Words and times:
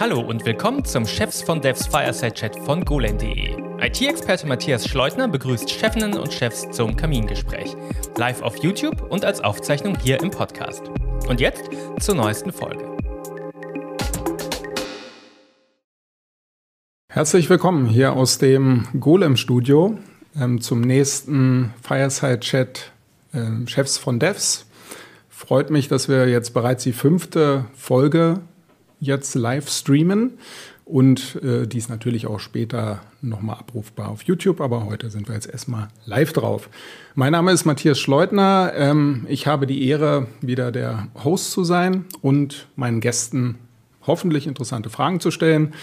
Hallo 0.00 0.20
und 0.20 0.46
willkommen 0.46 0.84
zum 0.84 1.06
Chefs 1.06 1.42
von 1.42 1.60
Devs 1.60 1.86
Fireside 1.86 2.32
Chat 2.32 2.58
von 2.60 2.84
golan.de. 2.84 3.54
IT-Experte 3.80 4.46
Matthias 4.46 4.88
Schleutner 4.88 5.28
begrüßt 5.28 5.70
Chefinnen 5.70 6.18
und 6.18 6.32
Chefs 6.32 6.70
zum 6.70 6.96
Kamingespräch. 6.96 7.76
Live 8.16 8.40
auf 8.40 8.56
YouTube 8.62 9.10
und 9.10 9.24
als 9.26 9.42
Aufzeichnung 9.42 9.98
hier 10.02 10.20
im 10.22 10.30
Podcast. 10.30 10.84
Und 11.28 11.40
jetzt 11.40 11.64
zur 12.00 12.14
neuesten 12.14 12.50
Folge. 12.50 12.84
Herzlich 17.10 17.50
willkommen 17.50 17.86
hier 17.86 18.14
aus 18.14 18.38
dem 18.38 18.88
Golem-Studio 18.98 19.98
ähm, 20.40 20.60
zum 20.60 20.80
nächsten 20.80 21.74
Fireside-Chat 21.82 22.92
äh, 23.32 23.66
Chefs 23.66 23.98
von 23.98 24.18
Devs. 24.18 24.66
Freut 25.28 25.70
mich, 25.70 25.88
dass 25.88 26.08
wir 26.08 26.28
jetzt 26.28 26.54
bereits 26.54 26.84
die 26.84 26.92
fünfte 26.92 27.66
Folge 27.74 28.40
jetzt 29.00 29.34
live 29.34 29.68
streamen 29.68 30.38
und 30.84 31.36
äh, 31.42 31.66
die 31.66 31.82
natürlich 31.88 32.26
auch 32.26 32.40
später 32.40 33.00
nochmal 33.22 33.56
abrufbar 33.56 34.08
auf 34.08 34.22
YouTube, 34.22 34.60
aber 34.60 34.86
heute 34.86 35.10
sind 35.10 35.28
wir 35.28 35.34
jetzt 35.34 35.48
erstmal 35.48 35.88
live 36.04 36.32
drauf. 36.32 36.68
Mein 37.14 37.32
Name 37.32 37.52
ist 37.52 37.64
Matthias 37.64 37.98
Schleutner. 37.98 38.72
Ähm, 38.74 39.26
ich 39.28 39.46
habe 39.46 39.66
die 39.66 39.86
Ehre, 39.88 40.26
wieder 40.40 40.72
der 40.72 41.08
Host 41.24 41.52
zu 41.52 41.64
sein 41.64 42.04
und 42.22 42.66
meinen 42.76 43.00
Gästen 43.00 43.58
hoffentlich 44.06 44.46
interessante 44.46 44.90
Fragen 44.90 45.20
zu 45.20 45.30
stellen. 45.30 45.74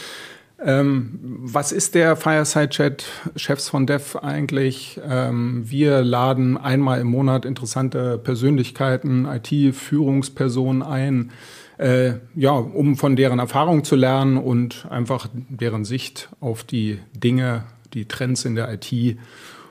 Ähm, 0.59 1.19
was 1.21 1.71
ist 1.71 1.93
der 1.93 2.15
Fireside 2.15 2.69
Chat 2.69 3.05
Chefs 3.35 3.69
von 3.69 3.85
Dev 3.85 4.17
eigentlich? 4.19 4.99
Ähm, 5.07 5.63
wir 5.69 6.01
laden 6.01 6.57
einmal 6.57 6.99
im 6.99 7.07
Monat 7.07 7.45
interessante 7.45 8.17
Persönlichkeiten, 8.17 9.25
IT-Führungspersonen 9.25 10.81
ein, 10.81 11.31
äh, 11.77 12.13
ja, 12.35 12.51
um 12.51 12.95
von 12.95 13.15
deren 13.15 13.39
Erfahrung 13.39 13.83
zu 13.83 13.95
lernen 13.95 14.37
und 14.37 14.87
einfach 14.89 15.27
deren 15.33 15.85
Sicht 15.85 16.29
auf 16.39 16.63
die 16.63 16.99
Dinge, 17.13 17.63
die 17.93 18.05
Trends 18.05 18.45
in 18.45 18.55
der 18.55 18.71
IT 18.73 19.17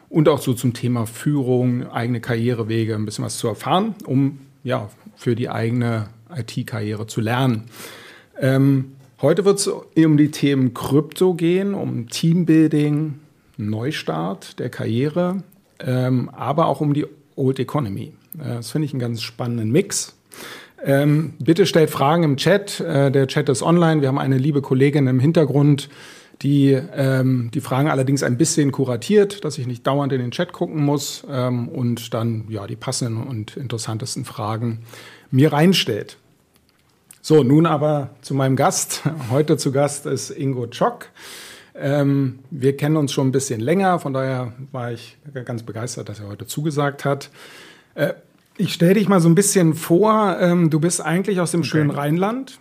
und 0.09 0.29
auch 0.29 0.41
so 0.41 0.55
zum 0.55 0.73
Thema 0.73 1.07
Führung, 1.07 1.89
eigene 1.91 2.21
Karrierewege 2.21 2.95
ein 2.95 3.05
bisschen 3.05 3.25
was 3.25 3.39
zu 3.39 3.49
erfahren, 3.49 3.95
um 4.05 4.39
ja 4.62 4.91
für 5.17 5.34
die 5.34 5.49
eigene 5.49 6.09
IT-Karriere 6.34 7.07
zu 7.07 7.21
lernen. 7.21 7.65
Ähm, 8.41 8.97
Heute 9.23 9.47
wird 9.47 9.59
es 9.59 9.67
um 9.67 10.19
die 10.19 10.31
Themen 10.31 10.75
Krypto 10.75 11.33
gehen, 11.33 11.73
um 11.73 12.07
Teambuilding, 12.11 13.15
Neustart 13.57 14.59
der 14.59 14.69
Karriere, 14.69 15.43
ähm, 15.81 16.29
aber 16.29 16.67
auch 16.67 16.83
um 16.83 16.93
die 16.93 17.07
Old 17.34 17.59
Economy. 17.59 18.12
Äh, 18.39 18.57
das 18.57 18.73
finde 18.73 18.84
ich 18.84 18.93
einen 18.93 19.01
ganz 19.01 19.23
spannenden 19.23 19.73
Mix. 19.73 20.16
Ähm, 20.85 21.35
bitte 21.39 21.67
stellt 21.67 21.91
Fragen 21.91 22.23
im 22.23 22.37
Chat. 22.37 22.81
Äh, 22.81 23.11
der 23.11 23.27
Chat 23.27 23.49
ist 23.49 23.63
online. 23.63 24.01
Wir 24.01 24.09
haben 24.09 24.19
eine 24.19 24.39
liebe 24.39 24.63
Kollegin 24.63 25.07
im 25.07 25.21
Hintergrund, 25.21 25.89
die 26.43 26.73
ähm, 26.73 27.51
die 27.55 27.61
Fragen 27.61 27.89
allerdings 27.89 28.23
ein 28.23 28.37
bisschen 28.37 28.73
kuratiert, 28.73 29.45
dass 29.45 29.59
ich 29.59 29.67
nicht 29.67 29.87
dauernd 29.87 30.13
in 30.13 30.21
den 30.21 30.31
Chat 30.31 30.53
gucken 30.53 30.85
muss 30.85 31.25
ähm, 31.31 31.69
und 31.69 32.13
dann 32.13 32.45
ja 32.49 32.67
die 32.67 32.77
passenden 32.77 33.27
und 33.27 33.57
interessantesten 33.57 34.25
Fragen 34.25 34.81
mir 35.31 35.53
reinstellt. 35.53 36.19
So, 37.23 37.43
nun 37.43 37.67
aber 37.67 38.11
zu 38.21 38.35
meinem 38.35 38.55
Gast. 38.55 39.03
Heute 39.31 39.57
zu 39.57 39.73
Gast 39.73 40.07
ist 40.07 40.31
Ingo 40.31 40.67
Tschock. 40.67 41.09
Ähm, 41.75 42.39
wir 42.51 42.77
kennen 42.77 42.97
uns 42.97 43.13
schon 43.13 43.29
ein 43.29 43.33
bisschen 43.33 43.61
länger, 43.61 43.99
von 43.99 44.13
daher 44.13 44.53
war 44.73 44.93
ich 44.93 45.19
ganz 45.45 45.63
begeistert, 45.63 46.09
dass 46.09 46.21
er 46.21 46.29
heute 46.29 46.47
zugesagt 46.47 47.05
hat. 47.05 47.31
Äh, 47.95 48.15
ich 48.57 48.73
stelle 48.73 48.95
dich 48.95 49.09
mal 49.09 49.21
so 49.21 49.29
ein 49.29 49.35
bisschen 49.35 49.75
vor. 49.75 50.37
Ähm, 50.41 50.71
du 50.71 50.81
bist 50.81 51.01
eigentlich 51.01 51.41
aus 51.41 51.51
dem 51.51 51.61
okay. 51.61 51.69
schönen 51.69 51.91
Rheinland. 51.91 52.59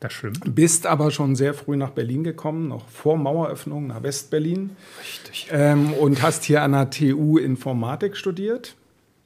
Das 0.00 0.12
stimmt. 0.12 0.54
Bist 0.54 0.86
aber 0.86 1.10
schon 1.10 1.34
sehr 1.34 1.54
früh 1.54 1.76
nach 1.76 1.90
Berlin 1.90 2.22
gekommen, 2.22 2.68
noch 2.68 2.88
vor 2.88 3.16
Maueröffnung 3.16 3.88
nach 3.88 4.02
Westberlin. 4.02 4.70
Richtig. 5.00 5.48
Ähm, 5.50 5.92
und 5.92 6.22
hast 6.22 6.44
hier 6.44 6.62
an 6.62 6.72
der 6.72 6.90
TU 6.90 7.36
Informatik 7.38 8.16
studiert. 8.16 8.76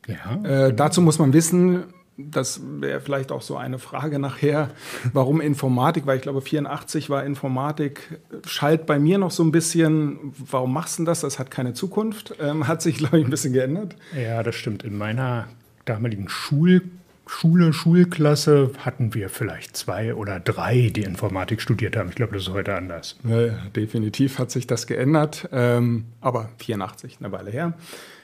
Ja. 0.06 0.68
Äh. 0.68 0.74
Dazu 0.74 1.02
muss 1.02 1.18
man 1.18 1.34
wissen, 1.34 1.84
das 2.16 2.60
wäre 2.80 3.00
vielleicht 3.00 3.32
auch 3.32 3.42
so 3.42 3.56
eine 3.56 3.78
Frage 3.78 4.18
nachher, 4.18 4.70
warum 5.12 5.40
Informatik, 5.40 6.06
weil 6.06 6.16
ich 6.16 6.22
glaube 6.22 6.40
84 6.40 7.10
war 7.10 7.24
Informatik, 7.24 8.18
schallt 8.46 8.86
bei 8.86 8.98
mir 8.98 9.18
noch 9.18 9.30
so 9.30 9.42
ein 9.42 9.52
bisschen, 9.52 10.32
warum 10.50 10.72
machst 10.72 10.98
du 10.98 11.04
das, 11.04 11.20
das 11.20 11.38
hat 11.38 11.50
keine 11.50 11.74
Zukunft, 11.74 12.34
ähm, 12.40 12.66
hat 12.66 12.80
sich 12.80 12.98
glaube 12.98 13.18
ich 13.18 13.24
ein 13.24 13.30
bisschen 13.30 13.52
geändert. 13.52 13.96
Ja, 14.16 14.42
das 14.42 14.54
stimmt. 14.54 14.84
In 14.84 14.96
meiner 14.96 15.48
damaligen 15.84 16.28
Schul 16.28 16.82
Schule, 17.24 17.72
Schulklasse 17.72 18.72
hatten 18.78 19.14
wir 19.14 19.28
vielleicht 19.28 19.76
zwei 19.76 20.14
oder 20.14 20.38
drei, 20.38 20.90
die 20.94 21.02
Informatik 21.02 21.62
studiert 21.62 21.96
haben. 21.96 22.10
Ich 22.10 22.16
glaube, 22.16 22.34
das 22.34 22.42
ist 22.42 22.52
heute 22.52 22.74
anders. 22.74 23.16
Ja, 23.24 23.48
definitiv 23.74 24.38
hat 24.38 24.50
sich 24.50 24.66
das 24.66 24.86
geändert, 24.86 25.48
ähm, 25.52 26.04
aber 26.20 26.50
84, 26.58 27.18
eine 27.20 27.32
Weile 27.32 27.50
her. 27.50 27.72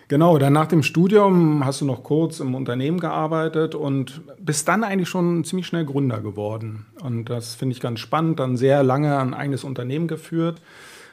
Genau, 0.08 0.38
dann 0.38 0.54
nach 0.54 0.66
dem 0.66 0.82
Studium 0.82 1.64
hast 1.64 1.82
du 1.82 1.84
noch 1.84 2.02
kurz 2.02 2.40
im 2.40 2.54
Unternehmen 2.54 2.98
gearbeitet 2.98 3.74
und 3.74 4.22
bist 4.38 4.66
dann 4.66 4.82
eigentlich 4.82 5.08
schon 5.08 5.44
ziemlich 5.44 5.66
schnell 5.66 5.84
Gründer 5.84 6.20
geworden. 6.20 6.86
Und 7.02 7.26
das 7.26 7.54
finde 7.54 7.74
ich 7.74 7.80
ganz 7.80 8.00
spannend, 8.00 8.40
dann 8.40 8.56
sehr 8.56 8.82
lange 8.82 9.18
ein 9.18 9.34
eigenes 9.34 9.64
Unternehmen 9.64 10.08
geführt. 10.08 10.62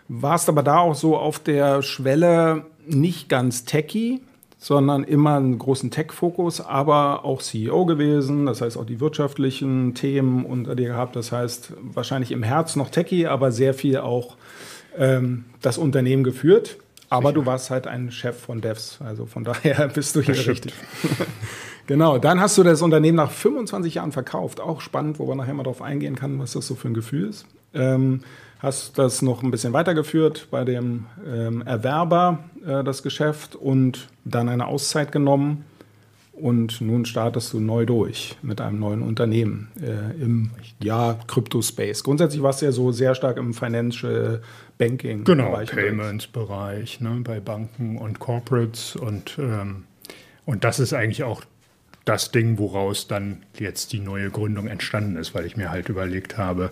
Warst 0.08 0.48
aber 0.48 0.64
da 0.64 0.78
auch 0.78 0.96
so 0.96 1.18
auf 1.18 1.40
der 1.40 1.82
Schwelle 1.82 2.66
nicht 2.88 3.28
ganz 3.28 3.66
techy, 3.66 4.22
sondern 4.58 5.04
immer 5.04 5.36
einen 5.36 5.58
großen 5.58 5.92
Tech-Fokus, 5.92 6.62
aber 6.62 7.26
auch 7.26 7.42
CEO 7.42 7.86
gewesen, 7.86 8.46
das 8.46 8.62
heißt 8.62 8.78
auch 8.78 8.86
die 8.86 9.00
wirtschaftlichen 9.00 9.94
Themen 9.94 10.46
unter 10.46 10.76
dir 10.76 10.88
gehabt, 10.90 11.16
das 11.16 11.32
heißt 11.32 11.74
wahrscheinlich 11.82 12.32
im 12.32 12.44
Herz 12.44 12.76
noch 12.76 12.90
techy, 12.90 13.28
aber 13.28 13.52
sehr 13.52 13.74
viel 13.74 13.98
auch 13.98 14.38
ähm, 14.98 15.46
das 15.62 15.78
Unternehmen 15.78 16.24
geführt. 16.24 16.78
Aber 17.10 17.30
Sicher. 17.30 17.42
du 17.42 17.46
warst 17.46 17.70
halt 17.70 17.88
ein 17.88 18.12
Chef 18.12 18.38
von 18.38 18.62
Devs, 18.62 19.00
also 19.04 19.26
von 19.26 19.44
daher 19.46 19.88
bist 19.90 20.16
du 20.16 20.22
hier 20.22 20.36
richtig. 20.48 20.74
genau, 21.88 22.18
dann 22.18 22.40
hast 22.40 22.58
du 22.58 22.64
das 22.64 22.82
Unternehmen 22.82 23.18
nach 23.18 23.32
25 23.32 23.96
Jahren 23.96 24.12
verkauft. 24.12 24.60
Auch 24.60 24.82
spannend, 24.82 25.20
wo 25.20 25.26
man 25.26 25.38
nachher 25.38 25.54
mal 25.54 25.64
drauf 25.64 25.82
eingehen 25.82 26.16
kann, 26.16 26.40
was 26.40 26.54
das 26.54 26.66
so 26.66 26.76
für 26.76 26.88
ein 26.88 26.94
Gefühl 26.94 27.30
ist. 27.30 27.46
Ähm, 27.74 28.22
hast 28.60 28.98
das 28.98 29.22
noch 29.22 29.44
ein 29.44 29.52
bisschen 29.52 29.74
weitergeführt 29.74 30.48
bei 30.52 30.64
dem 30.64 31.06
ähm, 31.26 31.62
Erwerber, 31.62 32.40
äh, 32.66 32.84
das 32.84 33.04
Geschäft, 33.04 33.56
und 33.56 34.08
dann 34.24 34.50
eine 34.50 34.68
Auszeit 34.68 35.12
genommen. 35.12 35.66
Und 36.34 36.82
nun 36.82 37.06
startest 37.06 37.54
du 37.54 37.62
neu 37.62 37.86
durch 37.86 38.36
mit 38.42 38.60
einem 38.60 38.78
neuen 38.80 39.02
Unternehmen 39.02 39.72
äh, 39.82 40.22
im 40.22 40.52
ja, 40.84 41.18
Crypto-Space. 41.28 42.04
Grundsätzlich 42.04 42.44
warst 42.44 42.62
du 42.62 42.66
ja 42.66 42.74
so 42.74 42.92
sehr 42.92 43.16
stark 43.16 43.38
im 43.38 43.54
Financial 43.54 44.42
Banking. 44.78 45.24
Genau, 45.24 45.58
Payments-Bereich 45.66 47.00
ne, 47.00 47.22
bei 47.24 47.40
Banken 47.40 47.98
und 47.98 48.20
Corporates. 48.20 48.98
Und, 48.98 49.38
ähm, 49.40 49.86
und 50.46 50.66
das 50.66 50.80
ist 50.80 50.94
eigentlich 50.94 51.24
auch 51.24 51.42
das 52.06 52.32
Ding, 52.32 52.60
woraus 52.60 53.08
dann 53.08 53.38
jetzt 53.58 53.92
die 53.92 54.00
neue 54.00 54.30
Gründung 54.30 54.68
entstanden 54.68 55.18
ist, 55.18 55.34
weil 55.34 55.46
ich 55.46 55.58
mir 55.58 55.72
halt 55.72 55.90
überlegt 55.90 56.38
habe, 56.38 56.70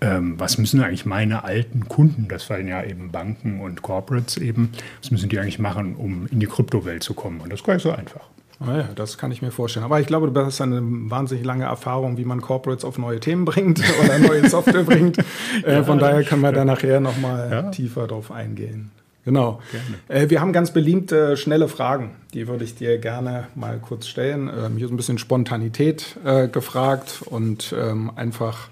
ähm, 0.00 0.38
was 0.38 0.58
müssen 0.58 0.82
eigentlich 0.82 1.06
meine 1.06 1.44
alten 1.44 1.88
Kunden, 1.88 2.26
das 2.28 2.50
waren 2.50 2.66
ja 2.66 2.82
eben 2.82 3.12
Banken 3.12 3.60
und 3.60 3.82
Corporates 3.82 4.36
eben, 4.36 4.72
was 5.00 5.12
müssen 5.12 5.28
die 5.28 5.38
eigentlich 5.38 5.60
machen, 5.60 5.94
um 5.94 6.26
in 6.26 6.40
die 6.40 6.46
Kryptowelt 6.46 7.04
zu 7.04 7.14
kommen? 7.14 7.40
Und 7.40 7.52
das 7.52 7.60
ist 7.60 7.66
gar 7.66 7.74
nicht 7.74 7.84
so 7.84 7.92
einfach. 7.92 8.28
Ah 8.60 8.76
ja, 8.78 8.88
das 8.94 9.18
kann 9.18 9.32
ich 9.32 9.42
mir 9.42 9.50
vorstellen. 9.50 9.84
Aber 9.84 10.00
ich 10.00 10.06
glaube, 10.06 10.30
du 10.30 10.44
hast 10.44 10.60
eine 10.60 10.80
wahnsinnig 10.82 11.44
lange 11.44 11.64
Erfahrung, 11.64 12.18
wie 12.18 12.24
man 12.24 12.40
Corporates 12.40 12.84
auf 12.84 12.98
neue 12.98 13.20
Themen 13.20 13.44
bringt 13.44 13.80
oder 14.04 14.18
neue 14.18 14.48
Software 14.48 14.84
bringt. 14.84 15.18
Äh, 15.64 15.74
ja, 15.74 15.84
von 15.84 15.98
daher 15.98 16.22
können 16.24 16.42
wir 16.42 16.52
da 16.52 16.64
nachher 16.64 17.00
nochmal 17.00 17.48
ja. 17.50 17.62
tiefer 17.70 18.06
drauf 18.06 18.30
eingehen. 18.30 18.90
Genau. 19.24 19.60
Äh, 20.08 20.28
wir 20.28 20.40
haben 20.40 20.52
ganz 20.52 20.72
beliebte, 20.72 21.36
schnelle 21.36 21.68
Fragen. 21.68 22.16
Die 22.34 22.46
würde 22.46 22.64
ich 22.64 22.74
dir 22.74 22.98
gerne 22.98 23.48
mal 23.54 23.78
kurz 23.78 24.06
stellen. 24.06 24.48
Ähm, 24.48 24.76
hier 24.76 24.86
ist 24.86 24.92
ein 24.92 24.96
bisschen 24.96 25.18
Spontanität 25.18 26.16
äh, 26.24 26.48
gefragt 26.48 27.22
und 27.24 27.74
ähm, 27.78 28.10
einfach 28.16 28.68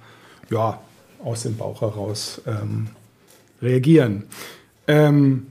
ja, 0.50 0.80
aus 1.24 1.44
dem 1.44 1.56
Bauch 1.56 1.80
heraus 1.80 2.42
ähm, 2.46 2.88
reagieren. 3.62 4.24
Ähm, 4.86 5.46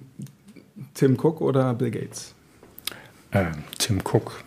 Tim 0.93 1.17
Cook 1.19 1.41
oder 1.41 1.73
Bill 1.73 1.91
Gates? 1.91 2.35
Äh, 3.31 3.45
Tim 3.79 3.99
Cook. 4.03 4.43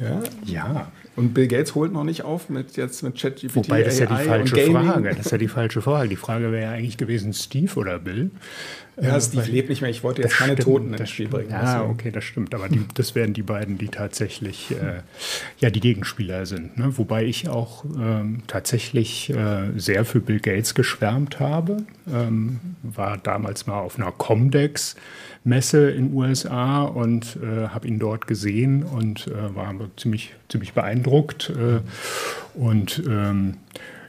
Ja? 0.00 0.20
Ja. 0.44 0.92
Und 1.14 1.34
Bill 1.34 1.46
Gates 1.46 1.74
holt 1.74 1.92
noch 1.92 2.04
nicht 2.04 2.22
auf 2.22 2.48
mit 2.48 2.76
jetzt 2.76 3.02
mit 3.02 3.18
ChatGPT. 3.18 3.54
Wobei 3.54 3.82
das 3.82 3.94
ist 3.94 4.00
ja 4.00 4.06
die 4.06 4.24
falsche 4.24 4.56
Frage. 4.56 5.08
Das 5.10 5.26
ist 5.26 5.32
ja 5.32 5.38
die 5.38 5.48
falsche 5.48 5.82
Frage. 5.82 6.08
Die 6.08 6.16
Frage 6.16 6.52
wäre 6.52 6.62
ja 6.62 6.70
eigentlich 6.70 6.96
gewesen, 6.96 7.34
Steve 7.34 7.74
oder 7.78 7.98
Bill. 7.98 8.30
Ja, 9.00 9.16
äh, 9.16 9.20
Steve 9.20 9.44
lebt 9.50 9.68
nicht 9.68 9.82
mehr. 9.82 9.90
Ich 9.90 10.02
wollte 10.02 10.22
jetzt 10.22 10.36
keine 10.36 10.52
stimmt, 10.52 10.64
Toten 10.64 10.94
ins 10.94 11.10
Spiel 11.10 11.28
bringen. 11.28 11.50
Ja, 11.50 11.84
okay, 11.84 12.10
das 12.10 12.24
stimmt. 12.24 12.54
Aber 12.54 12.68
die, 12.68 12.84
das 12.94 13.14
wären 13.14 13.34
die 13.34 13.42
beiden, 13.42 13.76
die 13.76 13.88
tatsächlich 13.88 14.70
äh, 14.70 15.00
ja 15.58 15.70
die 15.70 15.80
Gegenspieler 15.80 16.46
sind. 16.46 16.78
Ne? 16.78 16.96
Wobei 16.96 17.24
ich 17.24 17.48
auch 17.48 17.84
ähm, 17.84 18.42
tatsächlich 18.46 19.30
äh, 19.30 19.70
sehr 19.76 20.04
für 20.04 20.20
Bill 20.20 20.40
Gates 20.40 20.74
geschwärmt 20.74 21.40
habe. 21.40 21.78
Ähm, 22.10 22.60
war 22.82 23.18
damals 23.18 23.66
mal 23.66 23.80
auf 23.80 23.98
einer 23.98 24.12
Comdex 24.12 24.96
Messe 25.44 25.90
in 25.90 26.14
USA 26.14 26.82
und 26.82 27.36
äh, 27.42 27.68
habe 27.68 27.88
ihn 27.88 27.98
dort 27.98 28.26
gesehen 28.26 28.84
und 28.84 29.26
äh, 29.26 29.54
war 29.54 29.74
ziemlich, 29.96 30.34
ziemlich 30.48 30.72
beeindruckt. 30.72 31.50
Äh, 31.50 31.80
und 32.58 33.02
ähm, 33.08 33.56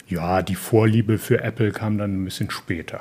Ja, 0.06 0.42
die 0.42 0.54
Vorliebe 0.54 1.18
für 1.18 1.42
Apple 1.42 1.72
kam 1.72 1.98
dann 1.98 2.22
ein 2.22 2.24
bisschen 2.24 2.50
später. 2.50 3.00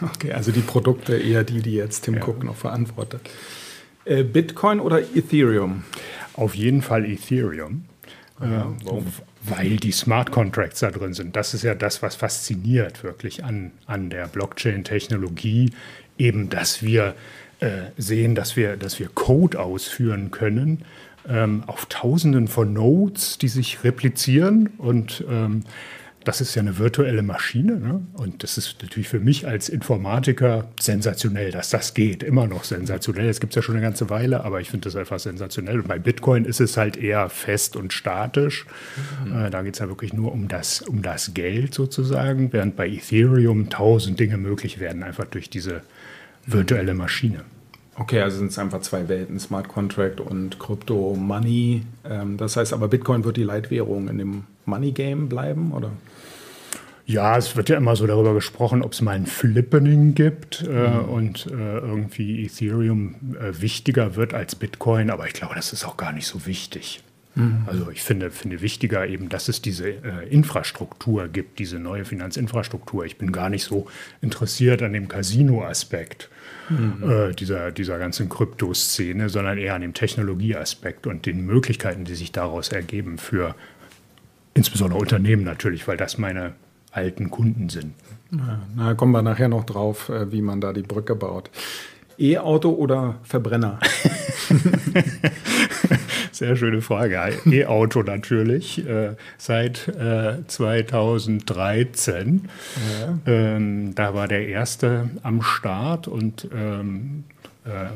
Okay, 0.00 0.32
also 0.32 0.52
die 0.52 0.60
Produkte 0.60 1.16
eher 1.16 1.44
die, 1.44 1.62
die 1.62 1.74
jetzt 1.74 2.02
Tim 2.02 2.14
ja. 2.14 2.26
Cook 2.26 2.44
noch 2.44 2.56
verantwortet. 2.56 3.22
Äh, 4.04 4.22
Bitcoin 4.24 4.80
oder 4.80 5.00
Ethereum? 5.00 5.84
Auf 6.34 6.54
jeden 6.54 6.82
Fall 6.82 7.04
Ethereum. 7.04 7.84
Ja, 8.40 8.72
äh, 8.86 9.02
weil 9.44 9.76
die 9.76 9.92
Smart 9.92 10.32
Contracts 10.32 10.80
da 10.80 10.90
drin 10.90 11.14
sind. 11.14 11.36
Das 11.36 11.54
ist 11.54 11.62
ja 11.62 11.74
das, 11.74 12.02
was 12.02 12.16
fasziniert 12.16 13.02
wirklich 13.04 13.44
an, 13.44 13.72
an 13.86 14.10
der 14.10 14.26
Blockchain-Technologie. 14.26 15.70
Eben, 16.18 16.48
dass 16.48 16.82
wir 16.82 17.14
sehen, 17.96 18.34
dass 18.34 18.56
wir, 18.56 18.76
dass 18.76 18.98
wir 18.98 19.08
Code 19.14 19.60
ausführen 19.60 20.30
können 20.30 20.84
ähm, 21.28 21.62
auf 21.66 21.86
Tausenden 21.86 22.48
von 22.48 22.72
Nodes, 22.72 23.38
die 23.38 23.48
sich 23.48 23.84
replizieren 23.84 24.70
und 24.78 25.24
ähm, 25.28 25.62
das 26.24 26.40
ist 26.40 26.54
ja 26.54 26.62
eine 26.62 26.78
virtuelle 26.78 27.22
Maschine. 27.22 27.78
Ne? 27.78 28.00
Und 28.14 28.42
das 28.42 28.58
ist 28.58 28.76
natürlich 28.80 29.08
für 29.08 29.18
mich 29.18 29.46
als 29.46 29.68
Informatiker 29.68 30.68
sensationell, 30.78 31.50
dass 31.50 31.70
das 31.70 31.94
geht. 31.94 32.22
Immer 32.22 32.46
noch 32.46 32.64
sensationell. 32.64 33.28
Es 33.28 33.40
gibt 33.40 33.52
es 33.52 33.56
ja 33.56 33.62
schon 33.62 33.74
eine 33.74 33.82
ganze 33.82 34.08
Weile, 34.10 34.44
aber 34.44 34.60
ich 34.60 34.70
finde 34.70 34.84
das 34.84 34.96
einfach 34.96 35.18
sensationell. 35.18 35.80
Und 35.80 35.88
bei 35.88 35.98
Bitcoin 35.98 36.44
ist 36.44 36.60
es 36.60 36.76
halt 36.76 36.96
eher 36.96 37.28
fest 37.28 37.76
und 37.76 37.92
statisch. 37.92 38.66
Mhm. 39.24 39.46
Äh, 39.46 39.50
da 39.50 39.62
geht 39.62 39.74
es 39.74 39.80
ja 39.80 39.88
wirklich 39.88 40.12
nur 40.12 40.32
um 40.32 40.48
das, 40.48 40.82
um 40.82 41.02
das 41.02 41.34
Geld 41.34 41.74
sozusagen, 41.74 42.52
während 42.52 42.76
bei 42.76 42.88
Ethereum 42.88 43.68
tausend 43.68 44.20
Dinge 44.20 44.36
möglich 44.36 44.78
werden, 44.78 45.02
einfach 45.02 45.24
durch 45.24 45.50
diese 45.50 45.82
virtuelle 46.46 46.94
Maschine. 46.94 47.44
Okay, 48.02 48.20
also 48.20 48.38
sind 48.38 48.50
es 48.50 48.58
einfach 48.58 48.80
zwei 48.80 49.08
Welten, 49.08 49.38
Smart 49.38 49.68
Contract 49.68 50.20
und 50.20 50.58
Crypto 50.58 51.14
Money. 51.14 51.82
Ähm, 52.04 52.36
das 52.36 52.56
heißt 52.56 52.72
aber, 52.72 52.88
Bitcoin 52.88 53.22
wird 53.22 53.36
die 53.36 53.44
Leitwährung 53.44 54.08
in 54.08 54.18
dem 54.18 54.44
Money 54.64 54.90
Game 54.90 55.28
bleiben, 55.28 55.70
oder? 55.70 55.92
Ja, 57.06 57.36
es 57.36 57.54
wird 57.54 57.68
ja 57.68 57.76
immer 57.76 57.94
so 57.94 58.04
darüber 58.08 58.34
gesprochen, 58.34 58.82
ob 58.82 58.92
es 58.92 59.02
mal 59.02 59.12
ein 59.12 59.26
Flippening 59.26 60.16
gibt 60.16 60.64
äh, 60.68 60.88
mhm. 60.88 61.04
und 61.10 61.46
äh, 61.46 61.78
irgendwie 61.78 62.44
Ethereum 62.44 63.14
äh, 63.40 63.60
wichtiger 63.60 64.16
wird 64.16 64.34
als 64.34 64.56
Bitcoin, 64.56 65.08
aber 65.08 65.28
ich 65.28 65.32
glaube, 65.32 65.54
das 65.54 65.72
ist 65.72 65.84
auch 65.84 65.96
gar 65.96 66.12
nicht 66.12 66.26
so 66.26 66.44
wichtig. 66.44 67.04
Mhm. 67.36 67.62
Also 67.66 67.88
ich 67.90 68.02
finde, 68.02 68.32
finde 68.32 68.62
wichtiger 68.62 69.06
eben, 69.06 69.28
dass 69.28 69.48
es 69.48 69.62
diese 69.62 69.88
äh, 69.88 70.28
Infrastruktur 70.28 71.28
gibt, 71.28 71.60
diese 71.60 71.78
neue 71.78 72.04
Finanzinfrastruktur. 72.04 73.04
Ich 73.04 73.16
bin 73.16 73.30
gar 73.30 73.48
nicht 73.48 73.62
so 73.62 73.86
interessiert 74.20 74.82
an 74.82 74.92
dem 74.92 75.06
Casino-Aspekt 75.06 76.30
mhm. 76.72 77.10
äh, 77.10 77.34
dieser, 77.34 77.70
dieser 77.70 77.98
ganzen 77.98 78.28
Kryptoszene, 78.28 79.28
sondern 79.28 79.58
eher 79.58 79.74
an 79.74 79.82
dem 79.82 79.94
Technologieaspekt 79.94 81.06
und 81.06 81.26
den 81.26 81.44
Möglichkeiten, 81.44 82.04
die 82.04 82.14
sich 82.14 82.32
daraus 82.32 82.68
ergeben 82.70 83.18
für 83.18 83.54
insbesondere 84.54 84.98
Unternehmen 85.00 85.44
natürlich, 85.44 85.88
weil 85.88 85.96
das 85.96 86.18
meine 86.18 86.52
alten 86.90 87.30
Kunden 87.30 87.68
sind. 87.68 87.94
Na, 88.30 88.94
kommen 88.94 89.12
wir 89.12 89.22
nachher 89.22 89.48
noch 89.48 89.64
drauf, 89.64 90.08
äh, 90.08 90.32
wie 90.32 90.42
man 90.42 90.60
da 90.60 90.72
die 90.72 90.82
Brücke 90.82 91.14
baut. 91.14 91.50
E-Auto 92.18 92.70
oder 92.70 93.16
Verbrenner? 93.22 93.78
Sehr 96.32 96.56
schöne 96.56 96.82
Frage. 96.82 97.32
E-Auto 97.46 98.02
natürlich, 98.02 98.86
äh, 98.86 99.14
seit 99.38 99.88
äh, 99.88 100.46
2013. 100.46 102.48
Ja. 103.00 103.18
Ähm, 103.26 103.94
da 103.94 104.14
war 104.14 104.28
der 104.28 104.48
erste 104.48 105.10
am 105.22 105.42
Start 105.42 106.08
und 106.08 106.48
ähm, 106.54 107.24
äh, 107.64 107.86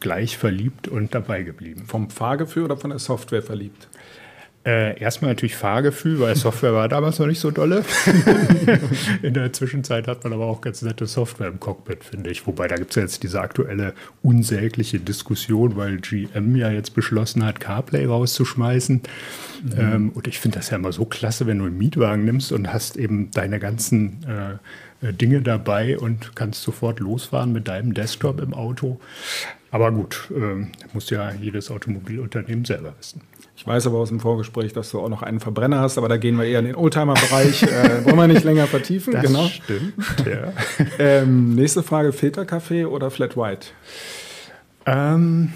gleich 0.00 0.36
verliebt 0.36 0.88
und 0.88 1.14
dabei 1.14 1.42
geblieben. 1.42 1.84
Vom 1.86 2.10
Fahrgefühl 2.10 2.64
oder 2.64 2.76
von 2.76 2.90
der 2.90 2.98
Software 2.98 3.42
verliebt? 3.42 3.88
Äh, 4.64 5.00
erstmal 5.00 5.32
natürlich 5.32 5.56
Fahrgefühl, 5.56 6.20
weil 6.20 6.36
Software 6.36 6.72
war 6.72 6.88
damals 6.88 7.18
noch 7.18 7.26
nicht 7.26 7.40
so 7.40 7.50
dolle. 7.50 7.84
In 9.22 9.34
der 9.34 9.52
Zwischenzeit 9.52 10.06
hat 10.06 10.22
man 10.22 10.32
aber 10.32 10.46
auch 10.46 10.60
ganz 10.60 10.82
nette 10.82 11.06
Software 11.06 11.48
im 11.48 11.58
Cockpit, 11.58 12.04
finde 12.04 12.30
ich. 12.30 12.46
Wobei 12.46 12.68
da 12.68 12.76
gibt 12.76 12.90
es 12.90 12.96
ja 12.96 13.02
jetzt 13.02 13.24
diese 13.24 13.40
aktuelle 13.40 13.92
unsägliche 14.22 15.00
Diskussion, 15.00 15.74
weil 15.74 15.96
GM 15.96 16.54
ja 16.54 16.70
jetzt 16.70 16.94
beschlossen 16.94 17.44
hat, 17.44 17.58
CarPlay 17.58 18.06
rauszuschmeißen. 18.06 19.02
Mhm. 19.64 19.72
Ähm, 19.76 20.08
und 20.10 20.28
ich 20.28 20.38
finde 20.38 20.58
das 20.58 20.70
ja 20.70 20.76
immer 20.76 20.92
so 20.92 21.06
klasse, 21.06 21.48
wenn 21.48 21.58
du 21.58 21.64
einen 21.64 21.78
Mietwagen 21.78 22.24
nimmst 22.24 22.52
und 22.52 22.72
hast 22.72 22.96
eben 22.96 23.32
deine 23.32 23.58
ganzen 23.58 24.24
äh, 24.28 25.08
äh 25.08 25.12
Dinge 25.12 25.42
dabei 25.42 25.98
und 25.98 26.36
kannst 26.36 26.62
sofort 26.62 27.00
losfahren 27.00 27.52
mit 27.52 27.66
deinem 27.66 27.94
Desktop 27.94 28.40
im 28.40 28.54
Auto. 28.54 29.00
Aber 29.72 29.90
gut, 29.90 30.30
äh, 30.30 30.66
muss 30.92 31.10
ja 31.10 31.32
jedes 31.32 31.70
Automobilunternehmen 31.70 32.64
selber 32.64 32.94
wissen. 32.98 33.22
Ich 33.54 33.66
weiß 33.66 33.86
aber 33.86 33.98
aus 33.98 34.08
dem 34.08 34.20
Vorgespräch, 34.20 34.72
dass 34.72 34.90
du 34.90 35.00
auch 35.00 35.08
noch 35.08 35.22
einen 35.22 35.38
Verbrenner 35.38 35.80
hast, 35.80 35.98
aber 35.98 36.08
da 36.08 36.16
gehen 36.16 36.38
wir 36.38 36.44
eher 36.44 36.58
in 36.60 36.64
den 36.64 36.74
Oldtimer-Bereich. 36.74 37.62
äh, 37.62 38.04
wollen 38.04 38.16
wir 38.16 38.26
nicht 38.26 38.44
länger 38.44 38.66
vertiefen? 38.66 39.12
Das 39.22 39.22
genau. 39.24 39.46
stimmt, 39.46 39.94
ja. 40.26 40.52
ähm, 40.98 41.54
nächste 41.54 41.82
Frage: 41.82 42.12
Filterkaffee 42.12 42.86
oder 42.86 43.10
Flat 43.10 43.36
White? 43.36 43.68
Ähm, 44.86 45.52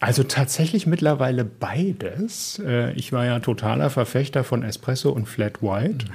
also 0.00 0.22
tatsächlich 0.22 0.86
mittlerweile 0.86 1.44
beides. 1.44 2.60
Äh, 2.64 2.92
ich 2.92 3.12
war 3.12 3.24
ja 3.24 3.38
totaler 3.40 3.90
Verfechter 3.90 4.44
von 4.44 4.62
Espresso 4.62 5.10
und 5.10 5.26
Flat 5.26 5.62
White. 5.62 6.06
Mhm. 6.06 6.10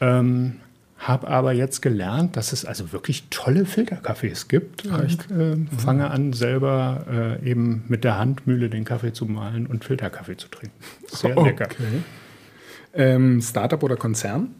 Ähm, 0.00 0.56
habe 1.02 1.26
aber 1.26 1.52
jetzt 1.52 1.82
gelernt, 1.82 2.36
dass 2.36 2.52
es 2.52 2.64
also 2.64 2.92
wirklich 2.92 3.24
tolle 3.28 3.66
Filterkaffees 3.66 4.46
gibt. 4.46 4.84
Echt? 5.04 5.30
Und, 5.30 5.40
äh, 5.40 5.56
mhm. 5.56 5.68
fange 5.76 6.10
an, 6.10 6.32
selber 6.32 7.38
äh, 7.42 7.50
eben 7.50 7.84
mit 7.88 8.04
der 8.04 8.18
Handmühle 8.18 8.70
den 8.70 8.84
Kaffee 8.84 9.12
zu 9.12 9.26
mahlen 9.26 9.66
und 9.66 9.84
Filterkaffee 9.84 10.36
zu 10.36 10.48
trinken. 10.48 10.76
Sehr 11.08 11.36
okay. 11.36 11.50
lecker. 11.50 11.68
Ähm, 12.94 13.40
Startup 13.42 13.82
oder 13.82 13.96
Konzern? 13.96 14.54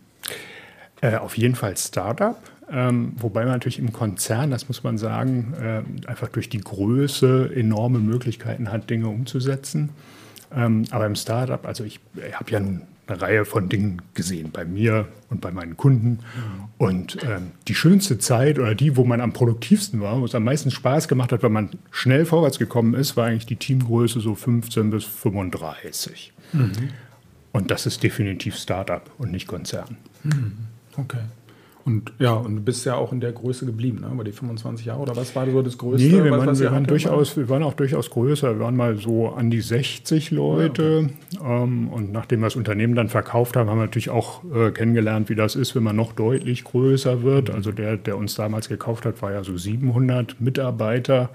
Äh, 1.00 1.16
auf 1.16 1.36
jeden 1.36 1.54
Fall 1.54 1.76
Startup. 1.76 2.38
Ähm, 2.70 3.12
wobei 3.18 3.42
man 3.42 3.52
natürlich 3.52 3.78
im 3.78 3.92
Konzern, 3.92 4.50
das 4.50 4.66
muss 4.66 4.82
man 4.82 4.98
sagen, 4.98 5.54
äh, 5.60 6.08
einfach 6.08 6.28
durch 6.28 6.48
die 6.48 6.60
Größe 6.60 7.50
enorme 7.54 7.98
Möglichkeiten 7.98 8.72
hat, 8.72 8.90
Dinge 8.90 9.08
umzusetzen. 9.08 9.90
Ähm, 10.54 10.84
aber 10.90 11.06
im 11.06 11.14
Startup, 11.14 11.64
also 11.66 11.84
ich, 11.84 12.00
ich 12.16 12.34
habe 12.34 12.50
ja 12.50 12.60
nun 12.60 12.82
eine 13.06 13.20
Reihe 13.20 13.44
von 13.44 13.68
Dingen 13.68 14.02
gesehen, 14.14 14.50
bei 14.52 14.64
mir 14.64 15.08
und 15.28 15.40
bei 15.40 15.50
meinen 15.50 15.76
Kunden. 15.76 16.20
Und 16.78 17.18
ähm, 17.24 17.52
die 17.68 17.74
schönste 17.74 18.18
Zeit 18.18 18.58
oder 18.58 18.74
die, 18.74 18.96
wo 18.96 19.04
man 19.04 19.20
am 19.20 19.32
produktivsten 19.32 20.00
war, 20.00 20.20
wo 20.20 20.24
es 20.24 20.34
am 20.34 20.44
meisten 20.44 20.70
Spaß 20.70 21.08
gemacht 21.08 21.32
hat, 21.32 21.42
weil 21.42 21.50
man 21.50 21.70
schnell 21.90 22.24
vorwärts 22.24 22.58
gekommen 22.58 22.94
ist, 22.94 23.16
war 23.16 23.26
eigentlich 23.26 23.46
die 23.46 23.56
Teamgröße 23.56 24.20
so 24.20 24.34
15 24.34 24.90
bis 24.90 25.04
35. 25.04 26.32
Mhm. 26.52 26.72
Und 27.52 27.70
das 27.70 27.86
ist 27.86 28.02
definitiv 28.02 28.56
Startup 28.56 29.10
und 29.18 29.30
nicht 29.30 29.46
Konzern. 29.46 29.96
Mhm. 30.22 30.52
Okay. 30.96 31.18
Und 31.84 32.12
ja, 32.18 32.32
und 32.34 32.56
du 32.56 32.62
bist 32.62 32.86
ja 32.86 32.94
auch 32.94 33.12
in 33.12 33.20
der 33.20 33.32
Größe 33.32 33.66
geblieben, 33.66 34.00
ne? 34.00 34.10
über 34.12 34.22
die 34.22 34.32
25 34.32 34.86
Jahre. 34.86 35.00
Oder 35.00 35.16
was 35.16 35.34
war 35.34 35.50
so 35.50 35.62
das 35.62 35.76
Größte? 35.76 36.06
Nee, 36.06 36.22
wir, 36.22 36.30
was, 36.30 36.46
waren, 36.46 36.58
wir, 36.58 36.72
waren 36.72 36.84
durchaus, 36.84 37.36
wir 37.36 37.48
waren 37.48 37.62
auch 37.62 37.74
durchaus 37.74 38.10
größer. 38.10 38.54
Wir 38.54 38.60
waren 38.60 38.76
mal 38.76 38.96
so 38.96 39.30
an 39.30 39.50
die 39.50 39.60
60 39.60 40.30
Leute. 40.30 41.10
Ja, 41.32 41.40
okay. 41.40 41.64
ähm, 41.64 41.88
und 41.88 42.12
nachdem 42.12 42.40
wir 42.40 42.46
das 42.46 42.56
Unternehmen 42.56 42.94
dann 42.94 43.08
verkauft 43.08 43.56
haben, 43.56 43.68
haben 43.68 43.78
wir 43.78 43.86
natürlich 43.86 44.10
auch 44.10 44.42
äh, 44.54 44.70
kennengelernt, 44.70 45.28
wie 45.28 45.34
das 45.34 45.56
ist, 45.56 45.74
wenn 45.74 45.82
man 45.82 45.96
noch 45.96 46.12
deutlich 46.12 46.64
größer 46.64 47.22
wird. 47.22 47.48
Mhm. 47.48 47.54
Also 47.54 47.72
der, 47.72 47.96
der 47.96 48.16
uns 48.16 48.34
damals 48.34 48.68
gekauft 48.68 49.04
hat, 49.04 49.20
war 49.20 49.32
ja 49.32 49.42
so 49.42 49.56
700 49.56 50.40
Mitarbeiter. 50.40 51.30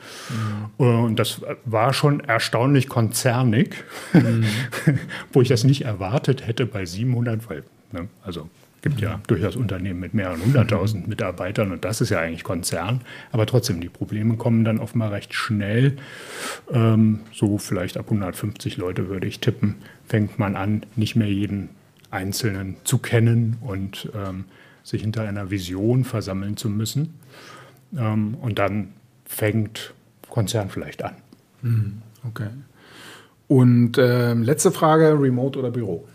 Mhm. 0.80 0.86
Äh, 0.86 0.90
und 0.90 1.20
das 1.20 1.42
war 1.66 1.94
schon 1.94 2.22
erstaunlich 2.22 2.88
konzernig, 2.88 3.76
mhm. 4.14 4.46
wo 5.34 5.42
ich 5.42 5.50
das 5.50 5.66
nicht 5.66 5.84
erwartet 5.84 6.48
hätte 6.48 6.66
bei 6.66 6.86
700, 6.86 7.50
weil, 7.50 7.64
ne, 7.92 8.08
also 8.24 8.50
gibt 8.82 9.02
ja 9.02 9.20
durchaus 9.28 9.56
Unternehmen 9.56 10.00
mit 10.00 10.14
mehreren 10.14 10.44
hunderttausend 10.44 11.08
Mitarbeitern 11.08 11.72
und 11.72 11.84
das 11.84 12.02
ist 12.02 12.10
ja 12.10 12.20
eigentlich 12.20 12.44
Konzern. 12.44 13.02
Aber 13.32 13.46
trotzdem, 13.46 13.82
die 13.82 13.90
Probleme 13.90 14.38
kommen 14.38 14.64
dann 14.64 14.80
offenbar 14.80 15.12
recht 15.12 15.34
schnell. 15.34 15.98
Ähm, 16.72 17.22
so 17.34 17.58
vielleicht 17.58 17.98
ab 17.98 18.06
150 18.06 18.78
Leute 18.78 19.10
würde 19.10 19.28
ich 19.28 19.40
tippen, 19.40 19.76
fängt 20.06 20.40
man 20.40 20.56
an, 20.56 20.86
nicht 20.96 21.16
mehr 21.16 21.32
jeden 21.32 21.70
Einzelnen 22.12 22.78
zu 22.84 23.00
kennen 23.00 23.58
und 23.62 24.10
ähm, 24.16 24.46
sich 24.84 25.02
hinter 25.02 25.24
einer 25.24 25.50
Vision 25.50 26.06
versammeln 26.06 26.56
zu 26.56 26.70
müssen. 26.70 27.16
Ähm, 27.98 28.36
und 28.36 28.60
dann 28.60 28.94
fängt 29.26 29.94
Konzern 30.30 30.70
vielleicht 30.70 31.04
an. 31.04 31.16
Hm, 31.62 32.02
okay. 32.28 32.50
Und 33.48 33.98
äh, 33.98 34.34
letzte 34.34 34.72
Frage, 34.72 35.20
Remote 35.20 35.60
oder 35.60 35.72
Büro? 35.72 36.08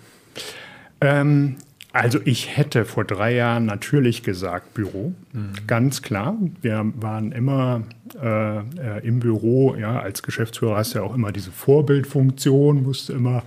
Also 1.93 2.21
ich 2.25 2.57
hätte 2.57 2.87
vor 2.87 3.05
drei 3.05 3.35
Jahren 3.35 3.67
natürlich 3.67 4.23
gesagt 4.23 4.73
Büro, 4.73 5.13
mhm. 5.33 5.53
ganz 5.67 6.01
klar. 6.01 6.37
Wir 6.63 6.91
waren 6.97 7.33
immer 7.33 7.83
äh, 8.21 8.59
äh, 8.59 9.07
im 9.07 9.21
Büro. 9.21 9.75
Ja, 9.77 10.01
als 10.01 10.23
Geschäftsführer 10.23 10.77
hast 10.77 10.95
du 10.95 11.01
ja 11.01 11.05
auch 11.05 11.15
immer 11.15 11.33
diese 11.33 11.51
Vorbildfunktion, 11.51 12.83
musst 12.83 13.11
immer 13.11 13.43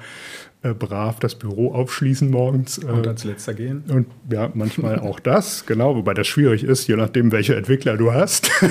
äh, 0.65 0.74
brav 0.74 1.19
das 1.19 1.36
Büro 1.36 1.74
aufschließen 1.74 2.29
morgens. 2.29 2.79
Äh, 2.79 2.88
und 2.88 3.07
als 3.07 3.24
letzter 3.24 3.53
gehen. 3.53 3.84
Und 3.88 4.07
ja, 4.31 4.50
manchmal 4.53 5.00
auch 5.00 5.19
das, 5.19 5.65
genau, 5.67 5.95
wobei 5.95 6.13
das 6.13 6.27
schwierig 6.27 6.63
ist, 6.63 6.88
je 6.88 6.95
nachdem, 6.95 7.31
welche 7.31 7.55
Entwickler 7.55 7.98
du 7.98 8.12
hast. 8.12 8.50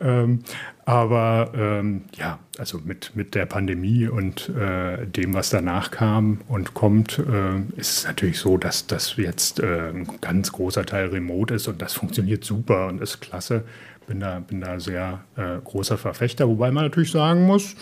ähm, 0.00 0.40
aber 0.84 1.52
ähm, 1.54 2.02
ja, 2.16 2.38
also 2.58 2.80
mit, 2.84 3.12
mit 3.14 3.34
der 3.34 3.46
Pandemie 3.46 4.08
und 4.08 4.48
äh, 4.50 5.06
dem, 5.06 5.34
was 5.34 5.50
danach 5.50 5.90
kam 5.90 6.40
und 6.48 6.74
kommt, 6.74 7.18
äh, 7.18 7.80
ist 7.80 7.98
es 7.98 8.06
natürlich 8.06 8.38
so, 8.38 8.58
dass 8.58 8.86
das 8.86 9.16
jetzt 9.16 9.60
äh, 9.60 9.90
ein 9.90 10.08
ganz 10.20 10.52
großer 10.52 10.84
Teil 10.84 11.08
remote 11.08 11.54
ist 11.54 11.68
und 11.68 11.82
das 11.82 11.94
funktioniert 11.94 12.44
super 12.44 12.88
und 12.88 13.00
ist 13.00 13.20
klasse. 13.20 13.64
Bin 14.06 14.20
da, 14.20 14.40
bin 14.40 14.60
da 14.60 14.80
sehr 14.80 15.24
äh, 15.36 15.58
großer 15.62 15.98
Verfechter, 15.98 16.48
wobei 16.48 16.72
man 16.72 16.84
natürlich 16.84 17.12
sagen 17.12 17.46
muss, 17.46 17.76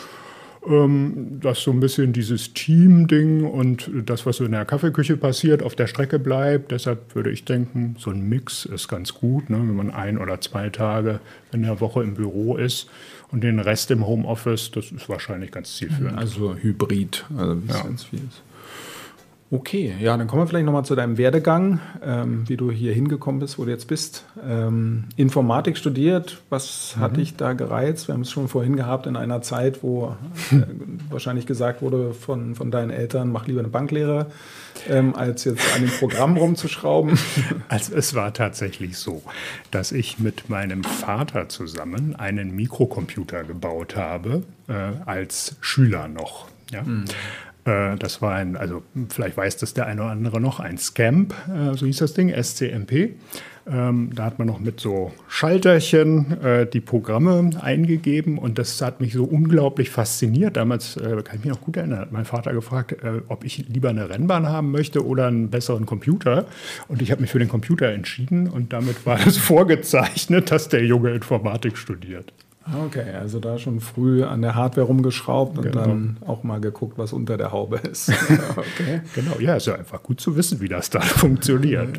dass 0.63 1.63
so 1.63 1.71
ein 1.71 1.81
bisschen 1.81 2.13
dieses 2.13 2.53
Team-Ding 2.53 3.45
und 3.45 3.91
das, 4.05 4.27
was 4.27 4.37
so 4.37 4.45
in 4.45 4.53
der 4.53 4.67
Kaffeeküche 4.67 5.17
passiert, 5.17 5.63
auf 5.63 5.75
der 5.75 5.87
Strecke 5.87 6.19
bleibt. 6.19 6.71
Deshalb 6.71 7.15
würde 7.15 7.31
ich 7.31 7.47
denken, 7.47 7.97
so 7.99 8.11
ein 8.11 8.29
Mix 8.29 8.67
ist 8.67 8.87
ganz 8.89 9.15
gut, 9.15 9.49
ne? 9.49 9.57
wenn 9.57 9.75
man 9.75 9.91
ein 9.91 10.19
oder 10.19 10.41
zwei 10.43 10.69
Tage 10.69 11.21
in 11.53 11.63
der 11.63 11.81
Woche 11.81 12.03
im 12.03 12.15
Büro 12.15 12.57
ist 12.57 12.91
und 13.31 13.43
den 13.43 13.59
Rest 13.59 13.91
im 13.91 14.07
Homeoffice, 14.07 14.71
das 14.71 14.93
ist 14.93 15.09
wahrscheinlich 15.09 15.51
ganz 15.51 15.77
zielführend. 15.77 16.19
Also 16.19 16.55
Hybrid, 16.55 17.25
also 17.39 17.63
wie 17.63 17.71
es 17.71 17.83
ganz 17.83 18.05
viel 18.05 18.19
ist. 18.19 18.43
Okay, 19.53 19.97
ja, 20.01 20.17
dann 20.17 20.29
kommen 20.29 20.43
wir 20.43 20.47
vielleicht 20.47 20.65
nochmal 20.65 20.85
zu 20.85 20.95
deinem 20.95 21.19
Werdegang, 21.19 21.81
ähm, 22.05 22.49
wie 22.49 22.57
du 22.57 22.71
hier 22.71 22.95
hingekommen 22.95 23.41
bist, 23.41 23.59
wo 23.59 23.65
du 23.65 23.73
jetzt 23.73 23.89
bist. 23.89 24.25
Ähm, 24.49 25.07
Informatik 25.17 25.77
studiert, 25.77 26.41
was 26.51 26.95
mhm. 26.95 27.01
hat 27.01 27.17
dich 27.17 27.35
da 27.35 27.55
gereizt? 27.55 28.07
Wir 28.07 28.15
haben 28.15 28.21
es 28.21 28.31
schon 28.31 28.47
vorhin 28.47 28.77
gehabt 28.77 29.09
in 29.09 29.17
einer 29.17 29.43
Zeit, 29.43 29.83
wo 29.83 30.15
äh, 30.53 30.63
wahrscheinlich 31.11 31.47
gesagt 31.47 31.83
wurde 31.83 32.15
von, 32.15 32.55
von 32.55 32.71
deinen 32.71 32.91
Eltern, 32.91 33.33
mach 33.33 33.49
lieber 33.49 33.59
eine 33.59 33.69
Banklehre, 33.69 34.27
ähm, 34.89 35.17
als 35.17 35.43
jetzt 35.43 35.75
an 35.75 35.83
dem 35.83 35.91
Programm 35.91 36.37
rumzuschrauben. 36.37 37.19
Also 37.69 37.95
es 37.95 38.15
war 38.15 38.33
tatsächlich 38.33 38.99
so, 38.99 39.23
dass 39.71 39.93
ich 39.93 40.19
mit 40.19 40.49
meinem 40.49 40.85
Vater 40.85 41.49
zusammen 41.49 42.15
einen 42.17 42.55
Mikrocomputer 42.55 43.45
gebaut 43.45 43.97
habe, 43.97 44.43
äh, 44.69 44.73
als 45.07 45.57
Schüler 45.61 46.09
noch. 46.09 46.47
Ja? 46.71 46.83
Mhm. 46.83 47.05
Äh, 47.65 47.97
das 47.97 48.23
war 48.23 48.35
ein, 48.35 48.57
also 48.57 48.83
vielleicht 49.09 49.37
weiß 49.37 49.57
das 49.59 49.75
der 49.75 49.87
eine 49.87 50.03
oder 50.03 50.11
andere 50.11 50.41
noch, 50.41 50.61
ein 50.61 50.79
Scamp, 50.79 51.35
äh, 51.49 51.77
so 51.77 51.87
hieß 51.87 51.99
das 51.99 52.15
Ding, 52.15 52.31
SCMP. 52.31 53.15
Ähm, 53.71 54.11
da 54.15 54.25
hat 54.25 54.39
man 54.39 54.49
noch 54.49 54.59
mit 54.59 54.81
so 54.81 55.13
Schalterchen 55.29 56.41
äh, 56.43 56.67
die 56.67 56.81
Programme 56.81 57.51
eingegeben 57.61 58.39
und 58.39 58.59
das 58.59 58.81
hat 58.81 59.01
mich 59.01 59.13
so 59.13 59.25
unglaublich 59.25 59.91
fasziniert. 59.91 60.57
Damals, 60.57 60.95
kann 60.95 61.37
ich 61.37 61.45
mich 61.45 61.53
noch 61.53 61.61
gut 61.61 61.77
erinnern, 61.77 62.01
hat 62.01 62.13
mein 62.13 62.25
Vater 62.25 62.53
gefragt, 62.53 62.97
ob 63.29 63.45
ich 63.45 63.69
lieber 63.69 63.91
eine 63.91 64.09
Rennbahn 64.09 64.49
haben 64.49 64.71
möchte 64.71 65.07
oder 65.07 65.27
einen 65.27 65.51
besseren 65.51 65.87
Computer. 65.87 66.47
Und 66.89 67.03
ich 67.03 67.11
habe 67.11 67.21
mich 67.21 67.31
für 67.31 67.39
den 67.39 67.49
Computer 67.49 67.89
entschieden 67.89 68.49
und 68.49 68.73
damit 68.73 69.05
war 69.07 69.25
es 69.25 69.37
vorgezeichnet, 69.39 70.51
dass 70.51 70.69
der 70.69 70.85
Junge 70.85 71.11
Informatik 71.11 71.77
studiert. 71.77 72.33
Okay, 72.87 73.11
also 73.19 73.41
da 73.41 73.59
schon 73.59 73.81
früh 73.81 74.23
an 74.25 74.43
der 74.43 74.55
Hardware 74.55 74.87
rumgeschraubt 74.87 75.59
und 75.59 75.65
genau. 75.65 75.85
dann 75.85 76.17
auch 76.27 76.43
mal 76.43 76.61
geguckt, 76.61 76.99
was 76.99 77.13
unter 77.13 77.37
der 77.37 77.53
Haube 77.53 77.77
ist. 77.79 78.11
okay. 78.57 79.03
Genau, 79.15 79.39
ja, 79.41 79.57
ist 79.57 79.67
ja 79.67 79.75
einfach 79.75 80.03
gut 80.03 80.21
zu 80.21 80.37
wissen, 80.37 80.61
wie 80.61 80.69
das 80.69 80.91
da 80.91 81.01
funktioniert. 81.01 81.99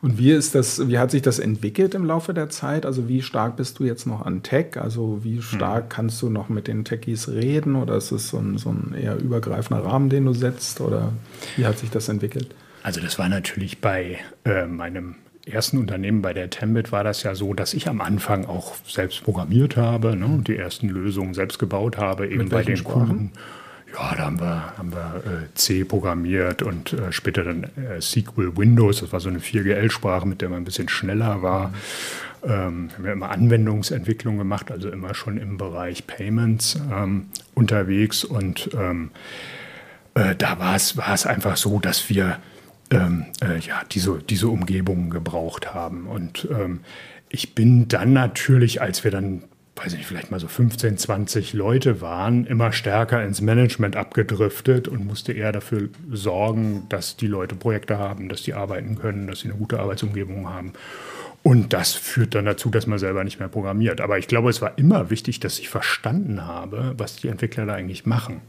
Und 0.00 0.18
wie 0.18 0.30
ist 0.30 0.54
das, 0.54 0.88
wie 0.88 0.98
hat 0.98 1.10
sich 1.10 1.22
das 1.22 1.38
entwickelt 1.38 1.94
im 1.94 2.04
Laufe 2.04 2.34
der 2.34 2.48
Zeit? 2.50 2.86
Also 2.86 3.08
wie 3.08 3.22
stark 3.22 3.56
bist 3.56 3.78
du 3.78 3.84
jetzt 3.84 4.06
noch 4.06 4.24
an 4.24 4.42
Tech? 4.42 4.76
Also 4.76 5.24
wie 5.24 5.42
stark 5.42 5.84
hm. 5.84 5.88
kannst 5.88 6.22
du 6.22 6.30
noch 6.30 6.48
mit 6.48 6.68
den 6.68 6.84
Techies 6.84 7.28
reden 7.28 7.76
oder 7.76 7.96
ist 7.96 8.12
es 8.12 8.28
so 8.28 8.38
ein, 8.38 8.58
so 8.58 8.70
ein 8.70 8.94
eher 8.94 9.16
übergreifender 9.16 9.84
Rahmen, 9.84 10.08
den 10.08 10.24
du 10.24 10.32
setzt? 10.32 10.80
Oder 10.80 11.12
wie 11.56 11.66
hat 11.66 11.78
sich 11.78 11.90
das 11.90 12.08
entwickelt? 12.08 12.54
Also 12.82 13.00
das 13.00 13.18
war 13.18 13.28
natürlich 13.28 13.80
bei 13.80 14.18
äh, 14.44 14.66
meinem 14.66 15.16
ersten 15.46 15.78
Unternehmen 15.78 16.22
bei 16.22 16.32
der 16.32 16.50
Tembit 16.50 16.92
war 16.92 17.04
das 17.04 17.22
ja 17.22 17.34
so, 17.34 17.54
dass 17.54 17.74
ich 17.74 17.88
am 17.88 18.00
Anfang 18.00 18.46
auch 18.46 18.74
selbst 18.86 19.24
programmiert 19.24 19.76
habe 19.76 20.16
ne, 20.16 20.26
und 20.26 20.48
die 20.48 20.56
ersten 20.56 20.88
Lösungen 20.88 21.34
selbst 21.34 21.58
gebaut 21.58 21.98
habe, 21.98 22.28
eben 22.28 22.48
bei 22.48 22.62
den 22.62 22.76
Sprachen? 22.76 23.06
Kunden. 23.06 23.32
Ja, 23.92 24.14
da 24.16 24.24
haben 24.24 24.40
wir, 24.40 24.76
haben 24.78 24.92
wir 24.92 25.22
äh, 25.26 25.54
C 25.54 25.84
programmiert 25.84 26.62
und 26.62 26.94
äh, 26.94 27.12
später 27.12 27.44
dann 27.44 27.64
äh, 27.64 28.00
SQL 28.00 28.56
Windows. 28.56 29.00
Das 29.00 29.12
war 29.12 29.20
so 29.20 29.28
eine 29.28 29.40
4GL-Sprache, 29.40 30.26
mit 30.26 30.40
der 30.40 30.48
man 30.48 30.62
ein 30.62 30.64
bisschen 30.64 30.88
schneller 30.88 31.42
war. 31.42 31.68
Mhm. 31.68 31.74
Ähm, 32.44 32.88
wir 32.88 32.96
haben 32.96 33.04
ja 33.04 33.12
immer 33.12 33.30
Anwendungsentwicklung 33.30 34.38
gemacht, 34.38 34.70
also 34.70 34.88
immer 34.88 35.14
schon 35.14 35.36
im 35.36 35.58
Bereich 35.58 36.06
Payments 36.06 36.80
ähm, 36.90 37.26
unterwegs. 37.54 38.24
Und 38.24 38.70
ähm, 38.74 39.10
äh, 40.14 40.34
da 40.36 40.58
war 40.58 40.74
es, 40.74 40.96
war 40.96 41.12
es 41.12 41.26
einfach 41.26 41.56
so, 41.56 41.78
dass 41.78 42.08
wir 42.08 42.38
ähm, 42.92 43.26
äh, 43.42 43.58
ja, 43.58 43.82
diese, 43.90 44.18
diese 44.18 44.48
Umgebungen 44.48 45.10
gebraucht 45.10 45.74
haben. 45.74 46.06
Und 46.06 46.48
ähm, 46.50 46.80
ich 47.28 47.54
bin 47.54 47.88
dann 47.88 48.12
natürlich, 48.12 48.80
als 48.82 49.04
wir 49.04 49.10
dann, 49.10 49.44
weiß 49.76 49.92
ich 49.92 49.98
nicht, 49.98 50.06
vielleicht 50.06 50.30
mal 50.30 50.40
so 50.40 50.48
15, 50.48 50.98
20 50.98 51.52
Leute 51.54 52.00
waren, 52.00 52.44
immer 52.46 52.72
stärker 52.72 53.24
ins 53.24 53.40
Management 53.40 53.96
abgedriftet 53.96 54.88
und 54.88 55.06
musste 55.06 55.32
eher 55.32 55.52
dafür 55.52 55.88
sorgen, 56.10 56.86
dass 56.88 57.16
die 57.16 57.26
Leute 57.26 57.54
Projekte 57.54 57.98
haben, 57.98 58.28
dass 58.28 58.42
die 58.42 58.54
arbeiten 58.54 58.98
können, 58.98 59.26
dass 59.26 59.40
sie 59.40 59.48
eine 59.48 59.58
gute 59.58 59.80
Arbeitsumgebung 59.80 60.48
haben. 60.48 60.74
Und 61.42 61.72
das 61.72 61.94
führt 61.94 62.36
dann 62.36 62.44
dazu, 62.44 62.70
dass 62.70 62.86
man 62.86 62.98
selber 62.98 63.24
nicht 63.24 63.40
mehr 63.40 63.48
programmiert. 63.48 64.00
Aber 64.00 64.16
ich 64.18 64.28
glaube, 64.28 64.50
es 64.50 64.62
war 64.62 64.78
immer 64.78 65.10
wichtig, 65.10 65.40
dass 65.40 65.58
ich 65.58 65.68
verstanden 65.68 66.46
habe, 66.46 66.94
was 66.98 67.16
die 67.16 67.28
Entwickler 67.28 67.66
da 67.66 67.74
eigentlich 67.74 68.06
machen. 68.06 68.42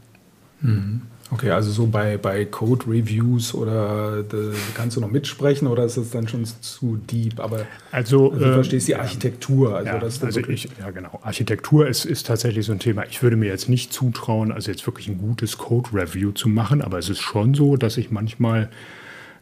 Mhm. 0.60 1.02
Okay, 1.30 1.50
also 1.50 1.70
so 1.70 1.86
bei, 1.86 2.18
bei 2.18 2.44
Code-Reviews 2.44 3.54
oder 3.54 4.22
de, 4.22 4.52
kannst 4.74 4.96
du 4.96 5.00
noch 5.00 5.10
mitsprechen 5.10 5.66
oder 5.66 5.84
ist 5.84 5.96
es 5.96 6.10
dann 6.10 6.28
schon 6.28 6.44
zu 6.44 6.96
deep? 7.10 7.40
Aber 7.40 7.66
also, 7.90 8.30
also 8.30 8.44
du 8.44 8.50
äh, 8.50 8.54
verstehst 8.54 8.88
die 8.88 8.94
Architektur. 8.94 9.74
Also, 9.74 9.90
ja, 9.90 9.98
das 9.98 10.22
also 10.22 10.40
ich, 10.40 10.68
ja, 10.78 10.90
genau. 10.90 11.18
Architektur 11.22 11.88
ist, 11.88 12.04
ist 12.04 12.26
tatsächlich 12.26 12.66
so 12.66 12.72
ein 12.72 12.78
Thema. 12.78 13.04
Ich 13.06 13.22
würde 13.22 13.36
mir 13.36 13.46
jetzt 13.46 13.68
nicht 13.68 13.92
zutrauen, 13.92 14.52
also 14.52 14.70
jetzt 14.70 14.86
wirklich 14.86 15.08
ein 15.08 15.18
gutes 15.18 15.56
Code-Review 15.56 16.32
zu 16.32 16.48
machen, 16.48 16.82
aber 16.82 16.98
es 16.98 17.08
ist 17.08 17.20
schon 17.20 17.54
so, 17.54 17.76
dass 17.76 17.96
ich 17.96 18.10
manchmal 18.10 18.68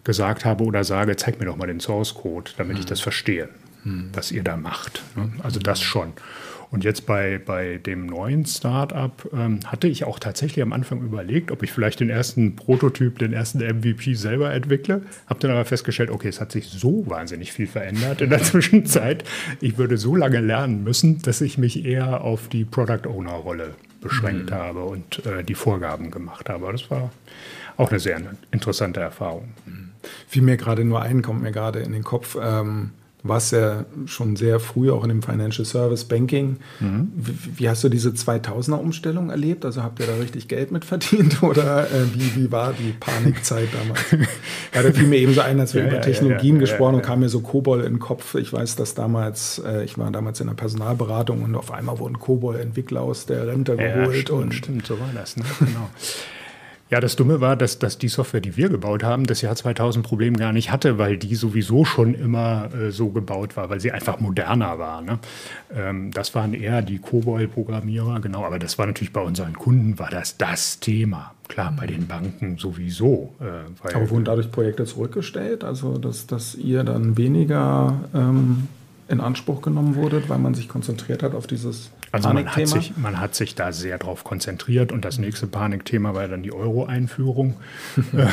gesagt 0.05 0.45
habe 0.45 0.65
oder 0.65 0.85
sage, 0.85 1.17
zeig 1.17 1.41
mir 1.41 1.47
doch 1.47 1.57
mal 1.57 1.67
den 1.67 1.81
Source-Code, 1.81 2.53
damit 2.57 2.75
hm. 2.75 2.81
ich 2.81 2.87
das 2.87 3.01
verstehe, 3.01 3.49
hm. 3.83 4.11
was 4.13 4.31
ihr 4.31 4.45
da 4.45 4.57
macht. 4.57 5.03
Ne? 5.17 5.33
Also 5.43 5.59
das 5.59 5.81
schon. 5.81 6.13
Und 6.73 6.85
jetzt 6.85 7.05
bei, 7.05 7.39
bei 7.39 7.77
dem 7.77 8.07
neuen 8.07 8.47
Startup 8.47 9.13
ähm, 9.35 9.61
hatte 9.67 9.89
ich 9.89 10.05
auch 10.05 10.19
tatsächlich 10.19 10.63
am 10.63 10.73
Anfang 10.73 11.03
überlegt, 11.03 11.51
ob 11.51 11.63
ich 11.63 11.71
vielleicht 11.71 12.01
den 12.01 12.09
ersten 12.09 12.57
Prototyp, 12.57 13.19
den 13.19 13.35
ersten 13.35 13.59
MVP 13.59 14.15
selber 14.15 14.51
entwickle. 14.55 15.03
Habe 15.27 15.39
dann 15.41 15.51
aber 15.51 15.67
festgestellt, 15.67 16.11
okay, 16.11 16.29
es 16.29 16.41
hat 16.41 16.51
sich 16.51 16.69
so 16.69 17.05
wahnsinnig 17.07 17.53
viel 17.53 17.67
verändert 17.67 18.23
in 18.23 18.31
der 18.31 18.43
Zwischenzeit. 18.43 19.23
Ich 19.61 19.77
würde 19.77 19.99
so 19.99 20.17
lange 20.17 20.41
lernen 20.41 20.83
müssen, 20.83 21.21
dass 21.21 21.43
ich 21.43 21.59
mich 21.59 21.85
eher 21.85 22.23
auf 22.23 22.49
die 22.49 22.65
Product 22.65 23.07
Owner 23.07 23.33
Rolle 23.33 23.75
beschränkt 24.01 24.51
mhm. 24.51 24.55
habe 24.55 24.85
und 24.85 25.27
äh, 25.27 25.45
die 25.45 25.55
Vorgaben 25.55 26.11
gemacht 26.11 26.49
habe. 26.49 26.73
Das 26.73 26.91
war 26.91 27.13
auch 27.77 27.91
eine 27.91 28.01
sehr 28.01 28.19
interessante 28.51 29.01
Erfahrung. 29.01 29.51
Mhm. 29.67 29.91
Fiel 30.27 30.41
mir 30.41 30.57
gerade 30.57 30.87
nur 30.87 31.03
ein, 31.03 31.21
kommt 31.21 31.43
mir 31.43 31.53
gerade 31.53 31.81
in 31.81 31.93
den 31.93 32.03
Kopf. 32.03 32.39
Ähm 32.43 32.93
warst 33.23 33.53
ja 33.53 33.85
schon 34.07 34.37
sehr 34.37 34.59
früh 34.59 34.91
auch 34.91 35.05
in 35.05 35.09
dem 35.09 35.23
Financial 35.23 35.65
Service 35.65 36.05
Banking. 36.05 36.57
Mhm. 36.81 37.13
Wie, 37.15 37.61
wie, 37.61 37.69
hast 37.69 37.85
du 37.85 37.89
diese 37.89 38.11
2000er 38.11 38.75
Umstellung 38.75 39.31
erlebt? 39.31 39.65
Also 39.65 39.83
habt 39.83 40.01
ihr 40.01 40.07
da 40.07 40.17
richtig 40.17 40.49
Geld 40.49 40.73
mit 40.73 40.85
verdient 40.85 41.43
oder 41.43 41.85
äh, 41.91 42.15
wie, 42.15 42.37
wie 42.37 42.53
war 42.53 42.73
die 42.73 42.93
Panikzeit 42.99 43.69
damals? 43.73 44.01
ja, 44.75 44.83
da 44.83 44.93
fiel 44.93 45.07
mir 45.07 45.19
eben 45.19 45.35
so 45.35 45.41
ein, 45.41 45.61
als 45.61 45.75
wir 45.75 45.83
ja, 45.83 45.89
über 45.89 45.97
ja, 45.97 46.03
Technologien 46.03 46.57
ja, 46.57 46.61
gesprochen 46.61 46.97
haben, 46.97 47.03
kam 47.03 47.21
mir 47.21 47.29
so 47.29 47.41
Kobol 47.41 47.81
in 47.81 47.95
den 47.95 47.99
Kopf. 48.01 48.35
Ich 48.35 48.53
weiß, 48.53 48.77
dass 48.77 48.95
damals, 48.95 49.63
äh, 49.65 49.85
ich 49.85 49.99
war 49.99 50.11
damals 50.11 50.41
in 50.41 50.49
der 50.49 50.55
Personalberatung 50.55 51.43
und 51.43 51.55
auf 51.55 51.71
einmal 51.71 51.99
wurden 52.01 52.19
Kobol-Entwickler 52.19 53.03
aus 53.03 53.27
der 53.27 53.47
Rente 53.47 53.77
geholt. 53.77 54.17
Stimmt, 54.17 54.31
und 54.31 54.55
stimmt, 54.55 54.87
so 54.87 54.99
war 54.99 55.11
das. 55.15 55.37
Ne? 55.37 55.45
Genau. 55.61 55.91
Ja, 56.93 57.01
das 57.01 57.17
Dumme 57.17 57.41
war, 57.41 57.57
dass, 57.57 57.79
dass 57.79 57.97
die 57.97 58.09
Software, 58.09 58.43
die 58.43 58.59
wir 58.59 58.69
gebaut 58.69 59.03
haben, 59.03 59.25
das 59.25 59.41
Jahr 59.41 59.57
2000 59.57 60.07
Problem 60.07 60.37
gar 60.37 60.53
nicht 60.53 60.71
hatte, 60.71 60.99
weil 60.99 61.17
die 61.17 61.35
sowieso 61.37 61.87
schon 61.87 62.13
immer 62.13 62.69
äh, 62.75 62.91
so 62.91 63.09
gebaut 63.09 63.57
war, 63.57 63.71
weil 63.71 63.81
sie 63.81 63.93
einfach 63.93 64.21
moderner 64.21 64.79
war. 64.79 65.01
Ne? 65.01 65.19
Ähm, 65.75 66.11
das 66.11 66.35
waren 66.35 66.53
eher 66.53 66.83
die 66.83 66.99
COBOL-Programmierer, 66.99 68.21
genau, 68.21 68.45
aber 68.45 68.59
das 68.59 68.77
war 68.77 68.85
natürlich 68.85 69.15
bei 69.15 69.23
unseren 69.23 69.55
Kunden, 69.55 69.99
war 69.99 70.11
das 70.11 70.37
das 70.37 70.81
Thema. 70.81 71.33
Klar, 71.49 71.73
bei 71.75 71.87
den 71.87 72.07
Banken 72.09 72.59
sowieso. 72.59 73.33
Äh, 73.41 73.95
aber 73.95 74.11
wurden 74.11 74.27
dadurch 74.27 74.53
Projekte 74.53 74.85
zurückgestellt, 74.85 75.65
also 75.65 75.97
dass, 75.97 76.27
dass 76.27 76.55
ihr 76.57 76.85
dann 76.85 77.17
weniger 77.17 78.01
ähm, 78.15 78.69
in 79.09 79.21
Anspruch 79.21 79.63
genommen 79.63 79.95
wurdet, 79.95 80.29
weil 80.29 80.39
man 80.39 80.53
sich 80.53 80.69
konzentriert 80.69 81.23
hat 81.23 81.35
auf 81.35 81.47
dieses 81.47 81.91
Also 82.13 82.29
man 82.29 82.47
hat, 82.47 82.69
sich, 82.69 82.93
man 82.99 83.21
hat 83.21 83.35
sich 83.35 83.55
da 83.55 83.73
sehr 83.73 83.97
drauf 83.97 84.23
konzentriert 84.23 84.93
und 84.93 85.03
das 85.03 85.17
nächste 85.17 85.47
Panikthema 85.47 86.15
war 86.15 86.29
dann 86.29 86.43
die 86.43 86.53
Euro-Einführung, 86.53 87.55
äh, 88.13 88.27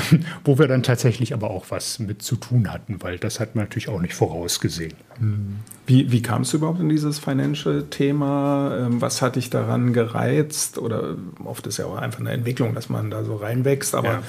wo 0.43 0.59
wir 0.59 0.67
dann 0.67 0.83
tatsächlich 0.83 1.33
aber 1.33 1.49
auch 1.49 1.67
was 1.69 1.97
mit 1.97 2.21
zu 2.21 2.35
tun 2.35 2.73
hatten, 2.73 3.01
weil 3.01 3.17
das 3.17 3.39
hat 3.39 3.55
man 3.55 3.63
natürlich 3.63 3.87
auch 3.87 4.01
nicht 4.01 4.13
vorausgesehen. 4.13 4.95
Wie, 5.87 6.11
wie 6.11 6.21
kamst 6.21 6.51
du 6.51 6.57
überhaupt 6.57 6.81
in 6.81 6.89
dieses 6.89 7.19
Financial-Thema? 7.19 8.77
Ähm, 8.79 9.01
was 9.01 9.21
hat 9.21 9.37
dich 9.37 9.49
daran 9.49 9.93
gereizt? 9.93 10.77
Oder 10.77 11.15
oft 11.45 11.65
ist 11.65 11.77
ja 11.77 11.85
auch 11.85 11.97
einfach 11.97 12.19
eine 12.19 12.31
Entwicklung, 12.31 12.75
dass 12.75 12.89
man 12.89 13.09
da 13.09 13.23
so 13.23 13.37
reinwächst, 13.37 13.95
aber 13.95 14.09
ja 14.09 14.23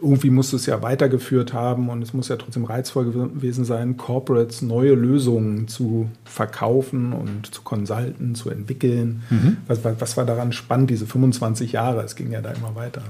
irgendwie 0.00 0.30
musst 0.30 0.52
du 0.52 0.56
es 0.56 0.66
ja 0.66 0.82
weitergeführt 0.82 1.52
haben 1.52 1.88
und 1.88 2.02
es 2.02 2.12
muss 2.12 2.28
ja 2.28 2.36
trotzdem 2.36 2.64
reizvoll 2.64 3.10
gewesen 3.10 3.64
sein, 3.64 3.96
Corporates 3.96 4.62
neue 4.62 4.94
Lösungen 4.94 5.68
zu 5.68 6.10
verkaufen 6.24 7.12
und 7.12 7.54
zu 7.54 7.62
consulten, 7.62 8.34
zu 8.34 8.50
entwickeln. 8.50 9.22
Mhm. 9.30 9.56
Was, 9.66 9.80
was, 9.82 10.16
war 10.16 10.24
daran 10.24 10.52
spannend, 10.52 10.90
diese 10.90 11.06
25 11.06 11.72
Jahre? 11.72 12.02
Es 12.02 12.16
ging 12.16 12.32
ja 12.32 12.40
da 12.40 12.52
immer 12.52 12.74
weiter. 12.74 13.02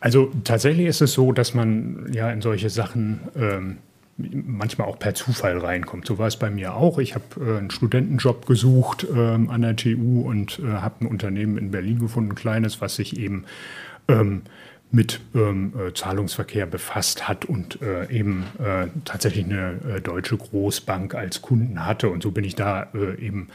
Also 0.00 0.30
tatsächlich 0.44 0.86
ist 0.86 1.00
es 1.00 1.12
so, 1.12 1.32
dass 1.32 1.54
man 1.54 2.10
ja 2.12 2.30
in 2.30 2.42
solche 2.42 2.70
Sachen 2.70 3.20
ähm, 3.36 3.78
manchmal 4.18 4.88
auch 4.88 4.98
per 4.98 5.14
Zufall 5.14 5.58
reinkommt. 5.58 6.06
So 6.06 6.18
war 6.18 6.26
es 6.26 6.36
bei 6.36 6.50
mir 6.50 6.74
auch. 6.74 6.98
Ich 6.98 7.14
habe 7.14 7.24
äh, 7.40 7.58
einen 7.58 7.70
Studentenjob 7.70 8.46
gesucht 8.46 9.06
ähm, 9.14 9.48
an 9.50 9.62
der 9.62 9.76
TU 9.76 10.22
und 10.22 10.58
äh, 10.58 10.72
habe 10.72 11.04
ein 11.04 11.06
Unternehmen 11.06 11.56
in 11.56 11.70
Berlin 11.70 11.98
gefunden, 11.98 12.32
ein 12.32 12.34
kleines, 12.34 12.80
was 12.80 12.96
sich 12.96 13.18
eben 13.18 13.44
ähm, 14.08 14.42
mit 14.92 15.20
ähm, 15.34 15.72
äh, 15.76 15.94
Zahlungsverkehr 15.94 16.66
befasst 16.66 17.26
hat 17.26 17.46
und 17.46 17.80
äh, 17.80 18.10
eben 18.10 18.44
äh, 18.58 18.88
tatsächlich 19.04 19.46
eine 19.46 19.78
äh, 19.88 20.00
deutsche 20.00 20.36
Großbank 20.36 21.14
als 21.14 21.40
Kunden 21.40 21.84
hatte. 21.84 22.10
Und 22.10 22.22
so 22.22 22.30
bin 22.30 22.44
ich 22.44 22.54
da 22.54 22.88
äh, 22.94 23.18
eben 23.18 23.48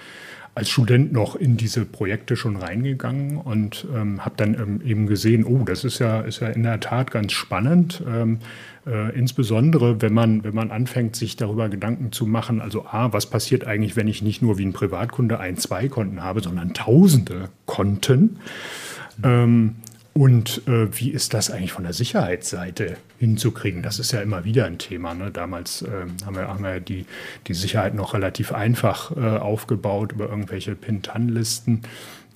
als 0.56 0.72
Student 0.72 1.14
noch 1.14 1.36
in 1.36 1.56
diese 1.56 1.86
Projekte 1.86 2.36
schon 2.36 2.56
reingegangen 2.56 3.38
und 3.38 3.86
ähm, 3.96 4.26
habe 4.26 4.34
dann 4.38 4.56
ähm, 4.56 4.82
eben 4.84 5.06
gesehen, 5.06 5.46
oh, 5.46 5.64
das 5.64 5.84
ist 5.84 6.00
ja, 6.00 6.22
ist 6.22 6.40
ja 6.40 6.48
in 6.48 6.64
der 6.64 6.80
Tat 6.80 7.12
ganz 7.12 7.34
spannend. 7.34 8.02
Ähm, 8.08 8.40
äh, 8.88 9.16
insbesondere, 9.16 10.02
wenn 10.02 10.16
man, 10.16 10.44
wenn 10.44 10.56
man 10.56 10.72
anfängt, 10.72 11.16
sich 11.16 11.36
darüber 11.36 11.70
Gedanken 11.70 12.12
zu 12.12 12.26
machen, 12.26 12.60
also 12.60 12.88
A, 12.88 13.14
was 13.14 13.30
passiert 13.30 13.68
eigentlich, 13.68 13.96
wenn 13.96 14.08
ich 14.08 14.24
nicht 14.24 14.42
nur 14.42 14.58
wie 14.58 14.66
ein 14.66 14.74
Privatkunde 14.74 15.40
ein, 15.40 15.58
zwei 15.58 15.90
Konten 15.90 16.24
habe, 16.24 16.42
sondern 16.42 16.74
tausende 16.74 17.50
Konten. 17.68 18.40
Mhm. 19.24 19.76
Und 20.18 20.68
äh, 20.68 20.88
wie 21.00 21.12
ist 21.12 21.36
das 21.36 21.52
eigentlich 21.52 21.74
von 21.74 21.84
der 21.84 21.94
Sicherheitsseite 21.94 22.98
hinzukriegen? 23.20 23.84
Das 23.84 24.00
ist 24.00 24.12
ja 24.14 24.20
immer 24.20 24.46
wieder 24.46 24.66
ein 24.66 24.80
Thema. 24.80 25.14
Ne? 25.14 25.30
Damals 25.30 25.84
äh, 25.84 25.90
haben 26.26 26.36
wir, 26.36 26.48
haben 26.48 26.64
wir 26.64 26.80
die, 26.80 27.06
die 27.46 27.54
Sicherheit 27.54 27.94
noch 27.94 28.16
relativ 28.16 28.52
einfach 28.52 29.16
äh, 29.16 29.20
aufgebaut 29.20 30.14
über 30.14 30.28
irgendwelche 30.28 30.74
Pin-Tan-Listen. 30.74 31.84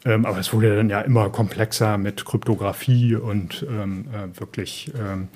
Ähm, 0.06 0.28
aber 0.28 0.38
es 0.38 0.54
wurde 0.54 0.76
dann 0.76 0.92
ja 0.92 1.02
immer 1.02 1.32
komplexer 1.32 1.98
mit 1.98 2.24
Kryptographie 2.24 3.16
und 3.16 3.66
ähm, 3.68 4.06
äh, 4.14 4.40
wirklich 4.40 4.92
ähm, 4.96 5.30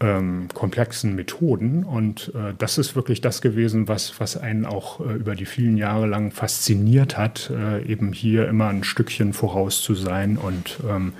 ähm, 0.00 0.48
komplexen 0.54 1.14
Methoden. 1.14 1.82
Und 1.82 2.32
äh, 2.34 2.54
das 2.56 2.78
ist 2.78 2.94
wirklich 2.94 3.20
das 3.20 3.40
gewesen, 3.40 3.88
was, 3.88 4.20
was 4.20 4.36
einen 4.36 4.64
auch 4.64 5.00
äh, 5.00 5.14
über 5.14 5.34
die 5.34 5.44
vielen 5.44 5.76
Jahre 5.76 6.06
lang 6.06 6.30
fasziniert 6.30 7.16
hat, 7.16 7.50
äh, 7.50 7.84
eben 7.84 8.12
hier 8.12 8.48
immer 8.48 8.68
ein 8.68 8.84
Stückchen 8.84 9.32
voraus 9.32 9.82
zu 9.82 9.94
sein 9.94 10.36
und 10.36 10.78
ähm, 10.88 11.12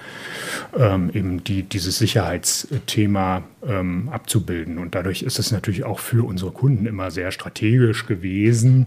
ähm, 0.79 1.11
eben 1.13 1.45
die, 1.45 1.65
dieses 1.65 1.99
Sicherheitsthema 1.99 3.43
ähm, 3.67 4.09
abzubilden. 4.11 4.79
Und 4.79 4.95
dadurch 4.95 5.23
ist 5.23 5.39
es 5.39 5.51
natürlich 5.51 5.85
auch 5.85 5.99
für 5.99 6.25
unsere 6.27 6.53
Kunden 6.53 6.87
immer 6.87 7.11
sehr 7.11 7.33
strategisch 7.33 8.07
gewesen, 8.07 8.87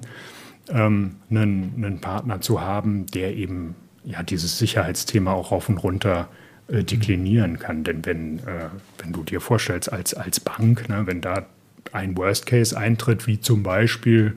ähm, 0.70 1.16
einen, 1.30 1.74
einen 1.76 2.00
Partner 2.00 2.40
zu 2.40 2.62
haben, 2.62 3.08
der 3.08 3.36
eben 3.36 3.76
ja 4.06 4.24
dieses 4.24 4.58
Sicherheitsthema 4.58 5.34
auch 5.34 5.52
rauf 5.52 5.68
und 5.68 5.78
runter 5.80 6.30
äh, 6.32 6.41
deklinieren 6.68 7.60
kann. 7.60 7.84
Denn 7.84 8.06
wenn, 8.06 8.40
äh, 8.40 8.70
wenn 9.00 9.14
du 9.14 9.24
dir 9.24 9.42
vorstellst, 9.42 9.92
als, 9.92 10.14
als 10.14 10.40
Bank, 10.40 10.90
ne, 10.90 11.04
wenn 11.06 11.22
da 11.22 11.46
ein 11.92 12.18
Worst 12.18 12.46
Case 12.46 12.78
eintritt, 12.78 13.28
wie 13.28 13.40
zum 13.40 13.64
Beispiel, 13.64 14.36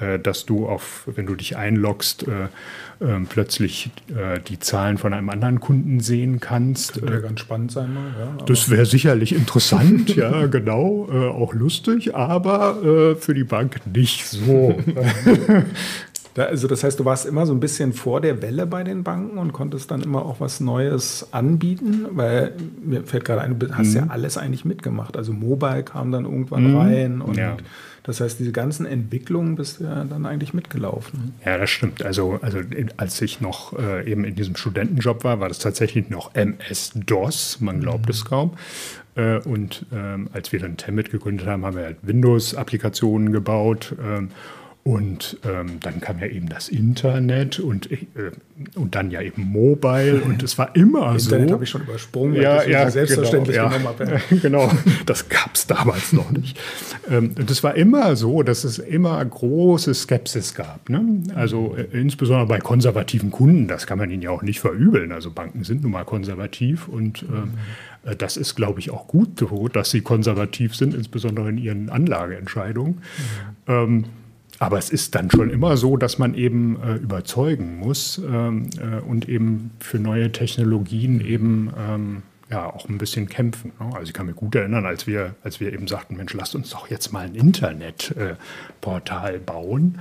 äh, 0.00 0.18
dass 0.18 0.46
du 0.46 0.66
auf, 0.66 1.08
wenn 1.14 1.26
du 1.26 1.34
dich 1.34 1.56
einloggst, 1.56 2.26
äh, 2.26 2.48
ähm, 3.02 3.26
plötzlich 3.26 3.90
äh, 4.08 4.40
die 4.40 4.58
Zahlen 4.58 4.98
von 4.98 5.12
einem 5.12 5.28
anderen 5.28 5.60
Kunden 5.60 6.00
sehen 6.00 6.40
kannst. 6.40 6.94
Könnte 6.94 7.12
ja 7.12 7.20
ganz 7.20 7.40
spannend 7.40 7.72
sein 7.72 7.92
mal. 7.92 8.12
Ja, 8.18 8.44
das 8.46 8.70
wäre 8.70 8.86
sicherlich 8.86 9.34
interessant, 9.34 10.14
ja, 10.16 10.46
genau, 10.46 11.08
auch 11.10 11.54
lustig, 11.54 12.14
aber 12.14 13.16
für 13.18 13.34
die 13.34 13.44
Bank 13.44 13.80
nicht 13.86 14.26
so. 14.26 14.78
Da, 16.40 16.46
also 16.46 16.68
das 16.68 16.82
heißt, 16.82 16.98
du 16.98 17.04
warst 17.04 17.26
immer 17.26 17.44
so 17.44 17.52
ein 17.52 17.60
bisschen 17.60 17.92
vor 17.92 18.22
der 18.22 18.40
Welle 18.40 18.64
bei 18.64 18.82
den 18.82 19.04
Banken 19.04 19.36
und 19.36 19.52
konntest 19.52 19.90
dann 19.90 20.00
immer 20.00 20.24
auch 20.24 20.40
was 20.40 20.58
Neues 20.58 21.26
anbieten, 21.32 22.06
weil 22.12 22.54
mir 22.82 23.02
fällt 23.02 23.26
gerade 23.26 23.42
ein, 23.42 23.58
du 23.58 23.70
hast 23.74 23.88
mhm. 23.88 23.96
ja 23.96 24.06
alles 24.08 24.38
eigentlich 24.38 24.64
mitgemacht. 24.64 25.18
Also 25.18 25.34
Mobile 25.34 25.82
kam 25.82 26.12
dann 26.12 26.24
irgendwann 26.24 26.70
mhm. 26.70 26.76
rein 26.78 27.20
und 27.20 27.36
ja. 27.36 27.58
das 28.04 28.22
heißt, 28.22 28.40
diese 28.40 28.52
ganzen 28.52 28.86
Entwicklungen 28.86 29.54
bist 29.54 29.80
du 29.80 29.84
ja 29.84 30.04
dann 30.04 30.24
eigentlich 30.24 30.54
mitgelaufen. 30.54 31.34
Ja, 31.44 31.58
das 31.58 31.68
stimmt. 31.68 32.02
Also, 32.06 32.38
also 32.40 32.60
als 32.96 33.20
ich 33.20 33.42
noch 33.42 33.78
äh, 33.78 34.10
eben 34.10 34.24
in 34.24 34.34
diesem 34.34 34.56
Studentenjob 34.56 35.24
war, 35.24 35.40
war 35.40 35.48
das 35.48 35.58
tatsächlich 35.58 36.08
noch 36.08 36.34
MS-DOS, 36.34 37.60
man 37.60 37.82
glaubt 37.82 38.06
mhm. 38.06 38.12
es 38.12 38.24
kaum. 38.24 38.52
Äh, 39.14 39.40
und 39.40 39.84
ähm, 39.92 40.30
als 40.32 40.52
wir 40.52 40.60
dann 40.60 40.78
Temmet 40.78 41.10
gegründet 41.10 41.46
haben, 41.46 41.66
haben 41.66 41.76
wir 41.76 41.84
halt 41.84 41.98
Windows-Applikationen 42.00 43.30
gebaut. 43.30 43.94
Ähm, 44.02 44.30
und 44.82 45.38
ähm, 45.44 45.78
dann 45.80 46.00
kam 46.00 46.18
ja 46.20 46.26
eben 46.26 46.48
das 46.48 46.70
Internet 46.70 47.60
und, 47.60 47.92
äh, 47.92 47.98
und 48.74 48.94
dann 48.94 49.10
ja 49.10 49.20
eben 49.20 49.42
Mobile 49.42 50.22
und 50.22 50.42
es 50.42 50.56
war 50.56 50.74
immer 50.74 51.12
Internet 51.12 51.20
so. 51.20 51.34
Internet 51.34 51.52
habe 51.52 51.64
ich 51.64 51.70
schon 51.70 51.82
übersprungen, 51.82 52.34
ja, 52.40 52.56
weil 52.56 52.66
ich 52.66 52.72
ja, 52.72 52.90
selbstverständlich 52.90 53.56
genau, 53.56 53.68
genommen 53.68 53.88
habe. 53.88 54.04
Ja. 54.30 54.36
genau, 54.42 54.72
das 55.04 55.28
gab 55.28 55.54
es 55.54 55.66
damals 55.66 56.14
noch 56.14 56.30
nicht. 56.30 56.58
Ähm, 57.10 57.34
und 57.38 57.50
es 57.50 57.62
war 57.62 57.74
immer 57.74 58.16
so, 58.16 58.42
dass 58.42 58.64
es 58.64 58.78
immer 58.78 59.22
große 59.22 59.92
Skepsis 59.92 60.54
gab. 60.54 60.88
Ne? 60.88 61.24
Also 61.34 61.76
äh, 61.76 61.82
insbesondere 61.98 62.46
bei 62.46 62.58
konservativen 62.58 63.30
Kunden, 63.30 63.68
das 63.68 63.86
kann 63.86 63.98
man 63.98 64.10
ihnen 64.10 64.22
ja 64.22 64.30
auch 64.30 64.42
nicht 64.42 64.60
verübeln. 64.60 65.12
Also 65.12 65.30
Banken 65.30 65.62
sind 65.62 65.82
nun 65.82 65.92
mal 65.92 66.04
konservativ 66.04 66.88
und 66.88 67.22
ähm, 67.24 67.52
äh, 68.04 68.16
das 68.16 68.38
ist, 68.38 68.54
glaube 68.54 68.80
ich, 68.80 68.90
auch 68.90 69.06
gut 69.06 69.38
so, 69.38 69.68
dass 69.68 69.90
sie 69.90 70.00
konservativ 70.00 70.74
sind, 70.74 70.94
insbesondere 70.94 71.50
in 71.50 71.58
ihren 71.58 71.90
Anlageentscheidungen. 71.90 72.94
Mhm. 72.94 73.72
Ähm, 73.72 74.04
aber 74.60 74.78
es 74.78 74.90
ist 74.90 75.14
dann 75.14 75.30
schon 75.30 75.50
immer 75.50 75.78
so, 75.78 75.96
dass 75.96 76.18
man 76.18 76.34
eben 76.34 76.78
äh, 76.82 76.96
überzeugen 76.96 77.78
muss 77.78 78.18
ähm, 78.18 78.68
äh, 78.78 79.00
und 79.00 79.26
eben 79.28 79.70
für 79.80 79.98
neue 79.98 80.30
Technologien 80.32 81.22
eben 81.22 81.72
ähm, 81.78 82.22
ja 82.50 82.66
auch 82.66 82.86
ein 82.86 82.98
bisschen 82.98 83.26
kämpfen. 83.26 83.72
Ne? 83.80 83.86
Also 83.94 84.08
ich 84.08 84.12
kann 84.12 84.26
mich 84.26 84.36
gut 84.36 84.54
erinnern, 84.54 84.84
als 84.84 85.06
wir, 85.06 85.34
als 85.42 85.60
wir 85.60 85.72
eben 85.72 85.88
sagten, 85.88 86.18
Mensch, 86.18 86.34
lasst 86.34 86.54
uns 86.54 86.68
doch 86.70 86.90
jetzt 86.90 87.10
mal 87.10 87.24
ein 87.24 87.34
Internetportal 87.34 89.34
äh, 89.34 89.38
bauen. 89.38 89.98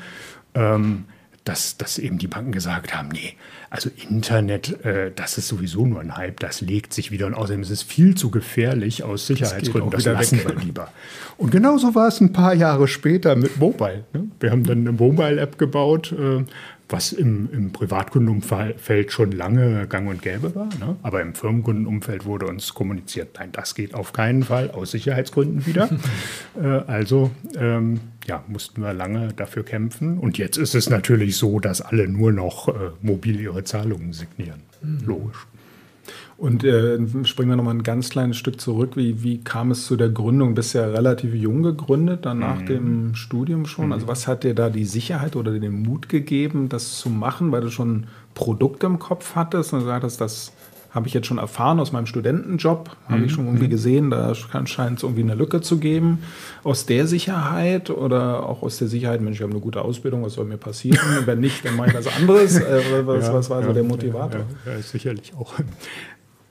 Ähm, 0.54 1.06
dass, 1.50 1.78
dass 1.78 1.98
eben 1.98 2.20
die 2.20 2.28
Banken 2.28 2.52
gesagt 2.52 2.94
haben, 2.94 3.10
nee, 3.10 3.34
also 3.72 3.90
Internet, 4.08 4.86
äh, 4.86 5.12
das 5.16 5.40
ist 5.40 5.48
sowieso 5.48 5.84
nur 5.88 6.00
ein 6.00 6.16
Hype, 6.16 6.40
das 6.40 6.62
legt 6.62 6.94
sich 6.94 7.10
wieder 7.10 7.26
und 7.26 7.34
außerdem 7.34 7.64
ist 7.64 7.72
es 7.72 7.82
viel 7.82 8.14
zu 8.14 8.30
gefährlich 8.30 9.02
aus 9.02 9.26
Sicherheitsgründen, 9.26 9.90
das, 9.90 10.04
das 10.04 10.14
lassen 10.14 10.38
weg. 10.38 10.48
wir 10.48 10.64
lieber. 10.64 10.92
Und 11.38 11.50
genauso 11.50 11.96
war 11.96 12.08
es 12.08 12.22
ein 12.22 12.34
paar 12.34 12.54
Jahre 12.54 12.88
später 12.88 13.36
mit 13.36 13.58
Mobile. 13.58 14.04
Ne? 14.14 14.28
Wir 14.40 14.52
haben 14.52 14.64
dann 14.64 14.82
eine 14.82 14.92
Mobile-App 14.92 15.58
gebaut, 15.58 16.12
äh, 16.12 16.44
was 16.90 17.14
im, 17.14 17.50
im 17.52 17.72
Privatkundenumfeld 17.72 19.12
schon 19.12 19.32
lange 19.32 19.88
gang 19.88 20.10
und 20.10 20.22
gäbe 20.22 20.54
war. 20.56 20.70
Ne? 20.80 20.96
Aber 21.04 21.22
im 21.22 21.36
Firmenkundenumfeld 21.36 22.26
wurde 22.26 22.48
uns 22.48 22.74
kommuniziert, 22.74 23.36
nein, 23.40 23.50
das 23.52 23.76
geht 23.76 23.94
auf 23.94 24.12
keinen 24.12 24.44
Fall, 24.44 24.72
aus 24.72 24.92
Sicherheitsgründen 24.92 25.66
wieder. 25.66 25.90
äh, 26.62 26.66
also 26.66 27.32
ähm, 27.56 28.00
ja, 28.26 28.44
mussten 28.48 28.82
wir 28.82 28.94
lange 28.94 29.34
dafür 29.34 29.64
kämpfen. 29.64 30.18
Und 30.18 30.38
jetzt 30.38 30.58
ist 30.58 30.76
es 30.76 30.90
natürlich 30.90 31.38
so, 31.38 31.60
dass 31.60 31.82
alle 31.82 32.08
nur 32.08 32.32
noch 32.32 32.68
äh, 32.68 32.72
mobil 33.02 33.40
ihre 33.40 33.64
Zahlungen 33.64 34.14
signieren. 34.14 34.62
Mhm. 34.82 35.00
Logisch. 35.06 35.48
Und 36.38 36.64
äh, 36.64 36.98
springen 37.26 37.50
wir 37.50 37.58
nochmal 37.58 37.76
ein 37.76 37.84
ganz 37.84 38.10
kleines 38.10 38.38
Stück 38.38 38.62
zurück. 38.62 38.96
Wie, 38.96 39.24
wie 39.24 39.40
kam 39.44 39.72
es 39.72 39.86
zu 39.86 39.98
der 39.98 40.10
Gründung? 40.10 40.56
Bist 40.56 40.74
ja 40.74 40.86
relativ 40.88 41.34
jung 41.34 41.64
gegründet, 41.64 42.26
dann 42.26 42.40
nach 42.40 42.62
mhm. 42.62 42.66
dem 42.66 43.16
Studium 43.16 43.66
schon. 43.66 43.88
Mhm. 43.88 43.94
Also 43.94 44.08
was 44.08 44.28
hat 44.28 44.44
dir 44.44 44.56
da 44.56 44.70
die 44.70 44.86
Sicherheit 44.86 45.36
oder 45.36 45.52
den 45.52 45.84
Mut 45.84 46.08
gegeben, 46.10 46.70
das 46.70 46.98
zu 46.98 47.10
machen, 47.10 47.52
weil 47.52 47.62
du 47.62 47.70
schon 47.70 48.08
Produkte 48.36 48.86
im 48.86 49.00
Kopf 49.00 49.36
hattest 49.36 49.74
und 49.74 49.80
gesagt 49.80 50.04
hast, 50.04 50.22
das 50.22 50.54
habe 50.92 51.08
ich 51.08 51.14
jetzt 51.14 51.28
schon 51.28 51.38
erfahren 51.38 51.80
aus 51.80 51.92
meinem 51.92 52.06
Studentenjob, 52.06 52.90
mhm. 52.90 53.14
habe 53.14 53.26
ich 53.26 53.32
schon 53.32 53.46
irgendwie 53.46 53.66
mhm. 53.66 53.72
gesehen, 53.72 54.10
da 54.10 54.34
scheint 54.34 54.98
es 54.98 55.04
irgendwie 55.04 55.22
eine 55.22 55.36
Lücke 55.36 55.62
zu 55.62 55.78
geben. 55.78 56.20
Aus 56.64 56.86
der 56.86 57.08
Sicherheit 57.08 57.90
oder 57.90 58.44
auch 58.44 58.64
aus 58.64 58.78
der 58.78 58.88
Sicherheit, 58.88 59.22
Mensch, 59.22 59.38
ich 59.38 59.44
habe 59.44 59.52
eine 59.52 59.62
gute 59.62 59.82
Ausbildung, 59.82 60.24
was 60.24 60.34
soll 60.34 60.46
mir 60.46 60.58
passieren? 60.58 61.00
Wenn 61.26 61.40
nicht, 61.40 61.64
dann 61.66 61.76
mache 61.76 61.90
ich 61.90 61.96
was 61.96 62.08
anderes. 62.08 62.60
Äh, 62.60 63.06
was, 63.06 63.28
ja, 63.28 63.34
was, 63.34 63.50
war 63.50 63.62
ja, 63.62 63.68
so 63.68 63.74
der 63.74 63.84
Motivator? 63.84 64.42
Ja, 64.66 64.82
sicherlich 64.82 65.34
auch 65.36 65.54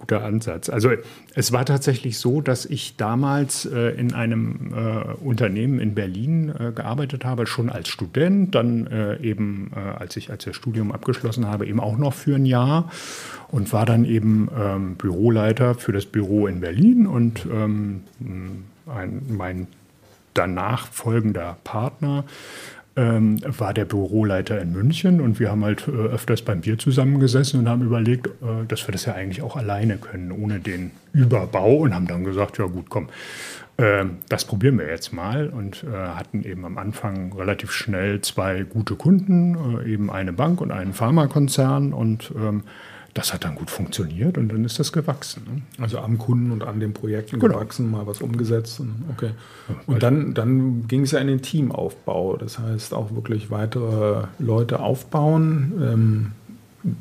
guter 0.09 0.25
Ansatz. 0.25 0.69
Also 0.69 0.91
es 1.35 1.53
war 1.53 1.65
tatsächlich 1.65 2.19
so, 2.19 2.41
dass 2.41 2.65
ich 2.65 2.97
damals 2.97 3.67
äh, 3.67 3.91
in 3.91 4.15
einem 4.15 4.73
äh, 4.75 5.15
Unternehmen 5.23 5.79
in 5.79 5.95
Berlin 5.95 6.49
äh, 6.49 6.73
gearbeitet 6.73 7.25
habe, 7.25 7.47
schon 7.47 7.69
als 7.69 7.89
Student, 7.89 8.55
dann 8.55 8.87
äh, 8.87 9.21
eben, 9.21 9.71
äh, 9.77 9.79
als 9.79 10.17
ich 10.17 10.31
als 10.31 10.45
das 10.45 10.57
Studium 10.57 10.93
abgeschlossen 10.93 11.47
habe, 11.47 11.67
eben 11.67 11.79
auch 11.79 11.99
noch 11.99 12.15
für 12.15 12.37
ein 12.37 12.47
Jahr 12.47 12.91
und 13.49 13.73
war 13.73 13.85
dann 13.85 14.05
eben 14.05 14.49
ähm, 14.59 14.95
Büroleiter 14.97 15.75
für 15.75 15.93
das 15.93 16.07
Büro 16.07 16.47
in 16.47 16.61
Berlin 16.61 17.07
und 17.07 17.47
ähm, 17.47 18.03
ein, 18.87 19.23
mein 19.29 19.67
danach 20.33 20.87
folgender 20.87 21.59
Partner 21.65 22.25
ähm, 22.99 23.41
war 23.47 23.73
der 23.73 23.85
Büroleiter 23.85 24.61
in 24.61 24.73
München 24.73 25.21
und 25.21 25.39
wir 25.39 25.51
haben 25.51 25.65
halt 25.65 25.87
äh, 25.87 25.93
öfters 25.93 26.43
beim 26.43 26.63
Bier 26.63 26.79
zusammengesessen 26.79 27.61
und 27.61 27.69
haben 27.69 27.83
überlegt, 27.83 28.27
äh, 28.27 28.67
dass 28.67 28.87
wir 28.89 28.93
das 28.93 29.05
ja 29.05 29.15
eigentlich 29.15 29.41
auch 29.43 29.57
alleine 29.57 29.99
können, 29.99 30.33
ohne 30.33 30.59
den 30.59 30.91
Überbau 31.13 31.77
und 31.77 31.95
haben 31.95 32.09
dann 32.09 32.25
gesagt, 32.25 32.59
ja 32.59 32.67
gut, 32.67 32.87
komm, 32.91 33.09
äh, 33.77 34.05
das 34.29 34.45
probieren 34.45 34.79
wir 34.79 34.89
jetzt 34.89 35.13
mal 35.13 35.49
und 35.49 35.85
äh, 35.85 35.97
hatten 35.97 36.43
eben 36.43 36.65
am 36.65 36.77
Anfang 36.77 37.33
relativ 37.33 37.71
schnell 37.71 38.21
zwei 38.23 38.65
gute 38.65 38.97
Kunden, 38.97 39.79
äh, 39.79 39.93
eben 39.93 40.11
eine 40.11 40.33
Bank 40.33 40.61
und 40.61 40.73
einen 40.73 40.93
Pharmakonzern 40.93 41.93
und 41.93 42.33
ähm, 42.37 42.65
das 43.15 43.33
hat 43.33 43.45
dann 43.45 43.55
gut 43.55 43.71
funktioniert 43.71 44.39
und 44.39 44.49
dann 44.49 44.65
ist 44.65 44.79
das 44.79 44.93
gewachsen. 44.93 45.43
Ne? 45.47 45.83
Also 45.83 45.99
am 45.99 46.19
Kunden 46.19 46.53
und 46.53 46.63
an 46.63 46.79
den 46.79 46.93
Projekten 46.93 47.41
genau. 47.41 47.55
gewachsen, 47.55 47.91
mal 47.91 48.07
was 48.07 48.21
umgesetzt. 48.21 48.81
Und, 48.81 49.05
okay. 49.11 49.31
Und 49.87 50.03
dann, 50.03 50.35
dann 50.35 50.87
ging 50.87 51.03
es 51.03 51.13
ja 51.13 51.19
in 51.19 51.27
den 51.27 51.43
Teamaufbau. 51.43 52.37
Das 52.37 52.59
heißt 52.59 52.95
auch 52.95 53.15
wirklich 53.15 53.51
weitere 53.51 54.25
Leute 54.39 54.81
aufbauen. 54.81 55.73
Ähm, 55.81 56.33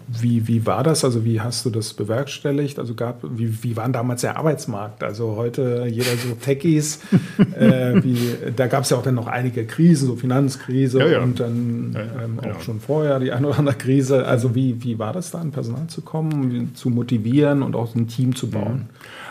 wie, 0.08 0.48
wie 0.48 0.66
war 0.66 0.84
das? 0.84 1.06
Also 1.06 1.24
wie 1.24 1.40
hast 1.40 1.66
du 1.66 1.70
das 1.70 1.94
bewerkstelligt? 1.94 2.80
Also 2.80 2.96
gab, 2.96 3.22
wie, 3.24 3.64
wie 3.64 3.78
war 3.78 3.88
damals 3.90 4.22
der 4.22 4.38
Arbeitsmarkt? 4.38 5.04
Also 5.04 5.36
heute 5.36 5.86
jeder 5.88 6.18
so 6.18 6.34
Techies, 6.34 7.00
äh, 7.60 8.04
wie, 8.04 8.18
da 8.56 8.68
gab 8.68 8.84
es 8.84 8.90
ja 8.90 8.98
auch 8.98 9.04
dann 9.04 9.16
noch 9.16 9.28
einige 9.28 9.66
Krisen, 9.66 10.08
so 10.08 10.16
Finanzkrise 10.16 11.00
ja, 11.00 11.08
ja. 11.08 11.20
und 11.20 11.40
dann 11.40 11.92
ja, 11.94 12.24
ähm, 12.24 12.40
genau. 12.42 12.56
auch 12.56 12.62
schon 12.62 12.80
vorher 12.80 13.20
die 13.20 13.32
eine 13.32 13.48
oder 13.48 13.60
andere 13.60 13.76
Krise. 13.76 14.26
Also 14.26 14.56
wie, 14.56 14.84
wie 14.84 14.98
war 14.98 15.14
das 15.14 15.32
da, 15.32 15.40
an 15.40 15.52
Personal 15.52 15.88
zu 15.88 16.02
kommen, 16.02 16.72
zu 16.74 16.90
motivieren 16.90 17.62
und 17.62 17.76
auch 17.76 17.94
ein 17.96 18.08
Team 18.08 18.36
zu 18.36 18.50
bauen? 18.50 18.90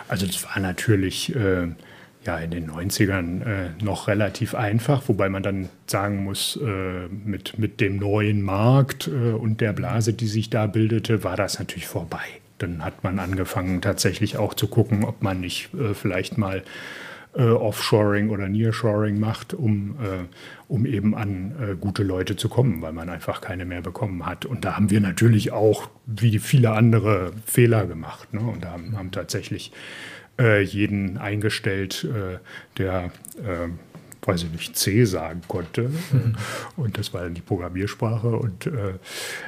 Also 0.09 0.27
das 0.27 0.45
war 0.45 0.61
natürlich... 0.61 1.35
Äh, 1.35 1.69
ja, 2.27 2.39
in 2.39 2.51
den 2.51 2.71
90ern 2.71 3.43
äh, 3.43 3.71
noch 3.83 4.09
relativ 4.09 4.55
einfach, 4.55 5.03
wobei 5.07 5.29
man 5.29 5.43
dann 5.43 5.69
sagen 5.87 6.25
muss, 6.25 6.59
äh, 6.63 7.09
mit, 7.09 7.59
mit 7.59 7.81
dem 7.81 7.97
neuen 7.97 8.43
Markt 8.43 9.07
äh, 9.09 9.33
und 9.33 9.61
der 9.61 9.73
Blase, 9.73 10.13
die 10.13 10.27
sich 10.27 10.51
da 10.51 10.67
bildete, 10.67 11.25
war 11.25 11.37
das 11.37 11.59
natürlich 11.59 11.87
vorbei. 11.87 12.25
Dann 12.59 12.85
hat 12.85 13.05
man 13.05 13.19
angefangen 13.19 13.81
tatsächlich 13.81 14.37
auch 14.37 14.55
zu 14.55 14.67
gucken, 14.67 15.05
ob 15.05 15.23
man 15.23 15.41
nicht 15.41 15.73
äh, 15.75 15.95
vielleicht 15.95 16.37
mal 16.37 16.63
äh, 17.35 17.43
Offshoring 17.43 18.31
oder 18.31 18.49
Nearshoring 18.49 19.21
macht, 19.21 19.55
um, 19.55 19.97
äh, 20.03 20.25
um 20.69 20.85
eben 20.85 21.15
an 21.15 21.77
gute 21.81 22.03
Leute 22.03 22.35
zu 22.35 22.49
kommen, 22.49 22.83
weil 22.83 22.93
man 22.93 23.09
einfach 23.09 23.41
keine 23.41 23.65
mehr 23.65 23.83
bekommen 23.83 24.27
hat. 24.27 24.47
Und 24.47 24.65
da 24.65 24.75
haben 24.75 24.91
wir 24.91 25.01
natürlich 25.01 25.53
auch, 25.53 25.89
wie 26.07 26.39
viele 26.41 26.73
andere, 26.73 27.33
Fehler 27.45 27.87
gemacht. 27.87 28.35
Ne? 28.35 28.41
Und 28.41 28.65
haben, 28.65 28.97
haben 28.97 29.13
tatsächlich 29.13 29.71
äh, 30.39 30.63
jeden 30.63 31.19
eingestellt, 31.19 32.05
äh, 32.05 32.39
der, 32.79 33.11
äh, 33.39 33.69
weiß 34.27 34.43
ich 34.43 34.51
nicht, 34.51 34.77
C 34.77 35.05
sagen 35.05 35.43
konnte. 35.47 35.83
Mhm. 35.83 36.35
Und 36.77 36.99
das 36.99 37.15
war 37.15 37.23
dann 37.23 37.35
die 37.35 37.41
Programmiersprache. 37.41 38.29
Und, 38.29 38.67
äh, 38.67 38.95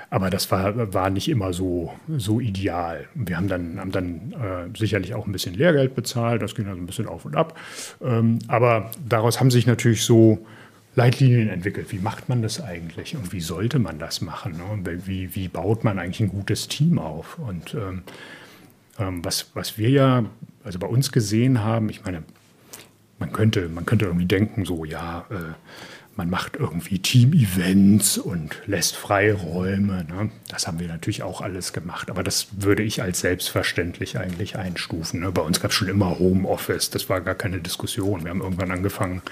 aber 0.09 0.31
das 0.31 0.51
war, 0.51 0.95
war 0.95 1.11
nicht 1.11 1.29
immer 1.29 1.53
so, 1.53 1.93
so 2.17 2.41
ideal. 2.41 3.09
Wir 3.15 3.37
haben 3.37 3.49
dann, 3.49 3.81
haben 3.81 3.93
dann 3.93 4.33
äh, 4.33 4.79
sicherlich 4.79 5.15
auch 5.15 5.27
ein 5.27 5.33
bisschen 5.33 5.55
Lehrgeld 5.55 5.95
bezahlt, 5.95 6.43
das 6.43 6.55
ging 6.55 6.67
dann 6.67 6.77
so 6.77 6.83
ein 6.83 6.87
bisschen 6.87 7.09
auf 7.09 7.25
und 7.25 7.37
ab. 7.37 7.59
Ähm, 8.01 8.39
aber 8.47 8.91
daraus 9.07 9.41
haben 9.41 9.51
sich 9.51 9.67
natürlich 9.67 10.03
so 10.03 10.47
Leitlinien 10.95 11.49
entwickelt. 11.49 11.93
Wie 11.93 11.99
macht 11.99 12.29
man 12.29 12.43
das 12.43 12.61
eigentlich 12.61 13.17
und 13.17 13.33
wie 13.33 13.41
sollte 13.41 13.79
man 13.79 13.99
das 13.99 14.21
machen? 14.21 14.55
Ne? 14.59 15.01
Wie, 15.07 15.35
wie 15.35 15.49
baut 15.49 15.85
man 15.85 15.99
eigentlich 15.99 16.21
ein 16.21 16.29
gutes 16.29 16.69
Team 16.69 16.99
auf? 16.99 17.39
Und 17.39 17.75
ähm, 17.75 18.03
ähm, 18.99 19.25
was, 19.25 19.51
was 19.55 19.79
wir 19.79 19.91
ja 19.91 20.25
also 20.69 20.79
bei 20.79 20.87
uns 20.87 21.13
gesehen 21.13 21.65
haben, 21.65 21.89
ich 21.89 22.05
meine, 22.05 22.23
man 23.19 23.33
könnte, 23.33 23.69
man 23.71 23.87
könnte 23.87 24.05
irgendwie 24.05 24.27
denken, 24.27 24.67
so 24.67 24.85
ja, 24.85 25.25
äh, 25.31 25.55
man 26.15 26.29
macht 26.29 26.57
irgendwie 26.57 26.99
Team-Events 26.99 28.19
und 28.19 28.61
lässt 28.67 28.97
Freiräume. 28.97 30.05
Ne? 30.05 30.31
Das 30.49 30.67
haben 30.67 30.79
wir 30.79 30.89
natürlich 30.89 31.23
auch 31.23 31.41
alles 31.41 31.73
gemacht, 31.73 32.11
aber 32.11 32.23
das 32.23 32.49
würde 32.59 32.83
ich 32.83 33.01
als 33.03 33.21
selbstverständlich 33.21 34.19
eigentlich 34.19 34.57
einstufen. 34.57 35.21
Ne? 35.21 35.33
Bei 35.33 35.43
uns 35.43 35.61
gab 35.61 35.71
es 35.71 35.77
schon 35.77 35.89
immer 35.89 36.19
Homeoffice, 36.19 36.91
das 36.91 37.09
war 37.09 37.23
gar 37.23 37.35
keine 37.35 37.61
Diskussion. 37.61 38.25
Wir 38.25 38.31
haben 38.31 38.43
irgendwann 38.43 38.71
angefangen, 38.73 39.23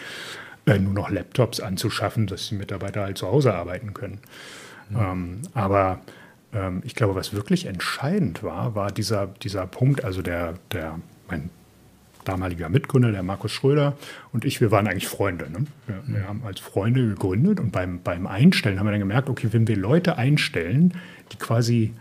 äh, 0.64 0.78
nur 0.78 0.94
noch 0.94 1.10
Laptops 1.10 1.60
anzuschaffen, 1.60 2.26
dass 2.26 2.48
die 2.48 2.54
Mitarbeiter 2.54 3.02
halt 3.02 3.18
zu 3.18 3.26
Hause 3.26 3.52
arbeiten 3.52 3.92
können. 3.92 4.20
Mhm. 4.88 4.96
Ähm, 4.96 5.42
aber 5.52 6.00
ähm, 6.54 6.82
ich 6.84 6.94
glaube, 6.94 7.14
was 7.14 7.32
wirklich 7.32 7.66
entscheidend 7.66 8.42
war, 8.42 8.74
war 8.74 8.90
dieser, 8.90 9.26
dieser 9.26 9.66
Punkt, 9.66 10.04
also 10.04 10.22
der, 10.22 10.54
der, 10.72 11.00
mein 11.28 11.50
damaliger 12.24 12.68
Mitgründer, 12.68 13.12
der 13.12 13.22
Markus 13.22 13.52
Schröder 13.52 13.96
und 14.32 14.44
ich, 14.44 14.60
wir 14.60 14.70
waren 14.70 14.86
eigentlich 14.86 15.08
Freunde. 15.08 15.50
Ne? 15.50 15.66
Wir, 15.86 16.02
wir, 16.06 16.28
haben 16.28 16.42
als 16.44 16.60
Freunde 16.60 17.06
gegründet 17.06 17.60
und 17.60 17.70
beim, 17.70 18.00
beim 18.02 18.26
Einstellen 18.26 18.78
haben 18.78 18.86
wir 18.86 18.90
dann 18.90 19.00
gemerkt, 19.00 19.28
okay, 19.28 19.48
wenn 19.52 19.68
wir 19.68 19.76
Leute 19.76 20.18
einstellen, 20.18 20.94
die 21.32 21.36
quasi 21.36 21.92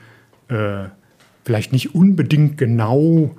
äh, 0.49 0.85
vielleicht 1.43 1.71
nicht 1.71 1.93
unbedingt 1.93 2.57
genau 2.57 3.35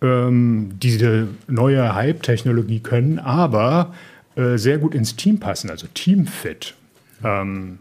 ähm, 0.00 0.70
diese 0.82 1.28
neue 1.48 1.94
Hype-Technologie 1.94 2.80
können, 2.80 3.18
aber 3.18 3.94
äh, 4.34 4.56
sehr 4.56 4.78
gut 4.78 4.94
ins 4.94 5.16
Team 5.16 5.38
passen, 5.38 5.70
also 5.70 5.86
Teamfit 5.92 6.74
ähm, 7.22 7.78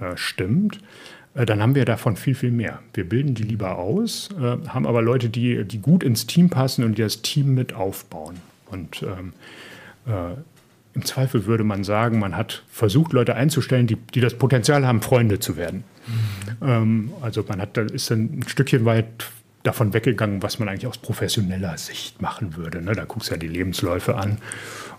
äh, 0.00 0.16
stimmt, 0.16 0.80
dann 1.34 1.62
haben 1.62 1.74
wir 1.74 1.84
davon 1.84 2.16
viel, 2.16 2.34
viel 2.34 2.50
mehr. 2.50 2.80
Wir 2.92 3.08
bilden 3.08 3.34
die 3.34 3.42
lieber 3.42 3.78
aus, 3.78 4.28
äh, 4.38 4.68
haben 4.68 4.86
aber 4.86 5.00
Leute, 5.02 5.30
die, 5.30 5.64
die 5.64 5.78
gut 5.78 6.02
ins 6.02 6.26
Team 6.26 6.50
passen 6.50 6.84
und 6.84 6.98
die 6.98 7.02
das 7.02 7.22
Team 7.22 7.54
mit 7.54 7.74
aufbauen. 7.74 8.36
Und 8.70 9.02
ähm, 9.02 9.32
äh, 10.06 10.34
im 10.94 11.04
Zweifel 11.04 11.46
würde 11.46 11.64
man 11.64 11.84
sagen, 11.84 12.18
man 12.18 12.36
hat 12.36 12.64
versucht, 12.70 13.12
Leute 13.12 13.34
einzustellen, 13.34 13.86
die, 13.86 13.96
die 13.96 14.20
das 14.20 14.34
Potenzial 14.34 14.86
haben, 14.86 15.00
Freunde 15.00 15.38
zu 15.38 15.56
werden. 15.56 15.84
Mhm. 16.06 16.68
Ähm, 16.68 17.12
also 17.22 17.44
man 17.48 17.60
hat, 17.60 17.78
ist 17.78 18.10
dann 18.10 18.40
ein 18.40 18.44
Stückchen 18.46 18.84
weit 18.84 19.06
davon 19.62 19.94
weggegangen, 19.94 20.42
was 20.42 20.58
man 20.58 20.68
eigentlich 20.68 20.86
aus 20.86 20.98
professioneller 20.98 21.78
Sicht 21.78 22.20
machen 22.20 22.56
würde. 22.56 22.82
Ne? 22.82 22.94
Da 22.94 23.04
guckst 23.04 23.30
du 23.30 23.34
ja 23.34 23.38
die 23.38 23.48
Lebensläufe 23.48 24.16
an. 24.16 24.38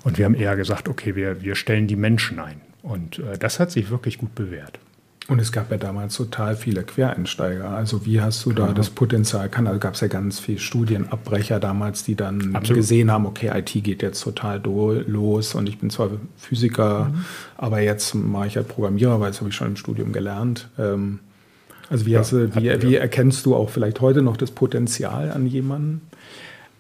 Und 0.04 0.18
wir 0.18 0.26
haben 0.26 0.36
eher 0.36 0.56
gesagt, 0.56 0.88
okay, 0.88 1.16
wir, 1.16 1.44
wir 1.44 1.56
stellen 1.56 1.88
die 1.88 1.96
Menschen 1.96 2.40
ein. 2.40 2.62
Und 2.82 3.20
äh, 3.20 3.38
das 3.38 3.60
hat 3.60 3.72
sich 3.72 3.90
wirklich 3.90 4.18
gut 4.18 4.34
bewährt. 4.36 4.80
Und 5.30 5.40
es 5.40 5.54
gab 5.54 5.72
ja 5.72 5.78
damals 5.78 6.16
total 6.16 6.58
viele 6.58 6.84
Quereinsteiger. 6.84 7.70
Also 7.70 8.06
wie 8.06 8.20
hast 8.20 8.46
du 8.46 8.52
da 8.52 8.68
ja. 8.68 8.74
das 8.74 8.90
Potenzial? 8.90 9.48
Kann, 9.48 9.68
also 9.68 9.80
gab 9.80 9.94
es 9.94 10.02
ja 10.02 10.08
ganz 10.08 10.40
viele 10.40 10.60
Studienabbrecher 10.60 11.62
damals, 11.62 12.04
die 12.04 12.16
dann 12.16 12.56
Absolut. 12.56 12.82
gesehen 12.82 13.10
haben, 13.10 13.26
okay, 13.26 13.50
IT 13.58 13.72
geht 13.84 14.02
jetzt 14.02 14.22
total 14.22 14.62
los 15.08 15.56
und 15.56 15.70
ich 15.70 15.80
bin 15.80 15.90
zwar 15.90 16.10
Physiker, 16.36 17.06
mhm. 17.06 17.26
aber 17.56 17.80
jetzt 17.80 18.16
mache 18.16 18.48
ich 18.48 18.58
halt 18.58 18.68
Programmierer, 18.68 19.22
weil 19.22 19.32
das 19.32 19.40
habe 19.40 19.50
ich 19.50 19.56
schon 19.56 19.68
im 19.68 19.76
Studium 19.78 20.12
gelernt. 20.12 20.70
Ähm, 20.78 21.20
also 21.90 22.06
wie, 22.06 22.12
ja, 22.12 22.22
du, 22.22 22.56
wie, 22.56 22.82
wie 22.82 22.96
erkennst 22.96 23.46
du 23.46 23.56
auch 23.56 23.70
vielleicht 23.70 24.02
heute 24.02 24.22
noch 24.22 24.36
das 24.36 24.52
Potenzial 24.52 25.32
an 25.32 25.48
jemanden? 25.48 26.02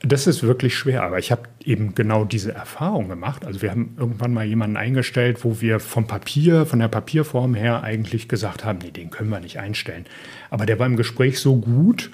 Das 0.05 0.27
ist 0.27 0.43
wirklich 0.43 0.75
schwer, 0.75 1.03
aber 1.03 1.17
ich 1.17 1.31
habe 1.31 1.43
eben 1.63 1.95
genau 1.95 2.25
diese 2.25 2.51
Erfahrung 2.53 3.07
gemacht. 3.07 3.45
Also 3.45 3.61
wir 3.61 3.71
haben 3.71 3.95
irgendwann 3.97 4.33
mal 4.33 4.43
jemanden 4.43 4.75
eingestellt, 4.75 5.45
wo 5.45 5.61
wir 5.61 5.79
vom 5.79 6.07
Papier, 6.07 6.65
von 6.65 6.79
der 6.79 6.89
Papierform 6.89 7.55
her 7.55 7.83
eigentlich 7.83 8.27
gesagt 8.27 8.65
haben, 8.65 8.79
nee, 8.79 8.91
den 8.91 9.11
können 9.11 9.29
wir 9.29 9.39
nicht 9.39 9.59
einstellen. 9.59 10.05
Aber 10.49 10.65
der 10.65 10.77
war 10.77 10.87
im 10.87 10.97
Gespräch 10.97 11.39
so 11.39 11.55
gut, 11.55 12.11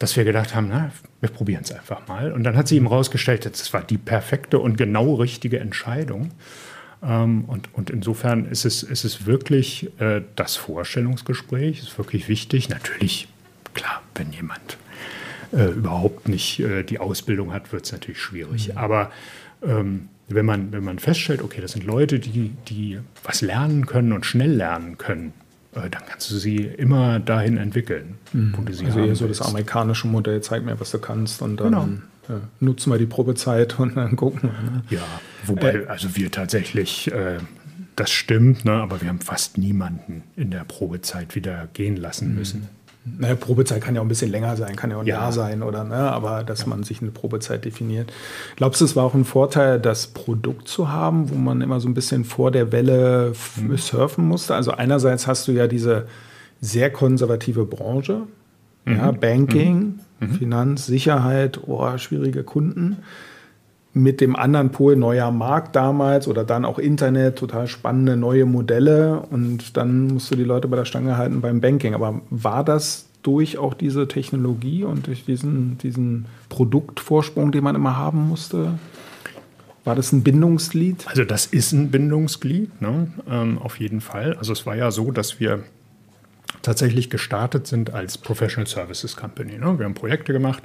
dass 0.00 0.16
wir 0.16 0.24
gedacht 0.24 0.56
haben, 0.56 0.70
na, 0.70 0.90
wir 1.20 1.28
probieren 1.28 1.62
es 1.62 1.70
einfach 1.70 2.08
mal. 2.08 2.32
Und 2.32 2.42
dann 2.42 2.56
hat 2.56 2.66
sie 2.66 2.76
ihm 2.76 2.88
rausgestellt, 2.88 3.46
das 3.46 3.72
war 3.72 3.82
die 3.82 3.98
perfekte 3.98 4.58
und 4.58 4.76
genau 4.76 5.14
richtige 5.14 5.60
Entscheidung. 5.60 6.32
Ähm, 7.00 7.44
und, 7.44 7.72
und 7.74 7.90
insofern 7.90 8.46
ist 8.46 8.64
es, 8.64 8.82
ist 8.82 9.04
es 9.04 9.26
wirklich 9.26 9.88
äh, 10.00 10.22
das 10.34 10.56
Vorstellungsgespräch, 10.56 11.78
ist 11.78 11.96
wirklich 11.96 12.28
wichtig. 12.28 12.70
Natürlich, 12.70 13.28
klar, 13.72 14.02
wenn 14.16 14.32
jemand 14.32 14.78
äh, 15.52 15.70
überhaupt 15.70 16.28
nicht 16.28 16.60
äh, 16.60 16.82
die 16.84 16.98
Ausbildung 16.98 17.52
hat, 17.52 17.72
wird 17.72 17.84
es 17.86 17.92
natürlich 17.92 18.20
schwierig. 18.20 18.68
Mhm. 18.68 18.78
Aber 18.78 19.10
ähm, 19.62 20.08
wenn, 20.28 20.46
man, 20.46 20.72
wenn 20.72 20.84
man 20.84 20.98
feststellt, 20.98 21.42
okay, 21.42 21.60
das 21.60 21.72
sind 21.72 21.84
Leute, 21.84 22.18
die, 22.18 22.52
die 22.68 22.98
was 23.24 23.42
lernen 23.42 23.86
können 23.86 24.12
und 24.12 24.26
schnell 24.26 24.52
lernen 24.52 24.98
können, 24.98 25.32
äh, 25.74 25.90
dann 25.90 26.02
kannst 26.08 26.30
du 26.30 26.36
sie 26.36 26.56
immer 26.56 27.20
dahin 27.20 27.56
entwickeln, 27.56 28.16
mhm. 28.32 28.54
wo 28.56 28.62
du 28.62 28.72
sie 28.72 28.86
Also 28.86 29.00
eher 29.00 29.16
so 29.16 29.28
das 29.28 29.42
amerikanische 29.42 30.06
Modell, 30.06 30.40
zeig 30.40 30.64
mir, 30.64 30.78
was 30.80 30.90
du 30.90 30.98
kannst 30.98 31.42
und 31.42 31.58
dann 31.58 31.70
genau. 31.70 31.88
ja, 32.28 32.40
nutzen 32.60 32.92
wir 32.92 32.98
die 32.98 33.06
Probezeit 33.06 33.78
und 33.78 33.96
dann 33.96 34.16
gucken 34.16 34.50
wir. 34.50 34.70
Ne? 34.70 34.82
Ja, 34.90 35.06
wobei, 35.46 35.72
äh, 35.72 35.86
also 35.86 36.16
wir 36.16 36.30
tatsächlich, 36.30 37.12
äh, 37.12 37.38
das 37.96 38.10
stimmt, 38.10 38.64
ne, 38.64 38.72
aber 38.72 39.00
wir 39.02 39.08
haben 39.08 39.20
fast 39.20 39.58
niemanden 39.58 40.22
in 40.36 40.50
der 40.50 40.64
Probezeit 40.64 41.34
wieder 41.34 41.68
gehen 41.72 41.96
lassen 41.96 42.30
mhm. 42.30 42.34
müssen. 42.34 42.68
Naja, 43.04 43.34
Probezeit 43.34 43.82
kann 43.82 43.94
ja 43.94 44.02
auch 44.02 44.04
ein 44.04 44.08
bisschen 44.08 44.30
länger 44.30 44.56
sein, 44.56 44.76
kann 44.76 44.90
ja 44.90 44.96
auch 44.96 45.00
ein 45.00 45.06
ja. 45.06 45.20
Jahr 45.20 45.32
sein 45.32 45.62
oder, 45.62 45.84
ne? 45.84 45.96
aber 45.96 46.44
dass 46.44 46.60
ja. 46.60 46.66
man 46.66 46.82
sich 46.82 47.00
eine 47.00 47.10
Probezeit 47.10 47.64
definiert. 47.64 48.12
Glaubst 48.56 48.80
du, 48.80 48.84
es 48.84 48.94
war 48.94 49.04
auch 49.04 49.14
ein 49.14 49.24
Vorteil, 49.24 49.80
das 49.80 50.08
Produkt 50.08 50.68
zu 50.68 50.90
haben, 50.90 51.30
wo 51.30 51.34
man 51.36 51.62
immer 51.62 51.80
so 51.80 51.88
ein 51.88 51.94
bisschen 51.94 52.24
vor 52.24 52.50
der 52.50 52.72
Welle 52.72 53.32
mhm. 53.56 53.76
surfen 53.78 54.28
musste? 54.28 54.54
Also 54.54 54.72
einerseits 54.72 55.26
hast 55.26 55.48
du 55.48 55.52
ja 55.52 55.66
diese 55.66 56.06
sehr 56.60 56.90
konservative 56.90 57.64
Branche, 57.64 58.22
mhm. 58.84 58.96
ja, 58.96 59.10
Banking, 59.12 60.00
mhm. 60.20 60.28
mhm. 60.28 60.34
Finanz, 60.34 60.86
Sicherheit, 60.86 61.60
oh, 61.66 61.96
schwierige 61.96 62.44
Kunden 62.44 62.98
mit 63.92 64.20
dem 64.20 64.36
anderen 64.36 64.70
Pol 64.70 64.94
neuer 64.94 65.30
Markt 65.32 65.74
damals 65.74 66.28
oder 66.28 66.44
dann 66.44 66.64
auch 66.64 66.78
Internet, 66.78 67.36
total 67.36 67.66
spannende 67.66 68.16
neue 68.16 68.46
Modelle 68.46 69.20
und 69.30 69.76
dann 69.76 70.08
musst 70.08 70.30
du 70.30 70.36
die 70.36 70.44
Leute 70.44 70.68
bei 70.68 70.76
der 70.76 70.84
Stange 70.84 71.16
halten 71.16 71.40
beim 71.40 71.60
Banking. 71.60 71.94
Aber 71.94 72.20
war 72.30 72.64
das 72.64 73.06
durch 73.22 73.58
auch 73.58 73.74
diese 73.74 74.06
Technologie 74.06 74.84
und 74.84 75.08
durch 75.08 75.24
diesen, 75.24 75.76
diesen 75.78 76.26
Produktvorsprung, 76.48 77.50
den 77.50 77.64
man 77.64 77.74
immer 77.74 77.96
haben 77.96 78.28
musste? 78.28 78.78
War 79.84 79.96
das 79.96 80.12
ein 80.12 80.22
Bindungsglied? 80.22 81.06
Also 81.08 81.24
das 81.24 81.46
ist 81.46 81.72
ein 81.72 81.90
Bindungsglied, 81.90 82.80
ne? 82.80 83.08
ähm, 83.28 83.58
auf 83.58 83.80
jeden 83.80 84.00
Fall. 84.00 84.36
Also 84.36 84.52
es 84.52 84.66
war 84.66 84.76
ja 84.76 84.90
so, 84.90 85.10
dass 85.10 85.40
wir 85.40 85.64
tatsächlich 86.62 87.10
gestartet 87.10 87.66
sind 87.66 87.92
als 87.92 88.18
Professional 88.18 88.66
Services 88.66 89.16
Company. 89.16 89.58
Ne? 89.58 89.78
Wir 89.78 89.86
haben 89.86 89.94
Projekte 89.94 90.32
gemacht 90.32 90.62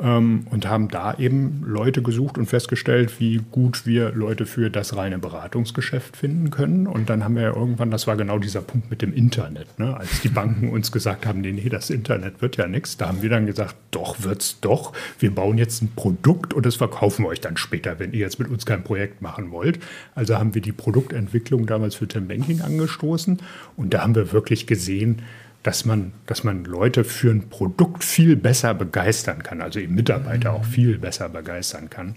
ähm, 0.00 0.46
und 0.50 0.68
haben 0.68 0.88
da 0.88 1.14
eben 1.18 1.62
Leute 1.64 2.02
gesucht 2.02 2.36
und 2.38 2.46
festgestellt, 2.46 3.20
wie 3.20 3.40
gut 3.50 3.86
wir 3.86 4.10
Leute 4.10 4.46
für 4.46 4.70
das 4.70 4.96
reine 4.96 5.18
Beratungsgeschäft 5.18 6.16
finden 6.16 6.50
können. 6.50 6.86
Und 6.86 7.10
dann 7.10 7.22
haben 7.22 7.36
wir 7.36 7.42
ja 7.42 7.54
irgendwann, 7.54 7.90
das 7.90 8.06
war 8.06 8.16
genau 8.16 8.38
dieser 8.38 8.60
Punkt 8.60 8.90
mit 8.90 9.02
dem 9.02 9.12
Internet, 9.12 9.78
ne? 9.78 9.96
als 9.96 10.20
die 10.20 10.28
Banken 10.28 10.70
uns 10.70 10.90
gesagt 10.90 11.26
haben, 11.26 11.40
nee, 11.40 11.52
nee, 11.52 11.68
das 11.68 11.90
Internet 11.90 12.42
wird 12.42 12.56
ja 12.56 12.66
nichts, 12.66 12.96
da 12.96 13.08
haben 13.08 13.22
wir 13.22 13.30
dann 13.30 13.46
gesagt, 13.46 13.76
doch, 13.90 14.22
wird's 14.22 14.58
doch. 14.60 14.92
Wir 15.18 15.32
bauen 15.32 15.58
jetzt 15.58 15.82
ein 15.82 15.92
Produkt 15.94 16.54
und 16.54 16.66
das 16.66 16.76
verkaufen 16.76 17.24
wir 17.24 17.28
euch 17.28 17.40
dann 17.40 17.56
später, 17.56 17.98
wenn 17.98 18.12
ihr 18.12 18.20
jetzt 18.20 18.38
mit 18.38 18.48
uns 18.48 18.66
kein 18.66 18.82
Projekt 18.82 19.22
machen 19.22 19.52
wollt. 19.52 19.78
Also 20.14 20.36
haben 20.38 20.54
wir 20.54 20.62
die 20.62 20.72
Produktentwicklung 20.72 21.66
damals 21.66 21.94
für 21.94 22.08
Tim 22.08 22.28
Banking 22.28 22.62
angestoßen 22.62 23.38
und 23.76 23.94
da 23.94 24.02
haben 24.02 24.14
wir 24.14 24.32
wirklich 24.32 24.66
gesehen, 24.66 25.22
dass 25.64 25.86
man, 25.86 26.12
dass 26.26 26.44
man 26.44 26.64
Leute 26.64 27.04
für 27.04 27.30
ein 27.30 27.48
Produkt 27.48 28.04
viel 28.04 28.36
besser 28.36 28.74
begeistern 28.74 29.42
kann, 29.42 29.60
also 29.60 29.80
eben 29.80 29.94
Mitarbeiter 29.94 30.52
mhm. 30.52 30.56
auch 30.58 30.64
viel 30.64 30.98
besser 30.98 31.28
begeistern 31.30 31.90
kann. 31.90 32.16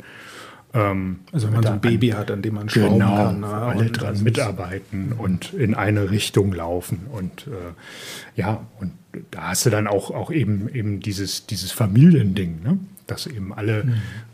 Ähm, 0.74 1.22
also 1.32 1.48
wenn 1.48 1.54
man 1.54 1.64
so 1.64 1.70
ein 1.70 1.80
Baby 1.80 2.10
hat, 2.10 2.30
an 2.30 2.42
dem 2.42 2.56
man 2.56 2.70
schrauben 2.70 3.00
genau, 3.00 3.16
kann. 3.16 3.40
Ne? 3.40 3.48
alle 3.48 3.86
dran 3.86 4.22
mitarbeiten 4.22 5.14
und 5.14 5.54
in 5.54 5.76
eine 5.76 6.12
Richtung 6.12 6.52
laufen. 6.52 7.08
Und 7.10 7.48
äh, 7.48 8.40
ja, 8.40 8.68
und 8.82 8.92
da 9.32 9.50
hast 9.50 9.66
du 9.66 9.70
dann 9.70 9.88
auch, 9.88 10.12
auch 10.12 10.30
eben, 10.30 10.68
eben 10.68 11.00
dieses, 11.00 11.48
dieses 11.48 11.72
Familiending, 11.72 12.62
ne? 12.62 12.78
dass 13.08 13.28
eben 13.28 13.54
alle 13.54 13.86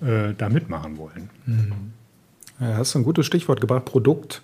mhm. 0.01 0.07
äh, 0.07 0.33
da 0.35 0.49
mitmachen 0.49 0.97
wollen. 0.97 1.29
Mhm. 1.45 1.73
Ja, 2.59 2.77
hast 2.77 2.95
du 2.95 2.99
ein 2.99 3.03
gutes 3.03 3.27
Stichwort 3.27 3.61
gebracht, 3.61 3.85
Produkt. 3.85 4.41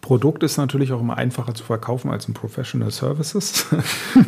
Produkt 0.00 0.42
ist 0.42 0.56
natürlich 0.56 0.92
auch 0.92 1.00
immer 1.00 1.18
einfacher 1.18 1.54
zu 1.54 1.62
verkaufen 1.62 2.10
als 2.10 2.26
ein 2.28 2.34
Professional 2.34 2.90
Services. 2.90 3.66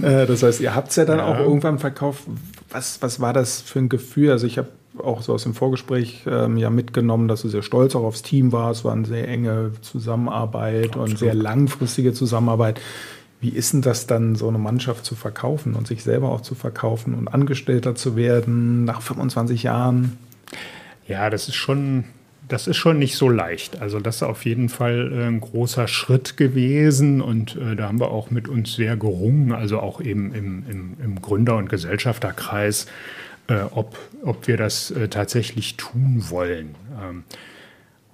Äh, 0.03 0.27
das 0.27 0.43
heißt, 0.43 0.61
ihr 0.61 0.75
habt 0.75 0.91
es 0.91 0.97
ja 0.97 1.05
dann 1.05 1.19
ja. 1.19 1.27
auch 1.27 1.39
irgendwann 1.39 1.79
verkauft. 1.79 2.25
Was, 2.71 3.03
was 3.03 3.21
war 3.21 3.33
das 3.33 3.61
für 3.61 3.79
ein 3.79 3.89
Gefühl? 3.89 4.31
Also 4.31 4.47
ich 4.47 4.59
habe 4.59 4.69
auch 4.99 5.23
so 5.23 5.33
aus 5.33 5.45
dem 5.45 5.55
Vorgespräch 5.55 6.25
ähm, 6.27 6.57
ja 6.57 6.71
mitgenommen, 6.71 7.29
dass 7.29 7.43
du 7.43 7.49
sehr 7.49 7.63
stolz 7.63 7.95
auch 7.95 8.05
aufs 8.05 8.23
Team 8.23 8.53
warst. 8.53 8.81
Es 8.81 8.85
war 8.85 8.93
eine 8.93 9.07
sehr 9.07 9.29
enge 9.29 9.73
Zusammenarbeit 9.81 10.91
Absolut. 10.91 11.11
und 11.11 11.19
sehr 11.19 11.35
langfristige 11.35 12.13
Zusammenarbeit. 12.13 12.81
Wie 13.41 13.51
ist 13.51 13.73
denn 13.73 13.83
das 13.83 14.07
dann, 14.07 14.37
so 14.37 14.49
eine 14.49 14.59
Mannschaft 14.59 15.05
zu 15.05 15.15
verkaufen 15.15 15.75
und 15.75 15.87
sich 15.87 16.05
selber 16.05 16.31
auch 16.31 16.43
zu 16.43 16.55
verkaufen 16.55 17.15
und 17.15 17.29
Angestellter 17.29 17.95
zu 17.95 18.17
werden 18.17 18.85
nach 18.85 19.03
25 19.03 19.65
Jahren? 19.65 20.17
Ja, 21.09 21.29
das 21.29 21.49
ist 21.49 21.57
schon, 21.57 22.05
das 22.49 22.67
ist 22.67 22.77
schon 22.77 22.99
nicht 22.99 23.17
so 23.17 23.29
leicht. 23.29 23.81
Also 23.81 24.01
das 24.01 24.17
ist 24.17 24.23
auf 24.23 24.45
jeden 24.45 24.69
Fall 24.69 25.13
äh, 25.13 25.27
ein 25.27 25.41
großer 25.41 25.89
Schritt 25.89 26.37
gewesen 26.37 27.21
und 27.21 27.57
äh, 27.57 27.77
da 27.77 27.89
haben 27.89 28.01
wir 28.01 28.11
auch 28.11 28.31
mit 28.31 28.49
uns 28.49 28.75
sehr 28.75 28.97
gerungen, 28.97 29.53
also 29.53 29.81
auch 29.81 30.01
eben 30.01 30.35
im, 30.35 30.65
im, 30.69 30.97
im 31.03 31.23
Gründer- 31.23 31.57
und 31.57 31.69
Gesellschafterkreis, 31.69 32.87
äh, 33.49 33.63
ob, 33.71 33.99
ob 34.23 34.47
wir 34.49 34.57
das 34.57 34.91
äh, 34.91 35.09
tatsächlich 35.09 35.77
tun 35.77 36.25
wollen. 36.29 36.75
Ähm, 37.03 37.25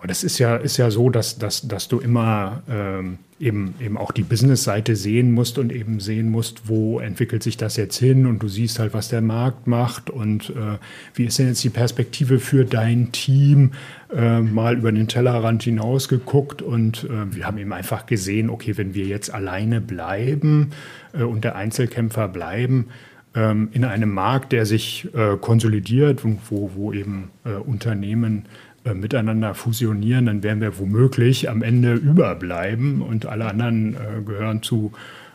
und 0.01 0.11
das 0.11 0.23
ist 0.23 0.39
ja, 0.39 0.57
ist 0.57 0.77
ja 0.77 0.93
so, 0.93 1.11
dass, 1.11 1.39
dass, 1.39 1.67
dass 1.67 1.89
du 1.89 1.99
immer 1.99 2.63
ähm, 2.71 3.19
eben, 3.41 3.75
eben 3.81 3.97
auch 3.97 4.13
die 4.13 4.23
Business-Seite 4.23 4.95
sehen 4.95 5.33
musst 5.33 5.59
und 5.59 5.73
eben 5.73 5.99
sehen 5.99 6.31
musst, 6.31 6.69
wo 6.69 7.01
entwickelt 7.01 7.43
sich 7.43 7.57
das 7.57 7.77
jetzt 7.77 7.99
hin 7.99 8.27
und 8.27 8.41
du 8.41 8.49
siehst 8.49 8.79
halt, 8.79 8.95
was 8.95 9.09
der 9.09 9.23
Markt 9.23 9.67
macht 9.67 10.09
und 10.09 10.51
äh, 10.51 10.79
wie 11.15 11.25
ist 11.25 11.41
denn 11.41 11.49
jetzt 11.49 11.65
die 11.65 11.71
Perspektive 11.71 12.39
für 12.39 12.65
dein 12.65 13.11
Team, 13.11 13.73
äh, 14.15 14.41
mal 14.41 14.77
über 14.77 14.91
den 14.91 15.09
Tellerrand 15.09 15.63
hinaus 15.63 16.09
geguckt 16.09 16.63
und 16.63 17.05
äh, 17.05 17.35
wir 17.35 17.47
haben 17.47 17.59
eben 17.59 17.73
einfach 17.73 18.07
gesehen, 18.07 18.49
okay, 18.49 18.77
wenn 18.77 18.95
wir 18.95 19.05
jetzt 19.05 19.33
alleine 19.33 19.81
bleiben 19.81 20.71
äh, 21.13 21.23
und 21.23 21.45
der 21.45 21.57
Einzelkämpfer 21.57 22.29
bleiben, 22.29 22.87
ähm, 23.35 23.69
in 23.73 23.85
einem 23.85 24.13
Markt, 24.13 24.53
der 24.53 24.67
sich 24.67 25.09
äh, 25.15 25.37
konsolidiert, 25.37 26.23
wo, 26.49 26.71
wo 26.75 26.93
eben 26.93 27.31
äh, 27.45 27.51
Unternehmen 27.51 28.47
äh, 28.85 28.95
miteinander 28.95 29.55
fusionieren, 29.55 30.27
dann 30.27 30.43
werden 30.43 30.61
wir 30.61 30.79
womöglich 30.79 31.51
am 31.51 31.63
Ende 31.63 31.93
überbleiben 31.95 33.03
und 33.03 33.27
alle 33.27 33.47
anderen 33.47 33.97
gehören 34.25 34.63
zu 34.63 34.93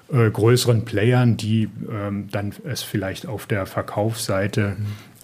größeren 0.10 0.86
Playern, 0.86 1.38
die 1.38 1.70
ähm, 1.90 2.28
dann 2.30 2.54
es 2.66 2.84
vielleicht 2.84 3.26
auf 3.26 3.48
der 3.48 3.66
Verkaufsseite 3.66 4.76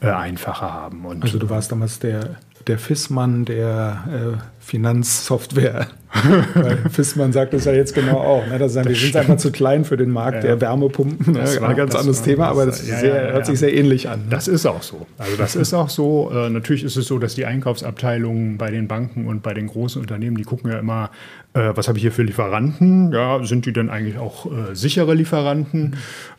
mhm. 0.02 0.08
einfacher 0.08 0.74
haben. 0.74 1.06
Und, 1.06 1.22
also 1.22 1.38
du 1.38 1.50
warst 1.50 1.72
damals 1.72 2.00
der, 2.00 2.38
der 2.68 2.78
Fissmann 2.78 3.46
der 3.46 4.38
äh, 4.38 4.44
Finanzsoftware. 4.60 5.88
Fissmann 6.92 7.32
sagt 7.32 7.54
das 7.54 7.66
ja 7.66 7.74
jetzt 7.74 7.94
genau 7.94 8.18
auch. 8.18 8.46
Ne? 8.48 8.58
Das, 8.58 8.74
das 8.74 8.88
wir 8.88 8.96
sind 8.96 9.16
einfach 9.16 9.38
zu 9.38 9.52
klein 9.52 9.86
für 9.86 9.96
den 9.96 10.10
Markt 10.10 10.44
ja. 10.44 10.50
der 10.50 10.62
Wärmepumpen. 10.62 11.34
Ne? 11.34 11.40
Das 11.40 11.62
war 11.62 11.70
ein 11.70 11.76
ganz 11.76 11.96
anderes 11.96 12.20
war, 12.20 12.26
Thema, 12.26 12.48
aber 12.48 12.66
das 12.66 12.88
ja, 12.88 12.98
sehr, 12.98 13.26
ja, 13.26 13.32
hört 13.32 13.46
sich 13.46 13.60
sehr 13.60 13.74
ähnlich 13.74 14.10
an. 14.10 14.22
Ne? 14.22 14.28
Das 14.30 14.48
ist 14.48 14.66
auch 14.66 14.82
so. 14.82 15.06
Also 15.18 15.38
das 15.38 15.56
ist 15.56 15.74
auch 15.74 15.90
so. 15.90 16.32
Äh, 16.34 16.50
natürlich 16.50 16.84
ist 16.84 16.98
es 16.98 17.06
so, 17.06 17.20
dass 17.20 17.36
die 17.36 17.46
Einkaufsabteilungen 17.46 18.58
bei 18.58 18.72
den 18.72 18.88
Banken 18.88 19.28
und 19.28 19.44
bei 19.44 19.54
den 19.54 19.68
großen 19.68 20.02
Unternehmen, 20.02 20.36
die 20.36 20.44
gucken 20.44 20.72
ja 20.72 20.80
immer, 20.80 21.12
äh, 21.60 21.78
was 21.78 21.88
habe 21.88 21.98
ich 21.98 22.02
hier 22.02 22.12
für 22.12 22.24
Lieferanten? 22.24 23.12
Ja, 23.12 23.44
sind 23.44 23.66
die 23.66 23.74
denn 23.74 23.90
eigentlich 23.90 24.18
auch 24.18 24.46
äh, 24.46 24.76
sichere 24.76 25.14
Lieferanten? 25.14 25.96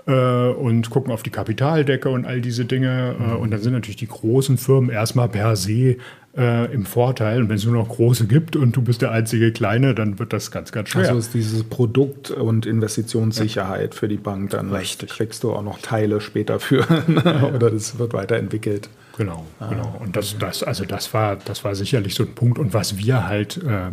Mhm. 0.06 0.54
und 0.56 0.90
gucken 0.90 1.12
auf 1.12 1.22
die 1.22 1.30
Kapitaldecke 1.30 2.08
und 2.08 2.24
all 2.24 2.40
diese 2.40 2.64
Dinge. 2.64 3.14
Mhm. 3.16 3.36
und 3.36 3.50
dann 3.52 3.60
sind 3.60 3.74
natürlich 3.74 3.96
die 3.96 4.08
großen 4.08 4.58
Firmen 4.58 4.90
erstmal 4.90 5.28
per 5.28 5.54
se 5.54 5.98
äh, 6.36 6.72
im 6.72 6.84
Vorteil. 6.84 7.42
Und 7.42 7.48
wenn 7.48 7.56
es 7.56 7.64
nur 7.64 7.74
noch 7.74 7.88
große 7.88 8.26
gibt 8.26 8.56
und 8.56 8.76
du 8.76 8.82
bist 8.82 9.02
der 9.02 9.10
einzige 9.10 9.52
Kleine, 9.52 9.94
dann 9.94 10.18
wird 10.18 10.32
das 10.32 10.50
ganz, 10.50 10.72
ganz 10.72 10.90
schwer. 10.90 11.08
Also 11.08 11.18
ist 11.18 11.34
dieses 11.34 11.64
Produkt- 11.64 12.30
und 12.30 12.66
Investitionssicherheit 12.66 13.94
ja. 13.94 13.98
für 13.98 14.08
die 14.08 14.16
Bank, 14.16 14.50
dann 14.50 14.72
Richtig. 14.72 15.10
kriegst 15.10 15.42
du 15.44 15.52
auch 15.52 15.62
noch 15.62 15.80
Teile 15.80 16.20
später 16.20 16.60
für 16.60 16.86
oder 17.54 17.70
das 17.70 17.98
wird 17.98 18.12
weiterentwickelt. 18.12 18.88
Genau, 19.16 19.44
ah, 19.58 19.68
genau. 19.68 19.96
Und 20.00 20.16
das, 20.16 20.38
das, 20.38 20.62
also 20.62 20.84
das 20.84 21.12
war, 21.12 21.36
das 21.36 21.62
war 21.64 21.74
sicherlich 21.74 22.14
so 22.14 22.22
ein 22.22 22.34
Punkt. 22.34 22.58
Und 22.58 22.72
was 22.72 22.96
wir 22.96 23.26
halt 23.26 23.58
äh, 23.58 23.90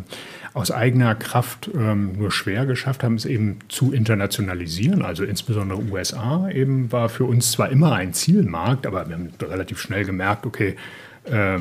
aus 0.54 0.72
eigener 0.72 1.16
Kraft 1.16 1.70
ähm, 1.74 2.14
nur 2.18 2.32
schwer 2.32 2.66
geschafft 2.66 3.04
haben, 3.04 3.18
ist 3.18 3.26
eben 3.26 3.60
zu 3.68 3.92
internationalisieren. 3.92 5.02
Also 5.02 5.26
insbesondere 5.26 5.82
USA 5.82 6.50
eben 6.50 6.92
war 6.92 7.10
für 7.10 7.26
uns 7.26 7.52
zwar 7.52 7.70
immer 7.70 7.94
ein 7.94 8.14
Zielmarkt, 8.14 8.88
aber 8.88 9.10
wir 9.10 9.16
haben 9.16 9.30
relativ 9.42 9.82
schnell 9.82 10.06
gemerkt, 10.06 10.46
okay, 10.46 10.78
äh, 11.26 11.60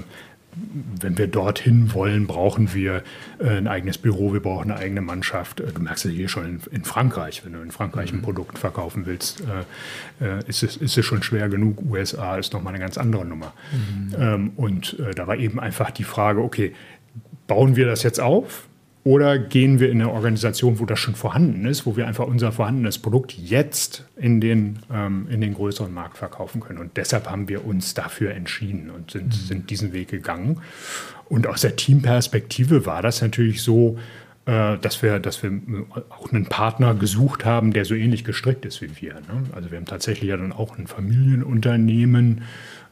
wenn 1.01 1.19
wir 1.19 1.27
dorthin 1.27 1.92
wollen, 1.92 2.27
brauchen 2.27 2.75
wir 2.75 3.03
äh, 3.38 3.57
ein 3.57 3.66
eigenes 3.66 3.99
Büro, 3.99 4.33
wir 4.33 4.40
brauchen 4.40 4.71
eine 4.71 4.81
eigene 4.81 5.01
Mannschaft. 5.01 5.61
Äh, 5.61 5.73
du 5.73 5.83
merkst 5.83 6.07
es 6.07 6.12
hier 6.12 6.29
schon 6.29 6.61
in, 6.71 6.85
Frankreich, 6.85 7.45
wenn 7.45 7.53
du 7.53 7.61
in 7.61 7.71
Frankreich 7.71 8.12
ein 8.12 8.19
mhm. 8.19 8.23
Produkt 8.23 8.59
verkaufen 8.59 9.07
willst, 9.07 9.42
äh, 10.21 10.40
ist, 10.47 10.62
es, 10.62 10.77
ist 10.77 10.97
es 10.97 11.05
schon 11.05 11.23
schwer 11.23 11.49
genug. 11.49 11.83
USA 11.83 12.37
ist 12.37 12.53
nochmal 12.53 12.75
eine 12.75 12.83
ganz 12.83 12.97
andere 12.99 13.25
Nummer. 13.25 13.53
Mhm. 13.73 14.14
Ähm, 14.19 14.51
und 14.57 14.97
da 15.14 15.27
war 15.27 15.37
eben 15.37 15.61
einfach 15.61 15.90
die 15.90 16.05
Frage, 16.05 16.42
okay, 16.42 16.73
bauen 17.47 17.77
wir 17.77 17.87
das 17.87 18.03
jetzt 18.03 18.21
auf? 18.21 18.66
Oder 19.07 19.38
gehen 19.38 19.79
wir 19.79 19.88
in 19.88 20.01
eine 20.01 20.11
Organisation, 20.11 20.81
wo 20.81 20.85
das 20.85 20.99
schon 20.99 21.14
vorhanden 21.14 21.64
ist, 21.64 21.87
wo 21.87 21.97
wir 21.97 22.09
einfach 22.09 22.27
unser 22.27 22.51
vorhandenes 22.51 22.99
Produkt 22.99 23.38
jetzt 23.38 24.05
in 24.16 24.40
den, 24.40 24.81
ähm, 24.92 25.29
in 25.31 25.40
den 25.40 25.55
größeren 25.55 25.95
Markt 25.95 26.19
verkaufen 26.19 26.61
können. 26.61 26.81
Und 26.81 26.97
deshalb 26.97 27.31
haben 27.31 27.47
wir 27.47 27.64
uns 27.64 27.95
dafür 27.95 28.35
entschieden 28.35 28.90
und 28.90 29.12
sind, 29.12 29.27
mhm. 29.27 29.31
sind 29.31 29.71
diesen 29.71 29.92
Weg 29.92 30.09
gegangen. 30.09 30.61
Und 31.29 31.47
aus 31.47 31.61
der 31.61 31.77
Teamperspektive 31.77 32.85
war 32.85 33.01
das 33.01 33.23
natürlich 33.23 33.62
so, 33.62 33.97
äh, 34.47 34.77
dass, 34.79 35.01
wir, 35.05 35.21
dass 35.21 35.40
wir 35.40 35.53
auch 36.09 36.33
einen 36.33 36.47
Partner 36.47 36.92
gesucht 36.95 37.45
haben, 37.45 37.73
der 37.73 37.85
so 37.85 37.95
ähnlich 37.95 38.25
gestrickt 38.25 38.64
ist 38.64 38.83
wie 38.83 38.90
wir. 39.01 39.14
Ne? 39.14 39.45
Also 39.53 39.71
wir 39.71 39.79
haben 39.79 39.87
tatsächlich 39.87 40.31
ja 40.31 40.37
dann 40.37 40.51
auch 40.51 40.77
ein 40.79 40.88
Familienunternehmen 40.88 42.42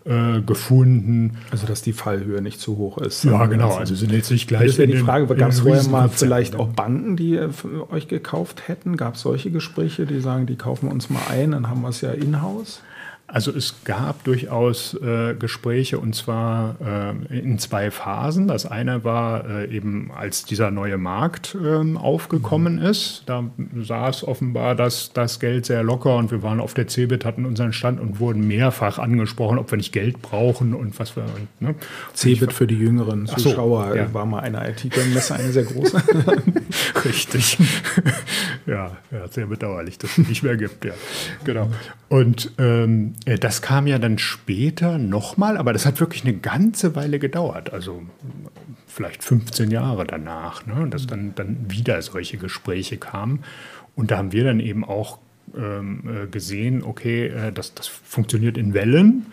äh, 0.05 0.41
gefunden. 0.41 1.39
Also 1.51 1.67
dass 1.67 1.83
die 1.83 1.93
Fallhöhe 1.93 2.43
nicht 2.43 2.61
zu 2.61 2.77
hoch 2.77 2.99
ist. 2.99 3.25
Ja, 3.25 3.47
genau. 3.47 3.75
Also 3.75 3.95
sind 3.95 4.13
jetzt 4.13 4.31
nicht 4.31 4.49
gleich. 4.49 4.67
Das 4.67 4.79
wäre 4.79 4.91
die 4.91 4.99
Frage, 4.99 5.27
gab 5.35 5.51
es 5.51 5.61
vorher 5.61 5.83
mal 5.85 6.09
vielleicht 6.09 6.55
ja. 6.55 6.61
auch 6.61 6.69
Banken, 6.69 7.17
die 7.17 7.37
äh, 7.37 7.49
euch 7.91 8.09
gekauft 8.09 8.69
hätten? 8.69 8.97
Gab 8.97 9.15
es 9.15 9.23
solche 9.23 9.51
Gespräche, 9.51 10.07
die 10.07 10.21
sagen, 10.21 10.47
die 10.47 10.57
kaufen 10.57 10.89
wir 10.89 10.93
uns 10.93 11.11
mal 11.11 11.23
ein, 11.31 11.53
dann 11.53 11.69
haben 11.69 11.81
wir 11.81 11.89
es 11.89 12.01
ja 12.01 12.11
in-house? 12.11 12.81
Also 13.27 13.53
es 13.53 13.85
gab 13.85 14.23
durchaus 14.25 14.95
äh, 14.95 15.35
Gespräche 15.35 15.99
und 15.99 16.15
zwar 16.15 16.77
äh, 17.31 17.39
in 17.39 17.59
zwei 17.59 17.91
Phasen. 17.91 18.49
Das 18.49 18.67
eine 18.67 19.03
war 19.03 19.49
äh, 19.49 19.75
eben, 19.75 20.11
als 20.15 20.45
dieser 20.45 20.71
neue 20.71 20.99
Markt 20.99 21.57
ähm, 21.59 21.97
aufgekommen 21.97 22.79
ist. 22.79 23.23
Da 23.25 23.45
saß 23.75 24.25
offenbar 24.25 24.75
das, 24.75 25.13
das 25.15 25.41
Geld 25.41 25.65
sehr 25.65 25.83
locker 25.83 26.17
und 26.17 26.31
wir 26.31 26.43
waren 26.43 26.61
auf 26.61 26.75
der 26.75 26.87
CeBIT, 26.87 27.25
hatten 27.25 27.47
unseren 27.47 27.73
Stand 27.73 27.99
und 27.99 28.21
wurden 28.21 28.47
mehrfach 28.47 28.99
angesprochen, 28.99 29.59
ob 29.59 29.71
wir 29.73 29.79
nicht 29.79 29.93
Geld 29.93 30.21
brauchen 30.21 30.75
und 30.75 30.99
was 30.99 31.17
wir. 31.17 31.25
Und, 31.25 31.61
ne? 31.61 31.75
CeBIT 32.13 32.53
für 32.53 32.67
die 32.67 32.79
jüngeren 32.79 33.27
Ach 33.33 33.39
so, 33.39 33.51
Zuschauer 33.51 33.97
ja. 33.97 34.13
war 34.13 34.27
mal 34.27 34.41
eine 34.41 34.69
IT-Messe, 34.69 35.35
eine 35.35 35.51
sehr 35.51 35.65
große. 35.65 35.97
Richtig. 37.07 37.59
ja, 38.67 38.99
ja, 39.11 39.29
sehr 39.31 39.47
bedauerlich, 39.47 39.97
dass 39.97 40.19
es 40.19 40.29
nicht 40.29 40.43
mehr 40.43 40.59
gibt, 40.59 40.85
ja. 40.85 40.93
Genau. 41.45 41.71
Und 42.09 42.53
ähm, 42.59 43.14
äh, 43.25 43.39
das 43.39 43.63
kam 43.63 43.87
ja 43.87 43.99
dann 43.99 44.19
später 44.19 44.99
nochmal, 44.99 45.57
aber 45.57 45.73
das 45.73 45.87
hat 45.87 46.01
wirklich 46.01 46.25
eine 46.25 46.35
ganze 46.35 46.95
Weile 46.95 47.19
gedauert. 47.19 47.73
Also 47.73 48.03
vielleicht 48.87 49.25
15 49.25 49.71
Jahre 49.71 50.05
danach, 50.07 50.67
ne, 50.67 50.87
dass 50.89 51.07
dann, 51.07 51.35
dann 51.35 51.57
wieder 51.69 52.01
solche 52.03 52.37
Gespräche 52.37 52.97
kamen. 52.97 53.41
Und 53.97 54.11
da 54.11 54.19
haben 54.19 54.33
wir 54.33 54.45
dann 54.45 54.61
eben 54.61 54.85
auch 54.85 55.19
ähm, 55.57 56.03
äh, 56.07 56.27
gesehen, 56.27 56.83
okay, 56.83 57.27
äh, 57.27 57.53
das, 57.53 57.75
das 57.75 57.87
funktioniert 57.87 58.57
in 58.57 58.75
Wellen. 58.75 59.27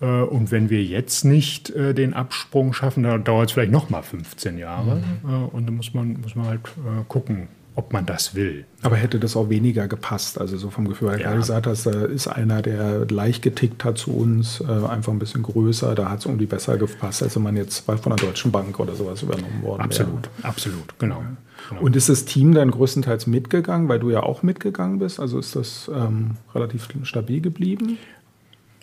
Äh, 0.00 0.06
Und 0.06 0.50
wenn 0.50 0.70
wir 0.70 0.82
jetzt 0.84 1.24
nicht 1.24 1.70
äh, 1.70 1.94
den 1.94 2.14
Absprung 2.14 2.72
schaffen, 2.72 3.02
dann 3.02 3.24
dauert 3.24 3.48
es 3.48 3.52
vielleicht 3.52 3.72
noch 3.72 3.90
mal 3.90 4.02
15 4.02 4.58
Jahre. 4.58 5.02
Äh, 5.24 5.56
Und 5.56 5.66
dann 5.66 5.76
muss 5.76 5.94
man, 5.94 6.20
muss 6.20 6.34
man 6.34 6.46
halt 6.46 6.60
gucken, 7.08 7.48
ob 7.76 7.92
man 7.92 8.06
das 8.06 8.34
will. 8.34 8.64
Aber 8.82 8.96
hätte 8.96 9.18
das 9.18 9.36
auch 9.36 9.48
weniger 9.48 9.88
gepasst? 9.88 10.40
Also 10.40 10.56
so 10.56 10.70
vom 10.70 10.86
Gefühl, 10.88 11.18
Ja. 11.20 11.34
gesagt 11.34 11.66
hast, 11.66 11.86
da 11.86 12.04
ist 12.04 12.28
einer, 12.28 12.62
der 12.62 13.06
leicht 13.06 13.42
getickt 13.42 13.84
hat 13.84 13.98
zu 13.98 14.12
uns, 14.16 14.60
äh, 14.60 14.64
einfach 14.64 15.12
ein 15.12 15.18
bisschen 15.18 15.42
größer, 15.42 15.94
da 15.94 16.08
hat 16.10 16.20
es 16.20 16.26
irgendwie 16.26 16.46
besser 16.46 16.76
gepasst, 16.76 17.22
als 17.22 17.34
wenn 17.34 17.42
man 17.42 17.56
jetzt 17.56 17.80
von 17.80 17.98
der 18.04 18.16
Deutschen 18.16 18.52
Bank 18.52 18.78
oder 18.78 18.94
sowas 18.94 19.22
übernommen 19.22 19.62
worden 19.62 19.82
Absolut, 19.82 20.28
wäre. 20.36 20.48
absolut, 20.48 20.98
genau. 20.98 21.22
genau. 21.68 21.80
Und 21.82 21.96
ist 21.96 22.08
das 22.08 22.24
Team 22.24 22.54
dann 22.54 22.70
größtenteils 22.70 23.26
mitgegangen, 23.26 23.88
weil 23.88 23.98
du 23.98 24.10
ja 24.10 24.22
auch 24.22 24.42
mitgegangen 24.42 24.98
bist? 25.00 25.18
Also 25.18 25.38
ist 25.38 25.56
das 25.56 25.90
ähm, 25.92 26.36
relativ 26.54 26.88
stabil 27.02 27.40
geblieben? 27.40 27.98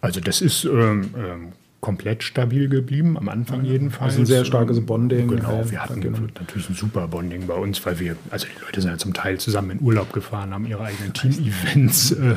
also 0.01 0.19
das 0.19 0.41
ist 0.41 0.65
ähm, 0.65 1.11
ähm, 1.15 1.51
komplett 1.81 2.21
stabil 2.23 2.69
geblieben, 2.69 3.17
am 3.17 3.27
Anfang 3.27 3.65
jedenfalls. 3.65 4.11
Also 4.13 4.21
ein 4.21 4.25
sehr 4.27 4.45
starkes 4.45 4.79
Bonding. 4.85 5.27
Genau, 5.27 5.63
wir 5.69 5.83
hatten 5.83 5.99
genau. 5.99 6.19
natürlich 6.39 6.69
ein 6.69 6.75
super 6.75 7.07
Bonding 7.07 7.47
bei 7.47 7.55
uns, 7.55 7.83
weil 7.85 7.99
wir, 7.99 8.15
also 8.29 8.45
die 8.47 8.63
Leute 8.65 8.81
sind 8.81 8.91
ja 8.91 8.97
zum 8.97 9.13
Teil 9.13 9.39
zusammen 9.39 9.71
in 9.71 9.81
Urlaub 9.81 10.13
gefahren, 10.13 10.53
haben 10.53 10.65
ihre 10.67 10.83
eigenen 10.83 11.11
Team-Events 11.13 12.11
äh, 12.11 12.35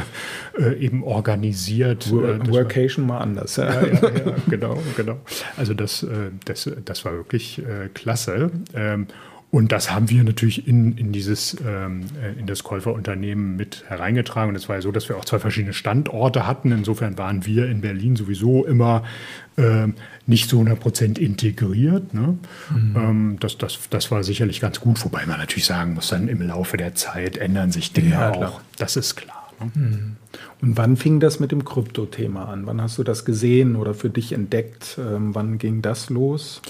äh, 0.59 0.79
eben 0.79 1.05
organisiert. 1.05 2.11
Wo- 2.11 2.23
Äh, 2.23 2.39
das 2.39 2.49
war- 2.49 2.55
Workation 2.55 3.07
mal 3.07 3.19
anders. 3.19 3.57
Ja. 3.57 3.67
ja, 3.83 3.87
ja, 3.87 3.93
ja, 4.03 4.35
genau, 4.49 4.83
genau. 4.97 5.19
Also 5.57 5.75
das, 5.75 6.03
äh, 6.03 6.31
das, 6.47 6.71
das 6.85 7.05
war 7.05 7.13
wirklich 7.13 7.59
äh, 7.59 7.89
klasse. 7.93 8.51
Ähm, 8.75 9.07
und 9.55 9.71
das 9.71 9.93
haben 9.93 10.11
wir 10.11 10.25
natürlich 10.25 10.67
in, 10.67 10.99
in 10.99 11.13
dieses 11.13 11.57
ähm, 11.65 12.07
äh, 12.21 12.37
in 12.41 12.49
das 12.49 12.65
Käuferunternehmen 12.65 13.55
mit 13.55 13.85
hereingetragen. 13.87 14.49
Und 14.49 14.57
es 14.57 14.69
war 14.69 14.75
ja 14.75 14.83
so, 14.83 14.91
dass 14.91 15.09
wir 15.09 15.17
auch 15.17 15.25
zwei 15.25 15.39
verschiedene 15.39 15.73
Standorte 15.73 16.45
hatten. 16.45 16.73
Insofern 16.73 17.17
waren 17.19 17.47
wir 17.47 17.71
in 17.71 17.81
Berlin 17.81 18.17
sowieso 18.17 18.65
immer 18.65 19.05
ähm, 19.57 19.95
nicht 20.27 20.51
zu 20.51 20.57
100 20.57 20.81
Prozent 20.81 21.19
integriert. 21.21 22.15
Ne? 22.15 22.37
Ähm, 22.75 23.37
das, 23.39 23.57
das, 23.57 23.79
das 23.91 24.11
war 24.11 24.25
sicherlich 24.25 24.61
ganz 24.61 24.81
gut, 24.81 25.05
wobei 25.05 25.25
man 25.25 25.39
natürlich 25.39 25.67
sagen 25.67 25.95
muss, 25.95 26.09
dann 26.09 26.27
im 26.27 26.43
Laufe 26.43 26.77
der 26.77 26.97
Zeit 26.97 27.37
ändern 27.37 27.71
sich 27.71 27.93
Dinge 27.93 28.11
Ja, 28.11 28.33
auch. 28.33 28.61
Das 28.79 28.97
ist 28.97 29.15
klar. 29.15 29.53
Ne? 29.61 30.17
Und 30.61 30.77
wann 30.77 30.97
fing 30.97 31.21
das 31.21 31.39
mit 31.39 31.53
dem 31.53 31.65
Krypto-Thema 31.65 32.49
an? 32.49 32.67
Wann 32.67 32.83
hast 32.83 32.99
du 32.99 33.05
das 33.05 33.25
gesehen 33.25 33.77
oder 33.77 33.95
für 33.95 34.11
dich 34.11 34.33
entdeckt? 34.33 34.99
Ähm, 34.99 35.33
wann 35.33 35.59
ging 35.59 35.81
das 35.81 36.11
los? 36.11 36.61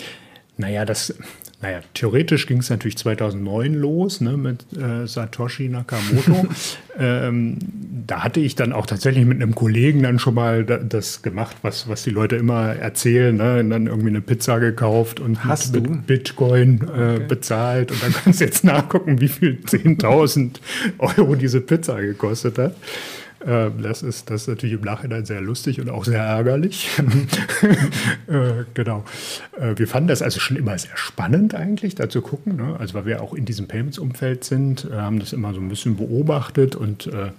Naja, 0.58 0.84
das, 0.84 1.14
naja, 1.60 1.80
theoretisch 1.94 2.46
ging 2.46 2.58
es 2.58 2.70
natürlich 2.70 2.98
2009 2.98 3.74
los 3.74 4.20
ne, 4.20 4.36
mit 4.36 4.64
äh, 4.76 5.06
Satoshi 5.06 5.68
Nakamoto. 5.68 6.46
ähm, 6.98 7.58
da 8.06 8.22
hatte 8.22 8.40
ich 8.40 8.54
dann 8.54 8.72
auch 8.72 8.86
tatsächlich 8.86 9.24
mit 9.24 9.40
einem 9.40 9.54
Kollegen 9.54 10.02
dann 10.02 10.18
schon 10.18 10.34
mal 10.34 10.64
da, 10.64 10.78
das 10.78 11.22
gemacht, 11.22 11.56
was, 11.62 11.88
was 11.88 12.02
die 12.02 12.10
Leute 12.10 12.36
immer 12.36 12.74
erzählen. 12.74 13.36
Ne, 13.36 13.60
und 13.60 13.70
dann 13.70 13.86
irgendwie 13.86 14.08
eine 14.08 14.20
Pizza 14.20 14.58
gekauft 14.58 15.20
und 15.20 15.44
Hast 15.44 15.74
mit, 15.74 15.88
mit 15.88 16.06
Bitcoin 16.06 16.80
äh, 16.88 17.20
bezahlt. 17.20 17.92
Und 17.92 18.02
dann 18.02 18.12
kannst 18.12 18.40
du 18.40 18.44
jetzt 18.44 18.64
nachgucken, 18.64 19.20
wie 19.20 19.28
viel 19.28 19.58
10.000 19.66 20.56
Euro 20.98 21.34
diese 21.34 21.60
Pizza 21.60 22.00
gekostet 22.00 22.58
hat. 22.58 22.74
Ähm, 23.46 23.82
Das 23.82 24.02
ist, 24.02 24.30
das 24.30 24.42
ist 24.42 24.48
natürlich 24.48 24.74
im 24.74 24.82
Nachhinein 24.82 25.24
sehr 25.24 25.40
lustig 25.40 25.80
und 25.80 25.90
auch 25.90 26.04
sehr 26.04 26.22
ärgerlich. 26.22 26.88
äh, 28.26 28.64
genau. 28.74 29.04
Äh, 29.58 29.74
wir 29.76 29.86
fanden 29.86 30.08
das 30.08 30.22
also 30.22 30.40
schon 30.40 30.56
immer 30.56 30.76
sehr 30.78 30.96
spannend 30.96 31.54
eigentlich, 31.54 31.94
da 31.94 32.08
zu 32.08 32.22
gucken. 32.22 32.56
Ne? 32.56 32.76
Also 32.78 32.94
weil 32.94 33.06
wir 33.06 33.22
auch 33.22 33.34
in 33.34 33.44
diesem 33.44 33.68
Payments-Umfeld 33.68 34.44
sind, 34.44 34.88
äh, 34.90 34.94
haben 34.94 35.18
das 35.18 35.32
immer 35.32 35.52
so 35.54 35.60
ein 35.60 35.68
bisschen 35.68 35.96
beobachtet 35.96 36.76
und 36.76 37.06
äh, 37.06 37.30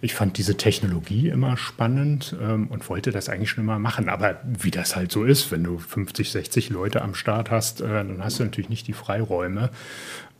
ich 0.00 0.14
fand 0.14 0.36
diese 0.36 0.56
Technologie 0.56 1.28
immer 1.28 1.56
spannend 1.56 2.36
ähm, 2.40 2.68
und 2.68 2.88
wollte 2.88 3.10
das 3.10 3.28
eigentlich 3.28 3.50
schon 3.50 3.64
immer 3.64 3.78
machen. 3.78 4.08
Aber 4.08 4.40
wie 4.44 4.70
das 4.70 4.96
halt 4.96 5.10
so 5.10 5.24
ist, 5.24 5.50
wenn 5.50 5.64
du 5.64 5.78
50, 5.78 6.30
60 6.30 6.70
Leute 6.70 7.02
am 7.02 7.14
Start 7.14 7.50
hast, 7.50 7.80
äh, 7.80 7.88
dann 7.88 8.22
hast 8.22 8.38
du 8.38 8.44
natürlich 8.44 8.68
nicht 8.68 8.86
die 8.86 8.92
Freiräume, 8.92 9.70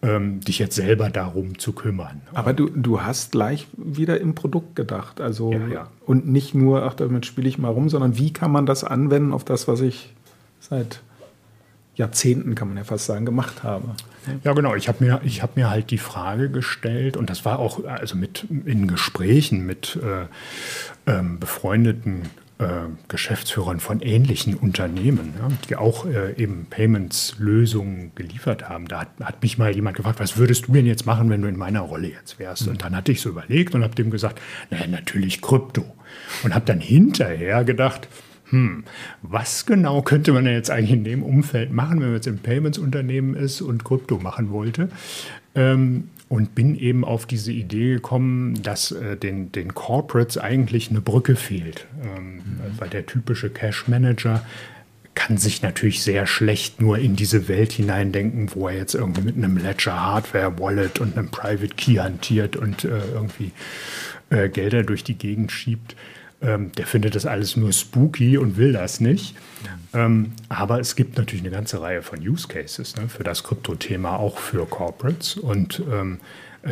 ähm, 0.04 0.40
dich 0.40 0.58
jetzt 0.58 0.76
selber 0.76 1.08
darum 1.08 1.58
zu 1.58 1.72
kümmern. 1.72 2.20
Aber 2.34 2.52
du, 2.52 2.68
du 2.68 3.00
hast 3.00 3.32
gleich 3.32 3.66
wieder 3.76 4.20
im 4.20 4.34
Produkt 4.34 4.76
gedacht. 4.76 5.20
Also 5.20 5.52
Ja, 5.52 5.66
ja. 5.66 5.90
und 6.04 6.28
nicht 6.28 6.54
nur, 6.54 6.82
ach, 6.82 6.94
damit 6.94 7.24
spiele 7.24 7.48
ich 7.48 7.58
mal 7.58 7.70
rum, 7.70 7.88
sondern 7.88 8.18
wie 8.18 8.32
kann 8.32 8.52
man 8.52 8.66
das 8.66 8.84
anwenden 8.84 9.32
auf 9.32 9.44
das, 9.44 9.66
was 9.66 9.80
ich 9.80 10.12
seit 10.60 11.00
Jahrzehnten, 11.96 12.54
kann 12.54 12.68
man 12.68 12.76
ja 12.76 12.84
fast 12.84 13.06
sagen, 13.06 13.24
gemacht 13.24 13.62
habe. 13.62 13.94
Ja, 14.42 14.52
genau. 14.52 14.74
Ich 14.74 14.88
habe 14.88 15.04
mir, 15.04 15.20
ich 15.24 15.42
hab 15.42 15.56
mir 15.56 15.70
halt 15.70 15.90
die 15.90 15.98
Frage 15.98 16.50
gestellt, 16.50 17.16
und 17.16 17.30
das 17.30 17.44
war 17.44 17.58
auch 17.58 17.84
also 17.84 18.16
mit 18.16 18.46
in 18.64 18.88
Gesprächen 18.88 19.64
mit 19.64 19.98
äh, 20.02 20.26
ähm, 21.10 21.38
befreundeten 21.38 22.22
äh, 22.58 22.64
Geschäftsführern 23.08 23.80
von 23.80 24.00
ähnlichen 24.00 24.54
Unternehmen, 24.54 25.34
ja, 25.38 25.48
die 25.68 25.76
auch 25.76 26.06
äh, 26.06 26.40
eben 26.40 26.66
Payments-Lösungen 26.70 28.12
geliefert 28.14 28.68
haben. 28.68 28.86
Da 28.86 29.00
hat, 29.00 29.08
hat 29.20 29.42
mich 29.42 29.58
mal 29.58 29.74
jemand 29.74 29.96
gefragt, 29.96 30.20
was 30.20 30.36
würdest 30.36 30.68
du 30.68 30.72
denn 30.72 30.86
jetzt 30.86 31.04
machen, 31.04 31.30
wenn 31.30 31.42
du 31.42 31.48
in 31.48 31.56
meiner 31.56 31.80
Rolle 31.80 32.08
jetzt 32.08 32.38
wärst? 32.38 32.68
Und 32.68 32.82
dann 32.82 32.94
hatte 32.94 33.12
ich 33.12 33.20
so 33.20 33.30
überlegt 33.30 33.74
und 33.74 33.82
habe 33.82 33.94
dem 33.94 34.10
gesagt, 34.10 34.40
naja, 34.70 34.86
natürlich 34.86 35.42
Krypto. 35.42 35.84
Und 36.44 36.54
habe 36.54 36.64
dann 36.64 36.80
hinterher 36.80 37.64
gedacht, 37.64 38.08
hm, 38.50 38.84
was 39.22 39.66
genau 39.66 40.02
könnte 40.02 40.32
man 40.32 40.44
denn 40.44 40.54
jetzt 40.54 40.70
eigentlich 40.70 40.92
in 40.92 41.04
dem 41.04 41.22
Umfeld 41.22 41.72
machen, 41.72 41.98
wenn 41.98 42.08
man 42.08 42.16
jetzt 42.16 42.28
im 42.28 42.38
Payments-Unternehmen 42.38 43.34
ist 43.34 43.62
und 43.62 43.84
Krypto 43.84 44.18
machen 44.18 44.50
wollte? 44.50 44.90
Ähm, 45.56 46.08
und 46.28 46.54
bin 46.54 46.74
eben 46.74 47.04
auf 47.04 47.26
diese 47.26 47.52
Idee 47.52 47.94
gekommen, 47.94 48.62
dass 48.62 48.92
äh, 48.92 49.16
den, 49.16 49.52
den 49.52 49.74
Corporates 49.74 50.38
eigentlich 50.38 50.90
eine 50.90 51.00
Brücke 51.00 51.36
fehlt. 51.36 51.86
Ähm, 52.02 52.42
Weil 52.78 52.88
der 52.88 53.06
typische 53.06 53.50
Cash-Manager 53.50 54.44
kann 55.14 55.36
sich 55.36 55.62
natürlich 55.62 56.02
sehr 56.02 56.26
schlecht 56.26 56.80
nur 56.80 56.98
in 56.98 57.14
diese 57.14 57.48
Welt 57.48 57.72
hineindenken, 57.72 58.50
wo 58.54 58.68
er 58.68 58.76
jetzt 58.76 58.94
irgendwie 58.94 59.22
mit 59.22 59.36
einem 59.36 59.56
Ledger 59.56 60.00
Hardware 60.00 60.58
Wallet 60.58 60.98
und 60.98 61.16
einem 61.16 61.28
Private 61.28 61.74
Key 61.76 61.94
hantiert 61.94 62.56
und 62.56 62.84
äh, 62.84 63.00
irgendwie 63.12 63.52
äh, 64.30 64.48
Gelder 64.48 64.82
durch 64.82 65.04
die 65.04 65.16
Gegend 65.16 65.52
schiebt. 65.52 65.94
Ähm, 66.44 66.72
der 66.72 66.86
findet 66.86 67.14
das 67.14 67.26
alles 67.26 67.56
nur 67.56 67.72
spooky 67.72 68.38
und 68.38 68.56
will 68.56 68.72
das 68.72 69.00
nicht. 69.00 69.34
Ähm, 69.94 70.32
aber 70.48 70.80
es 70.80 70.96
gibt 70.96 71.16
natürlich 71.16 71.42
eine 71.42 71.52
ganze 71.52 71.80
Reihe 71.80 72.02
von 72.02 72.20
Use 72.20 72.48
Cases 72.48 72.96
ne, 72.96 73.08
für 73.08 73.24
das 73.24 73.44
Krypto-Thema, 73.44 74.18
auch 74.18 74.38
für 74.38 74.66
Corporates. 74.66 75.36
Und 75.36 75.82
ähm, 75.90 76.18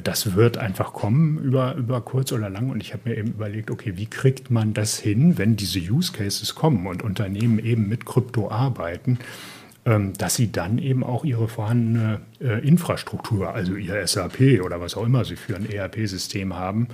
das 0.05 0.35
wird 0.35 0.57
einfach 0.59 0.93
kommen 0.93 1.39
über, 1.39 1.75
über 1.75 2.01
kurz 2.01 2.33
oder 2.33 2.51
lang. 2.51 2.71
Und 2.71 2.83
ich 2.83 2.93
habe 2.93 3.11
mir 3.11 3.17
eben 3.17 3.29
überlegt, 3.29 3.71
okay, 3.71 3.93
wie 3.97 4.07
kriegt 4.07 4.51
man 4.51 4.75
das 4.75 4.99
hin, 4.99 5.39
wenn 5.39 5.57
diese 5.57 5.79
Use 5.79 6.13
Cases 6.13 6.55
kommen 6.55 6.87
und 6.87 7.03
Unternehmen 7.03 7.59
eben 7.59 7.89
mit 7.89 8.07
Krypto 8.07 8.51
arbeiten, 8.51 9.19
dass 9.85 10.37
sie 10.37 10.53
dann 10.53 10.79
eben 10.79 11.03
auch 11.03 11.25
ihre 11.25 11.49
vorhandene 11.49 12.21
äh, 12.43 12.67
Infrastruktur, 12.67 13.55
also 13.55 13.75
ihr 13.75 14.07
SAP 14.07 14.61
oder 14.65 14.81
was 14.81 14.97
auch 14.97 15.05
immer 15.05 15.25
sie 15.25 15.37
für 15.37 15.57
ein 15.57 15.69
ERP-System 15.69 16.55
haben, 16.55 16.89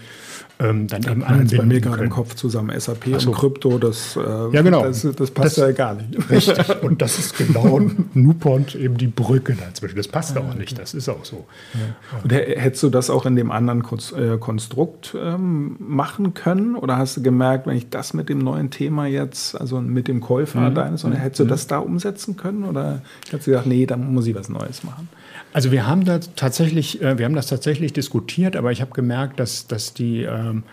ähm, 0.58 0.86
dann 0.88 1.02
da 1.02 1.12
eben 1.12 1.22
anbinden 1.22 1.58
bei 1.58 1.64
mir 1.64 1.80
gerade 1.80 2.04
im 2.04 2.10
Kopf 2.10 2.34
zusammen. 2.34 2.78
SAP 2.78 3.18
so. 3.18 3.30
und 3.30 3.36
Krypto, 3.36 3.78
das, 3.78 4.16
äh, 4.16 4.20
ja, 4.20 4.62
genau. 4.62 4.82
das, 4.84 5.02
das 5.02 5.30
passt 5.30 5.58
das, 5.58 5.68
ja 5.68 5.72
gar 5.72 5.94
nicht. 5.94 6.30
Richtig. 6.30 6.82
Und 6.82 7.00
das 7.02 7.18
ist 7.18 7.36
genau 7.36 7.80
Newpont 8.14 8.74
eben 8.74 8.96
die 8.96 9.06
Brücke 9.06 9.54
dazwischen. 9.54 9.96
Das 9.96 10.08
passt 10.08 10.36
ja, 10.36 10.42
auch 10.42 10.54
nicht. 10.54 10.78
Das 10.78 10.94
ist 10.94 11.08
auch 11.08 11.24
so. 11.24 11.46
Ja. 11.74 12.20
Und 12.22 12.32
hättest 12.32 12.82
du 12.82 12.90
das 12.90 13.10
auch 13.10 13.26
in 13.26 13.36
dem 13.36 13.50
anderen 13.50 13.82
äh, 14.16 14.36
Konstrukt 14.38 15.16
ähm, 15.18 15.76
machen 15.78 16.34
können? 16.34 16.74
Oder 16.74 16.98
hast 16.98 17.16
du 17.16 17.22
gemerkt, 17.22 17.66
wenn 17.66 17.76
ich 17.76 17.90
das 17.90 18.14
mit 18.14 18.28
dem 18.28 18.38
neuen 18.38 18.70
Thema 18.70 19.06
jetzt, 19.06 19.58
also 19.58 19.80
mit 19.80 20.08
dem 20.08 20.20
Käufer 20.20 20.70
mhm. 20.70 20.74
deines, 20.74 21.04
oder 21.04 21.16
hättest 21.16 21.40
du 21.40 21.44
mhm. 21.44 21.48
das 21.48 21.66
da 21.66 21.78
umsetzen 21.78 22.36
können? 22.36 22.64
Oder 22.64 22.77
hättest 23.30 23.46
du 23.46 23.50
gesagt, 23.50 23.66
nee, 23.66 23.86
da 23.86 23.96
muss 23.96 24.26
ich 24.26 24.34
was 24.34 24.48
Neues 24.48 24.84
machen? 24.84 25.08
Also 25.52 25.72
wir 25.72 25.86
haben 25.86 26.04
da 26.04 26.18
tatsächlich, 26.36 27.00
äh, 27.02 27.18
wir 27.18 27.24
haben 27.24 27.34
das 27.34 27.46
tatsächlich 27.46 27.92
diskutiert, 27.92 28.56
aber 28.56 28.72
ich 28.72 28.80
habe 28.80 28.92
gemerkt, 28.92 29.40
dass, 29.40 29.66
dass 29.66 29.94
die 29.94 30.22
ähm, 30.22 30.64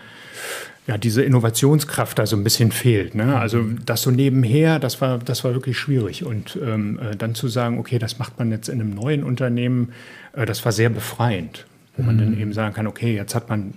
ja, 0.86 0.98
diese 0.98 1.22
Innovationskraft 1.22 2.18
da 2.18 2.26
so 2.26 2.36
ein 2.36 2.44
bisschen 2.44 2.70
fehlt. 2.70 3.14
Ne? 3.14 3.36
Also 3.38 3.64
das 3.84 4.02
so 4.02 4.10
nebenher, 4.10 4.78
das 4.78 5.00
war, 5.00 5.18
das 5.18 5.42
war 5.42 5.52
wirklich 5.52 5.78
schwierig. 5.78 6.24
Und 6.24 6.58
ähm, 6.62 6.98
äh, 7.00 7.16
dann 7.16 7.34
zu 7.34 7.48
sagen, 7.48 7.78
okay, 7.78 7.98
das 7.98 8.18
macht 8.18 8.38
man 8.38 8.50
jetzt 8.52 8.68
in 8.68 8.80
einem 8.80 8.94
neuen 8.94 9.24
Unternehmen, 9.24 9.92
äh, 10.32 10.46
das 10.46 10.64
war 10.64 10.72
sehr 10.72 10.90
befreiend 10.90 11.66
wo 11.96 12.02
man 12.02 12.18
dann 12.18 12.32
mhm. 12.34 12.40
eben 12.40 12.52
sagen 12.52 12.74
kann, 12.74 12.86
okay, 12.86 13.14
jetzt 13.14 13.34
hat 13.34 13.48
man 13.48 13.74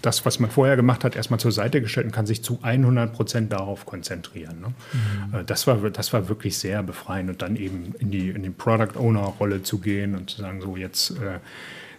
das, 0.00 0.24
was 0.24 0.38
man 0.38 0.50
vorher 0.50 0.76
gemacht 0.76 1.04
hat, 1.04 1.16
erstmal 1.16 1.38
zur 1.38 1.52
Seite 1.52 1.80
gestellt 1.80 2.06
und 2.06 2.12
kann 2.12 2.26
sich 2.26 2.42
zu 2.42 2.60
100 2.62 3.12
Prozent 3.12 3.52
darauf 3.52 3.84
konzentrieren. 3.84 4.60
Ne? 4.60 4.68
Mhm. 4.68 5.40
Äh, 5.40 5.44
das, 5.44 5.66
war, 5.66 5.76
das 5.90 6.12
war 6.12 6.28
wirklich 6.28 6.56
sehr 6.56 6.82
befreiend 6.82 7.30
und 7.30 7.42
dann 7.42 7.56
eben 7.56 7.94
in 7.98 8.10
die, 8.10 8.30
in 8.30 8.42
die 8.42 8.50
Product 8.50 8.98
Owner-Rolle 8.98 9.62
zu 9.62 9.78
gehen 9.78 10.14
und 10.14 10.30
zu 10.30 10.40
sagen, 10.40 10.60
so 10.62 10.76
jetzt 10.76 11.10
äh, 11.10 11.38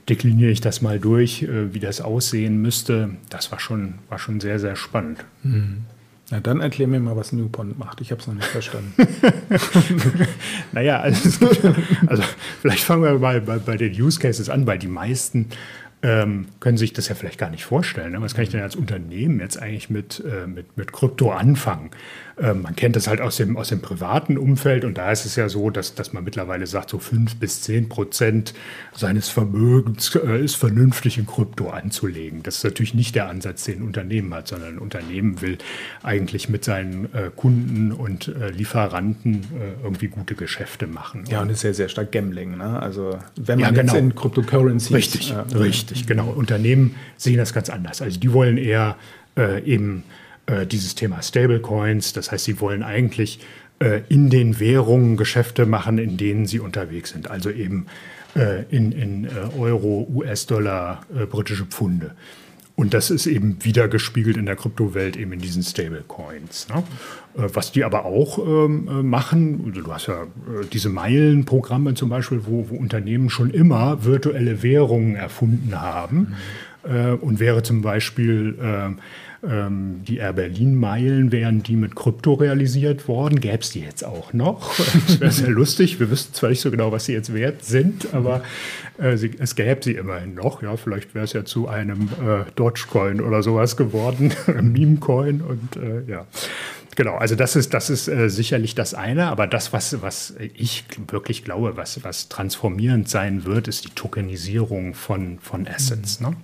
dekliniere 0.10 0.50
ich 0.50 0.62
das 0.62 0.82
mal 0.82 1.00
durch, 1.00 1.44
äh, 1.44 1.74
wie 1.74 1.80
das 1.80 2.02
aussehen 2.02 2.62
müsste, 2.62 3.12
das 3.30 3.52
war 3.52 3.60
schon, 3.60 3.96
war 4.10 4.18
schon 4.18 4.40
sehr, 4.40 4.60
sehr 4.60 4.76
spannend. 4.76 5.24
Mhm. 5.44 5.86
Na, 6.32 6.40
dann 6.40 6.62
erklär 6.62 6.88
mir 6.88 7.00
mal, 7.00 7.16
was 7.16 7.32
Newpont 7.32 7.80
macht. 7.80 8.02
Ich 8.02 8.12
habe 8.12 8.22
es 8.22 8.28
noch 8.28 8.36
nicht 8.36 8.48
verstanden. 8.48 8.94
naja, 10.72 11.00
also, 11.00 11.48
also, 12.06 12.24
vielleicht 12.62 12.84
fangen 12.84 13.04
wir 13.04 13.18
mal 13.18 13.42
bei, 13.42 13.58
bei, 13.58 13.78
den 13.78 14.00
Use 14.00 14.20
Cases 14.20 14.50
an, 14.50 14.68
weil 14.68 14.78
die 14.78 14.88
meisten 14.88 15.48
ähm, 16.02 16.48
können 16.60 16.78
sich 16.78 16.94
das 16.94 17.10
ja 17.10 17.16
vielleicht 17.16 17.40
gar 17.40 17.50
nicht 17.50 17.66
vorstellen. 17.66 18.12
Ne? 18.12 18.22
Was 18.22 18.36
kann 18.36 18.44
ich 18.44 18.50
denn 18.50 18.62
als 18.62 18.76
Unternehmen 18.76 19.40
jetzt 19.40 19.60
eigentlich 19.60 19.90
mit, 19.90 20.24
äh, 20.24 20.46
mit, 20.46 20.78
mit 20.78 20.94
Krypto 20.94 21.32
anfangen? 21.32 21.90
Ähm, 22.42 22.62
man 22.62 22.76
kennt 22.76 22.96
das 22.96 23.08
halt 23.08 23.22
aus 23.22 23.38
dem, 23.38 23.58
aus 23.58 23.70
dem 23.70 23.82
privaten 23.82 24.38
Umfeld 24.38 24.86
und 24.86 24.98
da 24.98 25.12
ist 25.12 25.26
es 25.26 25.36
ja 25.36 25.50
so, 25.50 25.70
dass, 25.70 25.96
dass 25.96 26.14
man 26.14 26.24
mittlerweile 26.24 26.68
sagt, 26.68 26.90
so 26.90 27.00
fünf 27.00 27.36
bis 27.38 27.62
zehn 27.62 27.90
Prozent 27.90 28.54
seines 28.94 29.30
Vermögens 29.30 30.16
äh, 30.16 30.44
ist 30.44 30.56
vernünftig 30.56 31.18
in 31.18 31.26
Krypto 31.26 31.70
anzulegen. 31.70 32.44
Das 32.44 32.58
ist 32.58 32.64
natürlich 32.64 32.94
nicht 32.94 33.16
der 33.16 33.30
Ansatz, 33.30 33.64
den 33.64 33.80
ein 33.80 33.84
Unternehmen 33.84 34.34
hat, 34.34 34.48
sondern 34.48 34.76
ein 34.76 34.80
Unternehmen 34.80 35.42
will 35.42 35.58
eigentlich 36.04 36.50
mit 36.50 36.64
seinen 36.64 37.06
äh, 37.14 37.32
Kunden 37.36 37.92
und 37.92 38.28
äh, 38.28 38.50
Lieferanten 38.50 39.36
äh, 39.36 39.84
irgendwie 39.84 40.08
gute 40.08 40.36
Geschäfte 40.36 40.88
machen. 40.88 41.24
Ja, 41.30 41.42
und 41.42 41.50
ist 41.50 41.64
ja 41.64 41.74
sehr 41.74 41.90
stark 41.90 42.12
Gambling. 42.12 42.58
Ne? 42.58 42.80
Also 42.80 43.18
wenn 43.36 43.60
man 43.60 43.76
ja, 43.76 43.82
genau. 43.82 43.94
jetzt 43.94 44.02
in 44.02 44.16
Cryptocurrencies... 44.16 44.96
Richtig, 44.96 45.34
richtig 45.56 45.80
richtig, 45.90 46.08
genau. 46.08 46.30
Unternehmen 46.30 46.96
sehen 47.18 47.38
das 47.38 47.54
ganz 47.54 47.70
anders. 47.70 48.02
Also 48.02 48.20
die 48.20 48.34
wollen 48.34 48.58
eher 48.58 48.96
äh, 49.38 49.64
eben 49.64 50.04
äh, 50.50 50.66
dieses 50.66 50.96
Thema 50.96 51.22
Stablecoins, 51.22 52.14
das 52.14 52.32
heißt, 52.32 52.46
sie 52.46 52.60
wollen 52.60 52.84
eigentlich 52.84 53.40
äh, 53.80 54.02
in 54.10 54.30
den 54.30 54.60
Währungen 54.60 55.18
Geschäfte 55.18 55.66
machen, 55.66 55.98
in 55.98 56.18
denen 56.18 56.46
sie 56.46 56.60
unterwegs 56.60 57.12
sind. 57.12 57.30
Also 57.30 57.50
eben 57.50 57.86
äh, 58.36 58.64
in, 58.70 58.92
in 58.92 59.26
äh, 59.26 59.30
Euro, 59.58 60.08
US-Dollar, 60.14 61.02
äh, 61.16 61.26
britische 61.26 61.66
Pfunde. 61.66 62.16
Und 62.76 62.94
das 62.94 63.12
ist 63.12 63.26
eben 63.28 63.58
wieder 63.66 63.90
gespiegelt 63.90 64.38
in 64.38 64.46
der 64.46 64.56
Kryptowelt, 64.56 65.18
eben 65.18 65.34
in 65.34 65.40
diesen 65.40 65.64
Stablecoins. 65.64 66.68
Ne? 66.70 66.84
Was 67.34 67.74
die 67.74 67.84
aber 67.84 68.06
auch 68.06 68.38
ähm, 68.40 69.10
machen, 69.10 69.64
also 69.68 69.82
du 69.82 69.94
hast 69.94 70.08
ja 70.08 70.28
diese 70.72 70.88
Meilenprogramme 70.88 71.94
zum 71.96 72.08
Beispiel, 72.08 72.42
wo, 72.46 72.70
wo, 72.70 72.76
Unternehmen 72.78 73.30
schon 73.30 73.50
immer 73.50 74.06
virtuelle 74.06 74.64
Währungen 74.64 75.18
erfunden 75.18 75.82
haben. 75.82 76.18
Mhm. 76.20 76.36
Äh, 76.84 77.12
und 77.12 77.40
wäre 77.40 77.64
zum 77.64 77.82
Beispiel 77.82 78.58
äh, 78.62 78.92
ähm, 79.48 80.02
die 80.08 80.18
Air 80.18 80.34
Berlin-Meilen 80.34 81.32
wären 81.32 81.64
die 81.64 81.76
mit 81.76 81.96
Krypto 81.96 82.34
realisiert 82.34 83.08
worden. 83.08 83.40
Gäbe 83.40 83.60
es 83.60 83.70
die 83.70 83.82
jetzt 83.82 84.04
auch 84.04 84.34
noch? 84.34 84.76
Das 84.78 85.20
wäre 85.20 85.32
sehr 85.32 85.50
lustig. 85.50 86.00
Wir 86.00 86.10
wüssten 86.12 86.34
zwar 86.34 86.50
nicht 86.50 86.62
so 86.62 86.72
genau, 86.72 86.92
was 86.92 87.06
sie 87.06 87.14
jetzt 87.14 87.34
wert 87.34 87.64
sind, 87.64 88.14
aber 88.14 88.44
äh, 88.98 89.16
sie, 89.18 89.32
es 89.40 89.56
gäbe 89.56 89.82
sie 89.84 89.94
immerhin 89.94 90.34
noch. 90.34 90.62
Ja, 90.62 90.76
vielleicht 90.76 91.16
wäre 91.16 91.26
es 91.26 91.34
ja 91.34 91.46
zu 91.46 91.68
einem 91.68 92.10
äh, 92.22 92.52
Dogecoin 92.56 93.22
oder 93.22 93.42
sowas 93.44 93.78
geworden, 93.78 94.34
Meme-Coin 94.62 95.42
und 95.42 95.76
äh, 95.78 96.04
ja. 96.10 96.26
Genau, 96.96 97.16
also 97.16 97.36
das 97.36 97.56
ist, 97.56 97.74
das 97.74 97.90
ist 97.90 98.10
äh, 98.10 98.30
sicherlich 98.30 98.76
das 98.76 98.94
eine, 98.94 99.28
aber 99.28 99.48
das, 99.48 99.72
was, 99.72 100.02
was 100.02 100.34
ich 100.54 100.84
wirklich 101.08 101.46
glaube, 101.46 101.78
was, 101.78 102.04
was 102.04 102.28
transformierend 102.28 103.08
sein 103.08 103.46
wird, 103.46 103.70
ist 103.70 103.86
die 103.86 103.92
Tokenisierung 103.92 104.96
von, 104.96 105.40
von 105.40 105.66
Assets. 105.66 106.20
Mhm. 106.20 106.28
Ne? 106.28 106.36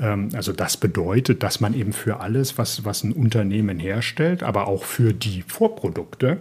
Ähm, 0.00 0.30
also 0.34 0.52
das 0.52 0.76
bedeutet, 0.76 1.42
dass 1.42 1.60
man 1.60 1.74
eben 1.74 1.92
für 1.92 2.20
alles, 2.20 2.58
was, 2.58 2.84
was 2.84 3.04
ein 3.04 3.12
Unternehmen 3.12 3.78
herstellt, 3.78 4.42
aber 4.42 4.66
auch 4.66 4.84
für 4.84 5.12
die 5.12 5.42
Vorprodukte, 5.46 6.38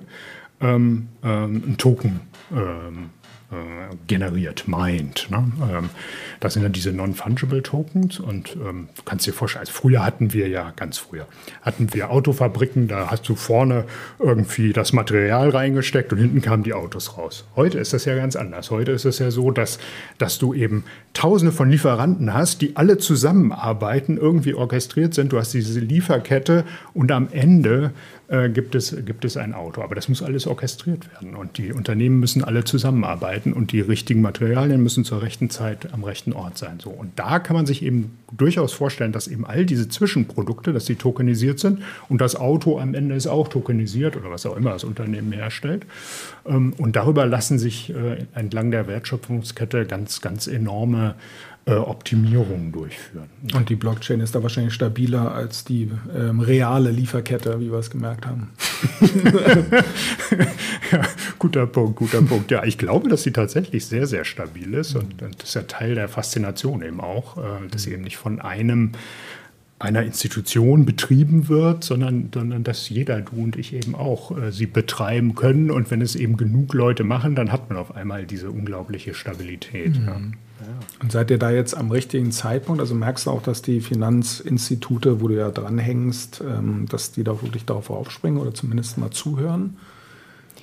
ähm, 0.61 1.09
ähm, 1.23 1.63
ein 1.67 1.77
Token 1.77 2.21
ähm, 2.51 3.09
äh, 3.51 3.95
generiert, 4.05 4.67
meint. 4.67 5.27
Ne? 5.31 5.51
Ähm, 5.71 5.89
das 6.39 6.53
sind 6.53 6.61
dann 6.61 6.71
diese 6.71 6.91
Non-Fungible 6.91 7.63
Tokens 7.63 8.19
und 8.19 8.55
ähm, 8.55 8.89
du 8.95 9.03
kannst 9.03 9.25
dir 9.25 9.33
vorstellen, 9.33 9.61
also 9.61 9.73
früher 9.73 10.05
hatten 10.05 10.33
wir 10.33 10.47
ja, 10.47 10.71
ganz 10.75 10.99
früher, 10.99 11.27
hatten 11.63 11.91
wir 11.93 12.11
Autofabriken, 12.11 12.87
da 12.87 13.09
hast 13.09 13.27
du 13.27 13.33
vorne 13.33 13.85
irgendwie 14.19 14.71
das 14.71 14.93
Material 14.93 15.49
reingesteckt 15.49 16.13
und 16.13 16.19
hinten 16.19 16.41
kamen 16.41 16.61
die 16.61 16.73
Autos 16.73 17.17
raus. 17.17 17.45
Heute 17.55 17.79
ist 17.79 17.91
das 17.91 18.05
ja 18.05 18.15
ganz 18.15 18.35
anders. 18.35 18.69
Heute 18.69 18.91
ist 18.91 19.05
es 19.05 19.17
ja 19.17 19.31
so, 19.31 19.49
dass, 19.49 19.79
dass 20.19 20.37
du 20.37 20.53
eben 20.53 20.83
tausende 21.13 21.51
von 21.51 21.71
Lieferanten 21.71 22.33
hast, 22.33 22.61
die 22.61 22.75
alle 22.75 22.99
zusammenarbeiten, 22.99 24.17
irgendwie 24.17 24.53
orchestriert 24.53 25.15
sind. 25.15 25.33
Du 25.33 25.39
hast 25.39 25.53
diese 25.55 25.79
Lieferkette 25.79 26.65
und 26.93 27.11
am 27.11 27.29
Ende 27.31 27.93
äh, 28.29 28.49
gibt, 28.49 28.75
es, 28.75 28.95
gibt 29.05 29.25
es 29.25 29.37
ein 29.37 29.53
Auto. 29.53 29.81
Aber 29.81 29.95
das 29.95 30.07
muss 30.07 30.21
alles 30.21 30.45
orchestriert 30.45 31.11
werden 31.11 31.35
und 31.35 31.57
die 31.57 31.73
Unternehmen 31.73 32.19
müssen 32.19 32.43
alle 32.43 32.63
zusammenarbeiten 32.63 33.53
und 33.53 33.71
die 33.71 33.81
richtigen 33.81 34.21
Materialien 34.21 34.81
müssen 34.81 35.03
zur 35.03 35.21
rechten 35.23 35.49
Zeit 35.49 35.91
am 35.93 36.03
rechten 36.03 36.33
Ort 36.33 36.57
sein. 36.57 36.79
So. 36.79 36.91
Und 36.91 37.17
da 37.17 37.39
kann 37.39 37.55
man 37.55 37.65
sich 37.65 37.81
eben 37.81 38.18
durchaus 38.31 38.73
vorstellen, 38.73 39.11
dass 39.11 39.27
eben 39.27 39.45
all 39.45 39.65
diese 39.65 39.89
Zwischenprodukte, 39.89 40.73
dass 40.73 40.85
sie 40.85 40.95
tokenisiert 40.95 41.59
sind 41.59 41.81
und 42.07 42.21
das 42.21 42.35
Auto 42.35 42.79
am 42.79 42.93
Ende 42.93 43.15
ist 43.15 43.27
auch 43.27 43.47
tokenisiert 43.47 44.15
oder 44.15 44.29
was 44.29 44.45
auch 44.45 44.55
immer 44.55 44.71
das 44.71 44.83
Unternehmen 44.83 45.31
herstellt. 45.31 45.85
Ähm, 46.45 46.73
und 46.77 46.95
darüber 46.95 47.25
lassen 47.25 47.59
sich 47.59 47.93
äh, 47.93 48.25
entlang 48.33 48.71
der 48.71 48.87
Wertschöpfungskette 48.87 49.85
ganz, 49.85 50.21
ganz 50.21 50.47
enorme 50.47 51.15
äh, 51.69 51.73
Optimierungen 51.75 52.71
durchführen. 52.71 53.29
Und 53.53 53.69
die 53.69 53.75
Blockchain 53.75 54.21
ist 54.21 54.33
da 54.33 54.41
wahrscheinlich 54.41 54.73
stabiler 54.73 55.33
als 55.33 55.65
die 55.65 55.91
ähm, 56.15 56.39
reale 56.39 56.89
Lieferkette, 56.89 57.59
wie 57.59 57.71
wir 57.71 57.77
es 57.77 57.91
gemerkt 57.91 58.25
haben. 58.25 58.49
ja, 60.91 61.01
guter 61.37 61.67
Punkt, 61.67 61.97
guter 61.97 62.21
Punkt. 62.21 62.49
Ja, 62.49 62.63
ich 62.63 62.77
glaube, 62.77 63.09
dass 63.09 63.23
sie 63.23 63.31
tatsächlich 63.31 63.85
sehr, 63.85 64.07
sehr 64.07 64.25
stabil 64.25 64.73
ist 64.73 64.95
und, 64.95 65.21
und 65.21 65.41
das 65.41 65.49
ist 65.49 65.55
ja 65.55 65.61
Teil 65.63 65.95
der 65.95 66.07
Faszination 66.07 66.81
eben 66.81 67.01
auch, 67.01 67.37
äh, 67.37 67.67
dass 67.69 67.83
sie 67.83 67.91
eben 67.93 68.03
nicht 68.03 68.17
von 68.19 68.39
einem 68.39 68.91
einer 69.79 70.03
Institution 70.03 70.85
betrieben 70.85 71.47
wird, 71.47 71.85
sondern, 71.85 72.29
sondern 72.33 72.63
dass 72.65 72.89
jeder, 72.89 73.21
du 73.21 73.41
und 73.41 73.55
ich 73.55 73.73
eben 73.73 73.95
auch, 73.95 74.37
äh, 74.37 74.51
sie 74.51 74.65
betreiben 74.65 75.35
können. 75.35 75.71
Und 75.71 75.89
wenn 75.89 76.01
es 76.01 76.15
eben 76.15 76.35
genug 76.35 76.73
Leute 76.73 77.05
machen, 77.05 77.33
dann 77.33 77.51
hat 77.51 77.69
man 77.69 77.77
auf 77.77 77.95
einmal 77.95 78.25
diese 78.25 78.51
unglaubliche 78.51 79.13
Stabilität. 79.13 79.97
Mhm. 79.97 80.05
Ja. 80.05 80.19
Und 81.01 81.11
seid 81.13 81.31
ihr 81.31 81.37
da 81.37 81.51
jetzt 81.51 81.77
am 81.77 81.89
richtigen 81.89 82.31
Zeitpunkt? 82.33 82.81
Also 82.81 82.93
merkst 82.93 83.27
du 83.27 83.31
auch, 83.31 83.41
dass 83.41 83.61
die 83.61 83.79
Finanzinstitute, 83.79 85.21
wo 85.21 85.29
du 85.29 85.37
ja 85.37 85.49
dranhängst, 85.49 86.43
ähm, 86.45 86.85
dass 86.89 87.13
die 87.13 87.23
da 87.23 87.41
wirklich 87.41 87.63
darauf 87.63 87.89
aufspringen 87.89 88.41
oder 88.41 88.53
zumindest 88.53 88.97
mal 88.97 89.11
zuhören? 89.11 89.77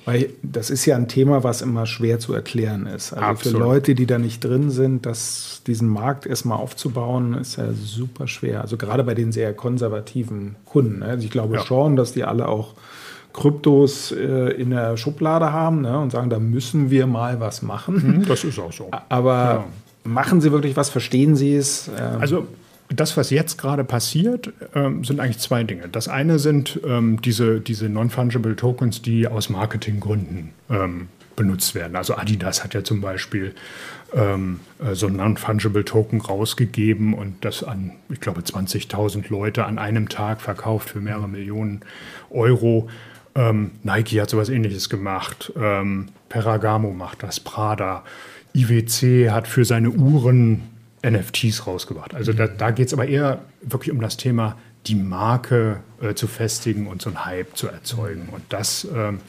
Weil 0.07 0.29
das 0.41 0.69
ist 0.69 0.85
ja 0.85 0.95
ein 0.95 1.09
Thema, 1.09 1.43
was 1.43 1.61
immer 1.61 1.85
schwer 1.85 2.17
zu 2.17 2.33
erklären 2.33 2.85
ist. 2.85 3.11
Also 3.11 3.25
Absolut. 3.25 3.57
für 3.57 3.63
Leute, 3.65 3.93
die 3.93 4.05
da 4.05 4.17
nicht 4.17 4.41
drin 4.41 4.69
sind, 4.69 5.05
dass 5.05 5.61
diesen 5.67 5.89
Markt 5.89 6.25
erstmal 6.25 6.59
aufzubauen, 6.59 7.33
ist 7.33 7.57
ja 7.57 7.73
super 7.73 8.25
schwer. 8.25 8.61
Also 8.61 8.77
gerade 8.77 9.03
bei 9.03 9.15
den 9.15 9.33
sehr 9.33 9.53
konservativen 9.53 10.55
Kunden. 10.63 11.03
Also 11.03 11.25
ich 11.25 11.29
glaube 11.29 11.55
ja. 11.55 11.65
schon, 11.65 11.97
dass 11.97 12.13
die 12.13 12.23
alle 12.23 12.47
auch 12.47 12.75
Kryptos 13.33 14.13
äh, 14.13 14.51
in 14.51 14.69
der 14.69 14.95
Schublade 14.95 15.51
haben 15.51 15.81
ne, 15.81 15.99
und 15.99 16.13
sagen, 16.13 16.29
da 16.29 16.39
müssen 16.39 16.89
wir 16.89 17.05
mal 17.05 17.41
was 17.41 17.61
machen. 17.61 18.19
Mhm, 18.19 18.25
das 18.27 18.45
ist 18.45 18.59
auch 18.59 18.71
so. 18.71 18.89
Aber 19.09 19.35
ja. 19.35 19.65
machen 20.05 20.39
sie 20.39 20.53
wirklich 20.53 20.77
was? 20.77 20.89
Verstehen 20.89 21.35
sie 21.35 21.53
es? 21.53 21.89
Ähm 21.89 22.21
also 22.21 22.47
das, 22.89 23.17
was 23.17 23.29
jetzt 23.29 23.57
gerade 23.57 23.83
passiert, 23.83 24.53
ähm, 24.73 25.03
sind 25.03 25.19
eigentlich 25.19 25.39
zwei 25.39 25.63
Dinge. 25.63 25.89
Das 25.89 26.07
eine 26.07 26.39
sind 26.39 26.79
ähm, 26.85 27.21
diese, 27.21 27.59
diese 27.59 27.89
Non-Fungible 27.89 28.55
Tokens, 28.55 29.01
die 29.01 29.27
aus 29.27 29.49
Marketinggründen 29.49 30.51
ähm, 30.69 31.09
benutzt 31.35 31.75
werden. 31.75 31.95
Also 31.95 32.15
Adidas 32.15 32.63
hat 32.63 32.73
ja 32.73 32.83
zum 32.83 33.01
Beispiel 33.01 33.53
ähm, 34.13 34.61
äh, 34.79 34.95
so 34.95 35.07
ein 35.07 35.17
Non-Fungible 35.17 35.83
Token 35.83 36.21
rausgegeben 36.21 37.13
und 37.13 37.43
das 37.43 37.63
an, 37.63 37.91
ich 38.09 38.21
glaube, 38.21 38.41
20.000 38.41 39.25
Leute 39.29 39.65
an 39.65 39.79
einem 39.79 40.07
Tag 40.07 40.41
verkauft 40.41 40.89
für 40.89 41.01
mehrere 41.01 41.27
Millionen 41.27 41.81
Euro. 42.29 42.89
Ähm, 43.35 43.71
Nike 43.83 44.21
hat 44.21 44.29
sowas 44.29 44.49
ähnliches 44.49 44.89
gemacht. 44.89 45.51
Ähm, 45.59 46.07
Peragamo 46.29 46.91
macht 46.91 47.23
das, 47.23 47.39
Prada. 47.39 48.03
IWC 48.53 49.29
hat 49.29 49.47
für 49.47 49.65
seine 49.65 49.91
Uhren 49.91 50.63
NFTs 51.09 51.67
rausgebracht. 51.67 52.13
Also 52.13 52.33
da, 52.33 52.47
da 52.47 52.71
geht 52.71 52.87
es 52.87 52.93
aber 52.93 53.07
eher 53.07 53.41
wirklich 53.61 53.91
um 53.91 54.01
das 54.01 54.17
Thema, 54.17 54.57
die 54.85 54.95
Marke 54.95 55.81
äh, 56.01 56.13
zu 56.13 56.27
festigen 56.27 56.87
und 56.87 57.01
so 57.01 57.09
einen 57.09 57.25
Hype 57.25 57.55
zu 57.55 57.67
erzeugen. 57.67 58.29
Und 58.31 58.43
das, 58.49 58.87
ähm, 58.93 59.19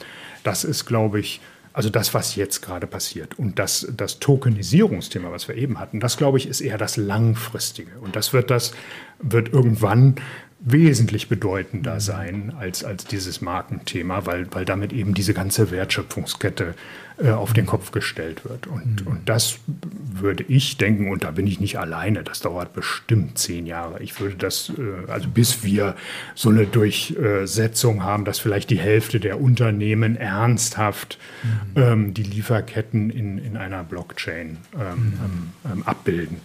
das 0.45 0.65
ist, 0.65 0.87
glaube 0.87 1.21
ich, 1.21 1.41
also 1.73 1.91
das, 1.91 2.13
was 2.15 2.35
jetzt 2.35 2.61
gerade 2.61 2.87
passiert. 2.87 3.39
Und 3.39 3.59
das, 3.59 3.87
das 3.97 4.19
Tokenisierungsthema, 4.19 5.31
was 5.31 5.47
wir 5.47 5.57
eben 5.57 5.79
hatten, 5.79 6.01
das, 6.01 6.17
glaube 6.17 6.39
ich, 6.39 6.49
ist 6.49 6.61
eher 6.61 6.79
das 6.79 6.97
Langfristige. 6.97 7.93
Und 8.01 8.17
das 8.17 8.33
wird 8.33 8.51
das, 8.51 8.73
wird 9.21 9.53
irgendwann 9.53 10.17
wesentlich 10.61 11.29
bedeutender 11.29 12.01
sein 12.01 12.53
als, 12.59 12.83
als 12.83 13.05
dieses 13.05 13.41
Markenthema, 13.41 14.27
weil, 14.27 14.53
weil 14.53 14.65
damit 14.65 14.93
eben 14.93 15.15
diese 15.15 15.33
ganze 15.33 15.71
Wertschöpfungskette 15.71 16.75
äh, 17.23 17.31
auf 17.31 17.53
den. 17.53 17.67
Kopf 17.67 17.91
gestellt 17.91 18.45
wird. 18.45 18.67
Und, 18.67 19.05
mhm. 19.05 19.07
und 19.07 19.29
das 19.29 19.59
würde 19.67 20.45
ich 20.49 20.79
denken, 20.79 21.11
und 21.11 21.23
da 21.23 21.33
bin 21.33 21.47
ich 21.47 21.61
nicht 21.61 21.79
alleine, 21.79 22.23
das 22.23 22.41
dauert 22.41 22.73
bestimmt 22.73 23.39
zehn 23.39 23.67
Jahre. 23.67 24.03
Ich 24.03 24.21
würde 24.21 24.37
das, 24.37 24.73
äh, 24.79 25.11
also 25.11 25.29
bis 25.29 25.63
wir 25.63 25.97
so 26.35 26.49
eine 26.49 26.67
Durchsetzung 26.67 28.03
haben, 28.05 28.25
dass 28.25 28.39
vielleicht 28.39 28.71
die 28.71 28.79
Hälfte 28.79 29.21
der 29.21 29.41
Unternehmen 29.41 30.17
ernsthaft 30.17 31.19
mhm. 31.43 31.83
ähm, 31.83 32.15
die 32.15 32.23
Lieferketten 32.23 33.11
in, 33.11 33.39
in 33.39 33.57
einer 33.57 33.85
Blockchain 33.85 34.59
ähm, 34.75 34.81
mhm. 34.81 35.13
ähm, 35.13 35.53
ähm 35.73 35.83
abbilden. 35.85 36.41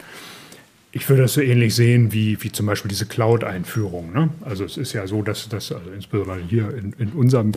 Ich 0.96 1.10
würde 1.10 1.24
das 1.24 1.34
so 1.34 1.42
ähnlich 1.42 1.74
sehen 1.74 2.14
wie, 2.14 2.38
wie 2.44 2.52
zum 2.52 2.68
Beispiel 2.68 2.88
diese 2.88 3.08
Cloud-Einführung. 3.08 4.14
Ne? 4.14 4.30
Also 4.42 4.64
es 4.64 4.78
ist 4.78 4.94
ja 4.94 5.08
so, 5.08 5.24
dass 5.24 5.50
das, 5.50 5.72
also 5.72 5.90
insbesondere 5.90 6.38
hier 6.48 6.72
in, 6.78 6.94
in 7.00 7.10
unserem 7.14 7.54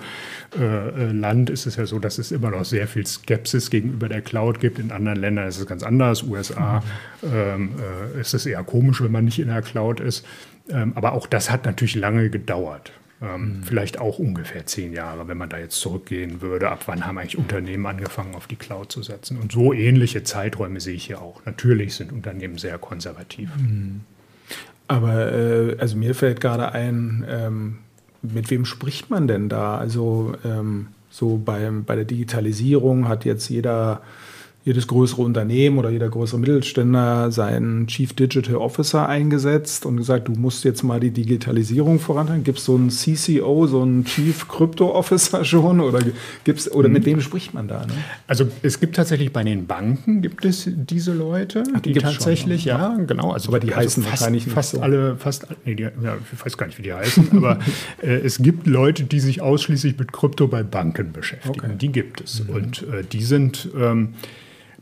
äh, 0.59 0.63
äh, 0.65 1.13
Land 1.13 1.51
ist 1.51 1.67
es 1.67 1.77
ja 1.77 1.85
so, 1.85 1.99
dass 1.99 2.17
es 2.17 2.33
immer 2.33 2.51
noch 2.51 2.65
sehr 2.65 2.89
viel 2.89 3.07
Skepsis 3.07 3.69
gegenüber 3.69 4.09
der 4.09 4.23
Cloud 4.23 4.59
gibt. 4.59 4.79
In 4.79 4.91
anderen 4.91 5.21
Ländern 5.21 5.49
ist 5.49 5.59
es 5.59 5.67
ganz 5.67 5.83
anders. 5.83 6.23
USA 6.23 6.83
mhm. 7.21 7.29
ähm, 7.31 7.71
äh, 8.17 8.21
ist 8.23 8.33
es 8.33 8.47
eher 8.47 8.65
komisch, 8.65 9.03
wenn 9.03 9.13
man 9.13 9.27
nicht 9.27 9.39
in 9.39 9.49
der 9.49 9.61
Cloud 9.61 10.01
ist. 10.01 10.25
Ähm, 10.71 10.93
aber 10.95 11.13
auch 11.13 11.27
das 11.27 11.51
hat 11.51 11.67
natürlich 11.67 11.95
lange 11.95 12.31
gedauert. 12.31 12.91
Ähm, 13.23 13.59
mhm. 13.59 13.63
Vielleicht 13.63 13.99
auch 13.99 14.19
ungefähr 14.19 14.67
zehn 14.67 14.93
Jahre, 14.93 15.27
wenn 15.29 15.39
man 15.39 15.49
da 15.49 15.59
jetzt 15.59 15.81
zurückgehen 15.81 16.43
würde. 16.43 16.71
Ab 16.71 16.83
wann 16.87 17.07
haben 17.07 17.17
eigentlich 17.17 17.39
Unternehmen 17.39 17.87
angefangen, 17.87 18.35
auf 18.35 18.47
die 18.47 18.57
Cloud 18.57 18.93
zu 18.93 19.03
setzen? 19.03 19.39
Und 19.39 19.53
so 19.53 19.73
ähnliche 19.73 20.23
Zeiträume 20.23 20.81
sehe 20.81 20.95
ich 20.95 21.07
hier 21.07 21.23
auch. 21.23 21.45
Natürlich 21.47 21.95
sind 21.95 22.13
Unternehmen 22.13 22.59
sehr 22.59 22.79
konservativ. 22.79 23.51
Mhm. 23.57 24.03
Aber 24.89 25.33
äh, 25.33 25.77
also 25.79 25.97
mir 25.97 26.15
fällt 26.15 26.41
gerade 26.41 26.73
ein, 26.73 27.25
ähm, 27.29 27.79
mit 28.23 28.51
wem 28.51 28.65
spricht 28.65 29.11
man 29.11 29.27
denn 29.27 29.49
da? 29.49 29.79
Also 29.79 30.35
ähm, 30.45 30.89
so 31.11 31.41
bei, 31.43 31.71
bei 31.71 31.97
der 31.97 32.05
Digitalisierung 32.05 33.09
hat 33.09 33.25
jetzt 33.25 33.49
jeder 33.49 34.03
jedes 34.67 34.89
größere 34.89 35.23
Unternehmen 35.23 35.79
oder 35.79 35.91
jeder 35.91 36.09
größere 36.09 36.41
Mittelständler 36.41 37.31
seinen 37.31 37.87
Chief 37.87 38.13
Digital 38.13 38.57
Officer 38.57 39.09
eingesetzt 39.09 39.87
und 39.87 39.97
gesagt, 39.97 40.27
du 40.27 40.33
musst 40.33 40.65
jetzt 40.65 40.83
mal 40.83 40.99
die 40.99 41.13
Digitalisierung 41.13 42.01
vorantreiben. 42.01 42.43
Gibt 42.43 42.59
es 42.59 42.65
so 42.65 42.75
einen 42.75 42.91
CCO, 42.91 43.69
so 43.69 43.83
einen 43.83 44.05
Chief 44.05 44.49
Crypto 44.49 44.93
Officer 44.93 45.45
schon 45.45 45.79
oder 45.79 46.01
gibt's 46.43 46.69
oder 46.69 46.89
mhm. 46.89 46.95
mit 46.95 47.07
wem 47.07 47.21
spricht 47.21 47.55
man 47.55 47.69
da? 47.69 47.87
Ne? 47.87 47.93
Also 48.27 48.49
es 48.63 48.81
gibt 48.81 48.97
tatsächlich 48.97 49.33
bei 49.33 49.45
den 49.45 49.69
Banken 49.69 50.21
gibt 50.21 50.45
es 50.45 50.69
diese 50.69 51.13
Leute, 51.13 51.63
Ach, 51.73 51.79
die, 51.79 51.93
die 51.93 52.01
tatsächlich, 52.01 52.63
schon, 52.63 52.71
ja, 52.71 52.97
genau. 53.07 53.31
Also, 53.31 53.51
aber 53.51 53.61
die 53.61 53.69
also 53.69 53.83
heißen 53.83 54.03
fast, 54.03 54.21
wahrscheinlich 54.21 54.47
fast 54.47 54.71
so. 54.73 54.81
alle, 54.81 55.17
fast, 55.17 55.47
nee, 55.65 55.77
die, 55.77 55.85
ja, 55.85 56.17
ich 56.33 56.45
weiß 56.45 56.59
gar 56.59 56.67
nicht, 56.67 56.79
wie 56.79 56.83
die 56.83 56.93
heißen, 56.93 57.29
aber 57.37 57.61
äh, 58.03 58.17
es 58.17 58.39
gibt 58.39 58.67
Leute, 58.67 59.05
die 59.05 59.21
sich 59.21 59.41
ausschließlich 59.41 59.97
mit 59.97 60.13
Krypto 60.13 60.49
bei 60.49 60.65
Banken 60.65 61.13
beschäftigen. 61.13 61.67
Okay. 61.67 61.77
Die 61.81 61.93
gibt 61.93 62.21
es 62.21 62.43
mhm. 62.43 62.55
und 62.57 62.83
äh, 62.83 63.05
die 63.05 63.23
sind 63.23 63.69
ähm, 63.79 64.15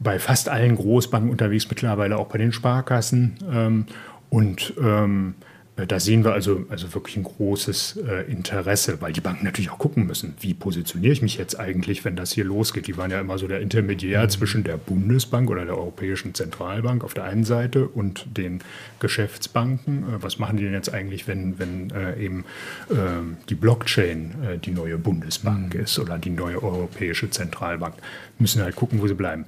bei 0.05 0.20
fast 0.20 0.48
allen 0.48 0.76
Großbanken 0.76 1.30
unterwegs, 1.30 1.68
mittlerweile 1.68 2.16
auch 2.18 2.28
bei 2.28 2.38
den 2.38 2.52
Sparkassen. 2.52 3.38
Ähm, 3.52 3.86
und 4.30 4.74
ähm, 4.80 5.34
äh, 5.76 5.86
da 5.86 5.98
sehen 5.98 6.24
wir 6.24 6.32
also, 6.32 6.64
also 6.68 6.94
wirklich 6.94 7.16
ein 7.16 7.24
großes 7.24 7.96
äh, 7.96 8.30
Interesse, 8.30 9.00
weil 9.00 9.12
die 9.12 9.20
Banken 9.20 9.44
natürlich 9.44 9.70
auch 9.70 9.78
gucken 9.78 10.07
müssen, 10.07 10.34
wie 10.40 10.55
positioniere 10.55 11.12
ich 11.12 11.22
mich 11.22 11.36
jetzt 11.36 11.59
eigentlich, 11.59 12.05
wenn 12.05 12.16
das 12.16 12.32
hier 12.32 12.44
losgeht. 12.44 12.86
Die 12.86 12.96
waren 12.96 13.11
ja 13.11 13.20
immer 13.20 13.38
so 13.38 13.48
der 13.48 13.61
Intermediär 13.61 14.22
mhm. 14.22 14.28
zwischen 14.30 14.64
der 14.64 14.76
Bundesbank 14.76 15.50
oder 15.50 15.64
der 15.64 15.76
Europäischen 15.76 16.34
Zentralbank 16.34 17.02
auf 17.02 17.14
der 17.14 17.24
einen 17.24 17.44
Seite 17.44 17.88
und 17.88 18.26
den 18.36 18.61
Geschäftsbanken. 19.00 20.05
Äh, 20.05 20.22
was 20.22 20.38
machen 20.38 20.57
die 20.57 20.64
denn 20.64 20.74
jetzt 20.74 20.92
eigentlich, 20.92 21.26
wenn, 21.26 21.59
wenn 21.59 21.90
äh, 21.90 22.22
eben 22.22 22.44
ähm, 22.90 23.36
die 23.48 23.57
Blockchain 23.57 24.34
äh, 24.44 24.59
die 24.59 24.70
neue 24.70 24.98
Bundesbank 24.98 25.74
mhm. 25.74 25.80
ist 25.80 25.98
oder 25.98 26.18
die 26.18 26.30
neue 26.30 26.62
Europäische 26.62 27.30
Zentralbank? 27.30 27.94
Müssen 28.38 28.62
halt 28.62 28.76
gucken, 28.76 29.00
wo 29.00 29.09
sie 29.09 29.14
bleiben. 29.14 29.46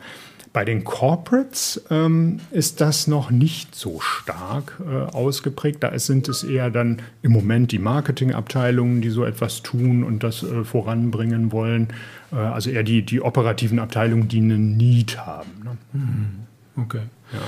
Bei 0.57 0.65
den 0.65 0.85
Corporates 0.85 1.85
ähm, 1.91 2.41
ist 2.51 2.81
das 2.81 3.07
noch 3.09 3.31
nicht 3.31 3.75
so 3.75 4.01
stark 4.01 4.81
äh, 4.81 5.15
ausgeprägt. 5.15 5.83
Da 5.83 5.99
sind 5.99 6.31
es 6.31 6.45
eher 6.45 6.71
dann 6.71 7.03
im 7.21 7.33
Moment 7.33 7.73
die 7.73 7.79
Marketingabteilungen, 7.79 9.03
die 9.03 9.11
so 9.11 9.27
etwas 9.27 9.63
tun 9.63 10.03
und 10.03 10.23
das 10.23 10.43
äh, 10.43 10.65
voranbringen 10.65 11.53
wollen. 11.53 11.89
Äh, 12.33 12.37
also 12.37 12.71
eher 12.71 12.85
die, 12.85 13.03
die 13.03 13.21
operativen 13.21 13.79
Abteilungen, 13.79 14.29
die 14.29 14.39
einen 14.39 14.79
Need 14.79 15.19
haben. 15.19 15.51
Ne? 15.63 15.77
Mhm. 15.93 16.83
Okay. 16.85 17.03
Ja. 17.35 17.41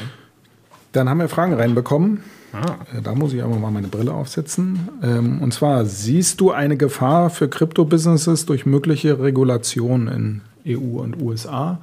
Dann 0.92 1.09
haben 1.09 1.20
wir 1.20 1.30
Fragen 1.30 1.54
reinbekommen. 1.54 2.20
Ah. 2.52 2.76
Äh, 2.94 3.00
da 3.00 3.14
muss 3.14 3.32
ich 3.32 3.42
aber 3.42 3.56
mal 3.59 3.70
meine 3.70 3.88
Brille 3.88 4.12
aufsetzen. 4.12 4.86
Ähm, 5.02 5.40
und 5.40 5.54
zwar, 5.54 5.86
siehst 5.86 6.42
du 6.42 6.50
eine 6.50 6.76
Gefahr 6.76 7.30
für 7.30 7.48
Krypto-Businesses 7.48 8.44
durch 8.44 8.66
mögliche 8.66 9.18
Regulationen 9.18 10.42
in 10.66 10.76
EU 10.76 11.00
und 11.00 11.22
USA? 11.22 11.78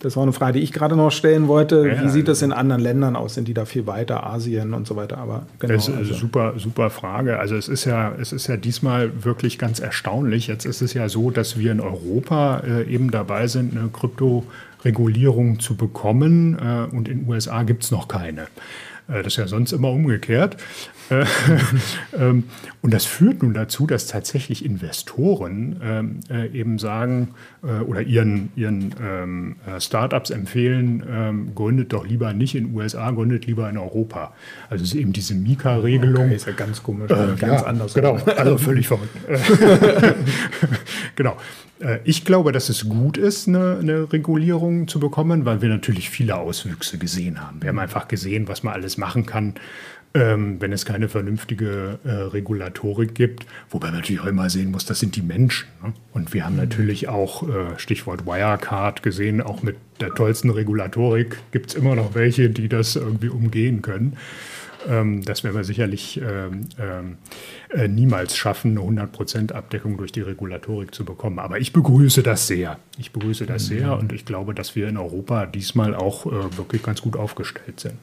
Das 0.00 0.14
war 0.14 0.22
eine 0.22 0.32
Frage, 0.32 0.58
die 0.58 0.64
ich 0.64 0.72
gerade 0.72 0.94
noch 0.94 1.10
stellen 1.10 1.48
wollte. 1.48 1.88
Ja, 1.88 2.04
Wie 2.04 2.08
sieht 2.08 2.28
das 2.28 2.42
in 2.42 2.52
anderen 2.52 2.82
Ländern 2.82 3.16
aus? 3.16 3.34
Sind 3.34 3.48
die 3.48 3.54
da 3.54 3.64
viel 3.64 3.86
weiter, 3.86 4.26
Asien 4.26 4.74
und 4.74 4.86
so 4.86 4.94
weiter? 4.94 5.16
Aber 5.18 5.46
genau, 5.58 5.72
das 5.72 5.84
ist 5.84 5.94
eine 5.94 5.98
also. 5.98 6.14
super, 6.14 6.54
super 6.58 6.90
Frage. 6.90 7.38
Also 7.38 7.56
es 7.56 7.68
ist 7.68 7.86
ja, 7.86 8.12
es 8.20 8.32
ist 8.32 8.46
ja 8.46 8.56
diesmal 8.56 9.24
wirklich 9.24 9.58
ganz 9.58 9.80
erstaunlich. 9.80 10.48
Jetzt 10.48 10.66
ist 10.66 10.82
es 10.82 10.92
ja 10.92 11.08
so, 11.08 11.30
dass 11.30 11.58
wir 11.58 11.72
in 11.72 11.80
Europa 11.80 12.62
äh, 12.66 12.82
eben 12.92 13.10
dabei 13.10 13.46
sind, 13.46 13.76
eine 13.76 13.88
Kryptoregulierung 13.88 15.60
zu 15.60 15.76
bekommen 15.76 16.58
äh, 16.58 16.94
und 16.94 17.08
in 17.08 17.20
den 17.20 17.28
USA 17.28 17.62
gibt 17.62 17.84
es 17.84 17.90
noch 17.90 18.06
keine. 18.06 18.48
Äh, 19.08 19.22
das 19.22 19.34
ist 19.34 19.36
ja 19.36 19.46
sonst 19.46 19.72
immer 19.72 19.90
umgekehrt. 19.90 20.56
Äh, 21.10 21.24
ähm, 22.18 22.44
und 22.82 22.92
das 22.92 23.04
führt 23.04 23.42
nun 23.42 23.54
dazu, 23.54 23.86
dass 23.86 24.06
tatsächlich 24.06 24.64
Investoren 24.64 25.80
ähm, 25.82 26.20
äh, 26.30 26.46
eben 26.48 26.78
sagen 26.78 27.28
oder 27.88 28.02
ihren, 28.02 28.50
ihren 28.54 28.94
ähm, 29.02 29.56
Startups 29.80 30.30
empfehlen, 30.30 31.50
gründet 31.56 31.92
doch 31.92 32.06
lieber 32.06 32.32
nicht 32.32 32.54
in 32.54 32.68
den 32.68 32.76
USA, 32.76 33.10
gründet 33.10 33.46
lieber 33.46 33.68
in 33.68 33.76
Europa. 33.76 34.34
Also 34.70 34.84
es 34.84 34.90
ist 34.90 35.00
eben 35.00 35.12
diese 35.12 35.34
Mika-Regelung. 35.34 36.26
Okay, 36.26 36.36
ist 36.36 36.46
ja 36.46 36.52
ganz 36.52 36.80
komisch, 36.80 37.10
äh, 37.10 37.34
ganz 37.36 37.40
ja, 37.40 37.62
anders. 37.64 37.94
Genau, 37.94 38.14
also 38.36 38.56
völlig 38.58 38.86
verrückt. 38.88 39.16
genau. 41.16 41.36
Ich 42.04 42.24
glaube, 42.24 42.52
dass 42.52 42.70
es 42.70 42.88
gut 42.88 43.18
ist, 43.18 43.48
eine, 43.48 43.78
eine, 43.78 44.10
Regulierung 44.10 44.88
zu 44.88 44.98
bekommen, 44.98 45.44
weil 45.44 45.60
wir 45.60 45.68
natürlich 45.68 46.08
viele 46.08 46.36
Auswüchse 46.36 46.96
gesehen 46.96 47.40
haben. 47.40 47.60
Wir 47.60 47.68
haben 47.68 47.78
einfach 47.78 48.08
gesehen, 48.08 48.48
was 48.48 48.62
man 48.62 48.72
alles 48.72 48.96
machen 48.96 49.26
kann, 49.26 49.56
ähm, 50.16 50.56
wenn 50.60 50.72
es 50.72 50.86
keine 50.86 51.08
vernünftige 51.08 51.98
äh, 52.04 52.10
Regulatorik 52.10 53.14
gibt. 53.14 53.46
Wobei 53.68 53.88
man 53.88 53.96
natürlich 53.96 54.22
auch 54.22 54.26
immer 54.26 54.48
sehen 54.48 54.70
muss, 54.70 54.86
das 54.86 54.98
sind 54.98 55.14
die 55.14 55.22
Menschen. 55.22 55.68
Ne? 55.82 55.92
Und 56.14 56.32
wir 56.32 56.46
haben 56.46 56.54
mhm. 56.54 56.60
natürlich 56.60 57.08
auch, 57.08 57.46
äh, 57.46 57.78
Stichwort 57.78 58.24
Wirecard 58.24 59.02
gesehen, 59.02 59.42
auch 59.42 59.62
mit 59.62 59.76
der 60.00 60.14
tollsten 60.14 60.48
Regulatorik 60.48 61.36
gibt 61.52 61.70
es 61.70 61.74
immer 61.74 61.94
noch 61.94 62.14
welche, 62.14 62.48
die 62.48 62.68
das 62.68 62.96
irgendwie 62.96 63.28
umgehen 63.28 63.82
können. 63.82 64.16
Ähm, 64.86 65.22
das 65.22 65.44
werden 65.44 65.56
wir 65.56 65.64
sicherlich 65.64 66.20
ähm, 66.20 66.68
ähm 66.78 67.16
äh, 67.70 67.88
niemals 67.88 68.36
schaffen, 68.36 68.78
eine 68.78 69.06
100% 69.06 69.52
Abdeckung 69.52 69.96
durch 69.96 70.12
die 70.12 70.20
Regulatorik 70.20 70.94
zu 70.94 71.04
bekommen. 71.04 71.38
Aber 71.38 71.58
ich 71.58 71.72
begrüße 71.72 72.22
das 72.22 72.46
sehr. 72.46 72.78
Ich 72.98 73.12
begrüße 73.12 73.46
das 73.46 73.64
mhm. 73.64 73.74
sehr 73.74 73.98
und 73.98 74.12
ich 74.12 74.24
glaube, 74.24 74.54
dass 74.54 74.76
wir 74.76 74.88
in 74.88 74.96
Europa 74.96 75.46
diesmal 75.46 75.94
auch 75.94 76.26
äh, 76.26 76.56
wirklich 76.56 76.82
ganz 76.82 77.02
gut 77.02 77.16
aufgestellt 77.16 77.80
sind. 77.80 77.94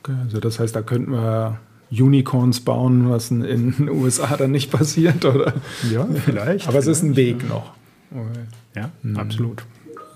Okay, 0.00 0.16
also 0.24 0.40
das 0.40 0.58
heißt, 0.58 0.74
da 0.74 0.82
könnten 0.82 1.12
wir 1.12 1.60
Unicorns 1.90 2.60
bauen, 2.60 3.10
was 3.10 3.30
in 3.30 3.42
den 3.42 3.88
USA 3.88 4.36
dann 4.36 4.50
nicht 4.50 4.70
passiert, 4.70 5.24
oder? 5.24 5.54
Ja, 5.90 6.06
vielleicht. 6.24 6.68
Aber 6.68 6.78
es 6.78 6.86
ist 6.86 7.02
ein 7.02 7.16
Weg 7.16 7.48
noch. 7.48 7.72
Okay. 8.10 8.46
Ja, 8.74 8.90
mhm. 9.02 9.16
absolut. 9.16 9.64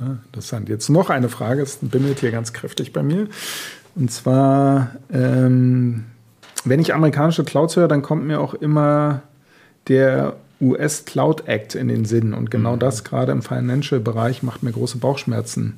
Ja, 0.01 0.18
interessant. 0.24 0.68
Jetzt 0.68 0.89
noch 0.89 1.11
eine 1.11 1.29
Frage, 1.29 1.62
es 1.62 1.79
bimmelt 1.81 2.20
hier 2.20 2.31
ganz 2.31 2.53
kräftig 2.53 2.93
bei 2.93 3.03
mir. 3.03 3.29
Und 3.95 4.11
zwar, 4.11 4.91
ähm, 5.11 6.05
wenn 6.69 6.81
ich 6.81 6.95
amerikanische 6.95 7.45
Clouds 7.45 7.77
höre, 7.77 7.89
dann 7.89 8.03
kommt 8.03 8.27
mir 8.27 8.41
auch 8.41 8.55
immer 8.55 9.23
der 9.89 10.37
US 10.61 11.05
Cloud 11.05 11.47
Act 11.49 11.75
in 11.75 11.89
den 11.89 12.05
Sinn 12.05 12.33
und 12.33 12.51
genau 12.51 12.75
mhm. 12.75 12.81
das 12.81 13.05
gerade 13.05 13.33
im 13.33 13.43
Financial-Bereich 13.43 14.43
macht 14.43 14.62
mir 14.62 14.73
große 14.73 14.99
Bauchschmerzen. 14.99 15.75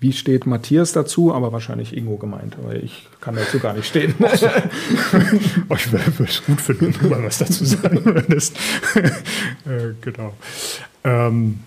Wie 0.00 0.12
steht 0.12 0.46
Matthias 0.46 0.90
dazu? 0.90 1.32
Aber 1.32 1.52
wahrscheinlich 1.52 1.96
Ingo 1.96 2.16
gemeint, 2.16 2.56
aber 2.60 2.74
ich 2.74 3.08
kann 3.20 3.36
dazu 3.36 3.60
gar 3.60 3.72
nicht 3.72 3.86
stehen. 3.86 4.16
oh, 5.68 5.74
ich 5.76 5.92
würde 5.92 6.24
es 6.24 6.44
gut 6.44 6.60
finden, 6.60 6.86
wenn 6.86 6.92
du 7.00 7.06
mal 7.14 7.22
was 7.22 7.38
dazu 7.38 7.64
sagen 7.64 8.04
würdest. 8.04 8.56
äh, 8.96 9.94
genau. 10.00 10.34
Ähm, 11.04 11.60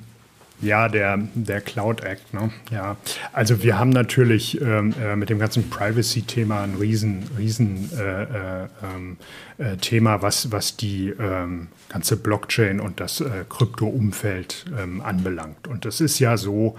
ja, 0.62 0.88
der, 0.88 1.20
der 1.34 1.62
Cloud 1.62 2.04
Act. 2.04 2.34
Ne? 2.34 2.52
Ja, 2.72 2.98
also 3.34 3.62
wir 3.64 3.78
haben 3.78 3.90
natürlich 3.90 4.62
ähm, 4.62 4.94
äh, 5.02 5.16
mit 5.16 5.30
dem 5.30 5.40
ganzen 5.40 5.70
Privacy-Thema 5.70 6.64
ein 6.64 6.76
riesen, 6.76 7.30
riesen 7.38 7.90
äh, 7.98 8.24
äh, 8.24 8.68
ähm, 8.84 9.18
äh 9.58 9.78
Thema, 9.78 10.22
was, 10.22 10.52
was 10.52 10.78
die 10.78 11.10
ähm, 11.10 11.68
ganze 11.90 12.18
Blockchain 12.18 12.80
und 12.80 13.00
das 13.00 13.22
äh, 13.22 13.46
Krypto-Umfeld 13.50 14.66
ähm, 14.78 15.02
anbelangt. 15.02 15.68
Und 15.68 15.86
es 15.86 16.02
ist 16.02 16.20
ja 16.20 16.38
so, 16.38 16.78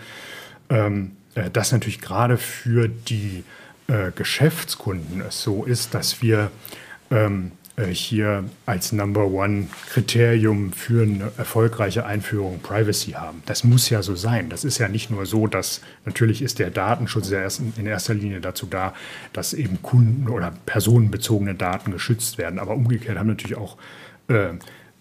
ähm, 0.70 1.12
äh, 1.34 1.50
dass 1.50 1.72
natürlich 1.72 2.00
gerade 2.00 2.38
für 2.38 2.88
die 2.88 3.44
Geschäftskunden 4.16 5.20
es 5.20 5.42
so 5.42 5.62
ist, 5.62 5.94
dass 5.94 6.20
wir 6.20 6.50
ähm, 7.12 7.52
äh, 7.52 7.55
hier 7.84 8.44
als 8.64 8.92
Number 8.92 9.26
One 9.26 9.66
Kriterium 9.90 10.72
für 10.72 11.02
eine 11.02 11.30
erfolgreiche 11.36 12.06
Einführung 12.06 12.60
Privacy 12.60 13.12
haben. 13.12 13.42
Das 13.44 13.64
muss 13.64 13.90
ja 13.90 14.02
so 14.02 14.14
sein. 14.14 14.48
Das 14.48 14.64
ist 14.64 14.78
ja 14.78 14.88
nicht 14.88 15.10
nur 15.10 15.26
so, 15.26 15.46
dass 15.46 15.82
natürlich 16.06 16.40
ist 16.40 16.58
der 16.58 16.70
Datenschutz 16.70 17.30
in 17.30 17.86
erster 17.86 18.14
Linie 18.14 18.40
dazu 18.40 18.66
da, 18.66 18.94
dass 19.34 19.52
eben 19.52 19.82
Kunden 19.82 20.28
oder 20.28 20.54
personenbezogene 20.64 21.54
Daten 21.54 21.90
geschützt 21.90 22.38
werden. 22.38 22.58
Aber 22.58 22.74
umgekehrt 22.74 23.18
haben 23.18 23.28
natürlich 23.28 23.58
auch 23.58 23.76
äh, 24.28 24.48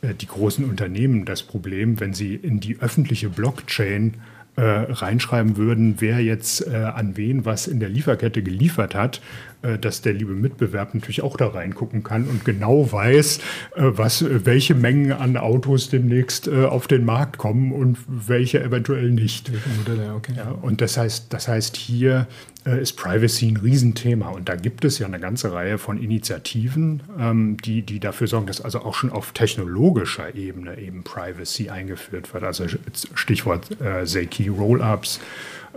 äh 0.01 0.13
die 0.19 0.27
großen 0.27 0.65
Unternehmen 0.65 1.23
das 1.23 1.43
Problem, 1.43 2.01
wenn 2.01 2.13
sie 2.13 2.35
in 2.35 2.59
die 2.59 2.79
öffentliche 2.81 3.29
Blockchain 3.29 4.15
äh, 4.57 4.61
reinschreiben 4.61 5.57
würden, 5.57 5.95
wer 5.99 6.21
jetzt 6.21 6.65
äh, 6.65 6.75
an 6.75 7.17
wen 7.17 7.43
was 7.43 7.67
in 7.67 7.81
der 7.81 7.89
Lieferkette 7.89 8.41
geliefert 8.41 8.95
hat, 8.95 9.17
äh, 9.17 9.54
dass 9.77 10.01
der 10.01 10.13
liebe 10.13 10.33
Mitbewerb 10.33 10.93
natürlich 10.93 11.21
auch 11.21 11.37
da 11.37 11.47
reingucken 11.47 12.03
kann 12.03 12.25
und 12.25 12.45
genau 12.45 12.91
weiß, 12.91 13.37
äh, 13.37 13.41
was, 13.75 14.25
welche 14.45 14.75
Mengen 14.75 15.11
an 15.11 15.37
Autos 15.37 15.89
demnächst 15.89 16.47
äh, 16.47 16.65
auf 16.65 16.87
den 16.87 17.05
Markt 17.05 17.37
kommen 17.37 17.71
und 17.71 17.97
welche 18.07 18.63
eventuell 18.63 19.11
nicht. 19.11 19.51
Modelle, 19.77 20.13
okay. 20.13 20.33
Ja, 20.37 20.51
und 20.51 20.81
das 20.81 20.97
heißt, 20.97 21.33
das 21.33 21.47
heißt, 21.47 21.75
hier 21.75 22.27
ist 22.65 22.93
Privacy 22.93 23.49
ein 23.49 23.57
Riesenthema. 23.57 24.29
Und 24.29 24.49
da 24.49 24.55
gibt 24.55 24.85
es 24.85 24.97
ja 24.97 25.05
eine 25.05 25.19
ganze 25.19 25.53
Reihe 25.53 25.77
von 25.77 26.01
Initiativen, 26.01 27.03
ähm, 27.19 27.57
die, 27.63 27.83
die 27.83 27.99
dafür 27.99 28.25
sorgen, 28.25 28.47
dass 28.47 28.59
also 28.59 28.79
auch 28.79 28.95
schon 28.95 29.11
auf 29.11 29.33
technologischer 29.33 30.33
Ebene 30.33 30.79
eben 30.79 31.03
Privacy 31.03 31.69
eingeführt 31.69 32.33
wird. 32.33 32.43
Also 32.43 32.65
Stichwort 33.13 33.79
äh, 33.79 34.03
Zeki 34.05 34.47
Rollups 34.47 35.19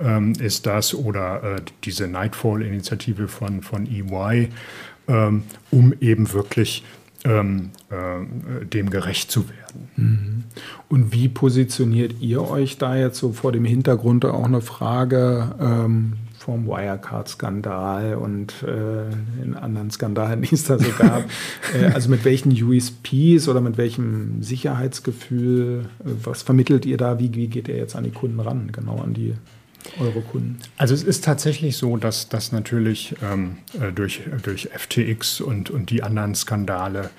ähm, 0.01 0.33
ist 0.41 0.67
das 0.67 0.95
oder 0.95 1.43
äh, 1.43 1.61
diese 1.85 2.09
Nightfall-Initiative 2.09 3.29
von, 3.29 3.63
von 3.63 3.87
EY, 3.87 4.49
ähm, 5.09 5.43
um 5.71 5.95
eben 6.01 6.33
wirklich 6.33 6.85
ähm, 7.25 7.71
äh, 7.91 8.65
dem 8.65 8.91
gerecht 8.91 9.31
zu 9.31 9.49
werden. 9.49 9.89
Mhm. 9.97 10.45
Und 10.89 11.13
wie 11.13 11.29
positioniert 11.29 12.21
ihr 12.21 12.49
euch 12.49 12.79
da 12.79 12.97
jetzt 12.97 13.19
so 13.19 13.33
vor 13.33 13.53
dem 13.53 13.65
Hintergrund 13.65 14.25
auch 14.25 14.45
eine 14.45 14.61
Frage 14.61 15.55
ähm, 15.61 16.15
vom 16.39 16.67
Wirecard-Skandal 16.67 18.15
und 18.15 18.55
äh, 18.63 19.11
den 19.43 19.55
anderen 19.55 19.91
Skandalen, 19.91 20.43
die 20.43 20.55
es 20.55 20.65
da 20.65 20.79
so 20.79 20.91
gab? 20.97 21.25
äh, 21.75 21.87
also 21.87 22.09
mit 22.09 22.25
welchen 22.25 22.53
USPs 22.53 23.49
oder 23.49 23.61
mit 23.61 23.77
welchem 23.77 24.43
Sicherheitsgefühl, 24.43 25.87
äh, 26.05 26.11
was 26.25 26.43
vermittelt 26.43 26.87
ihr 26.87 26.97
da? 26.97 27.19
Wie, 27.19 27.35
wie 27.35 27.49
geht 27.49 27.69
ihr 27.69 27.77
jetzt 27.77 27.97
an 27.97 28.05
die 28.05 28.11
Kunden 28.11 28.41
ran, 28.41 28.71
genau 28.73 28.99
an 28.99 29.15
die 29.15 29.35
eure 30.01 30.21
Kunden? 30.21 30.59
Also 30.77 30.95
es 30.95 31.03
ist 31.03 31.25
tatsächlich 31.25 31.77
so, 31.77 31.97
dass 31.97 32.29
das 32.29 32.53
natürlich 32.53 33.15
ähm, 33.23 33.59
äh, 33.81 33.93
durch, 33.93 34.23
durch 34.43 34.71
FTX 34.75 35.41
und, 35.41 35.71
und 35.71 35.91
die 35.91 36.03
anderen 36.03 36.35
Skandale 36.35 37.11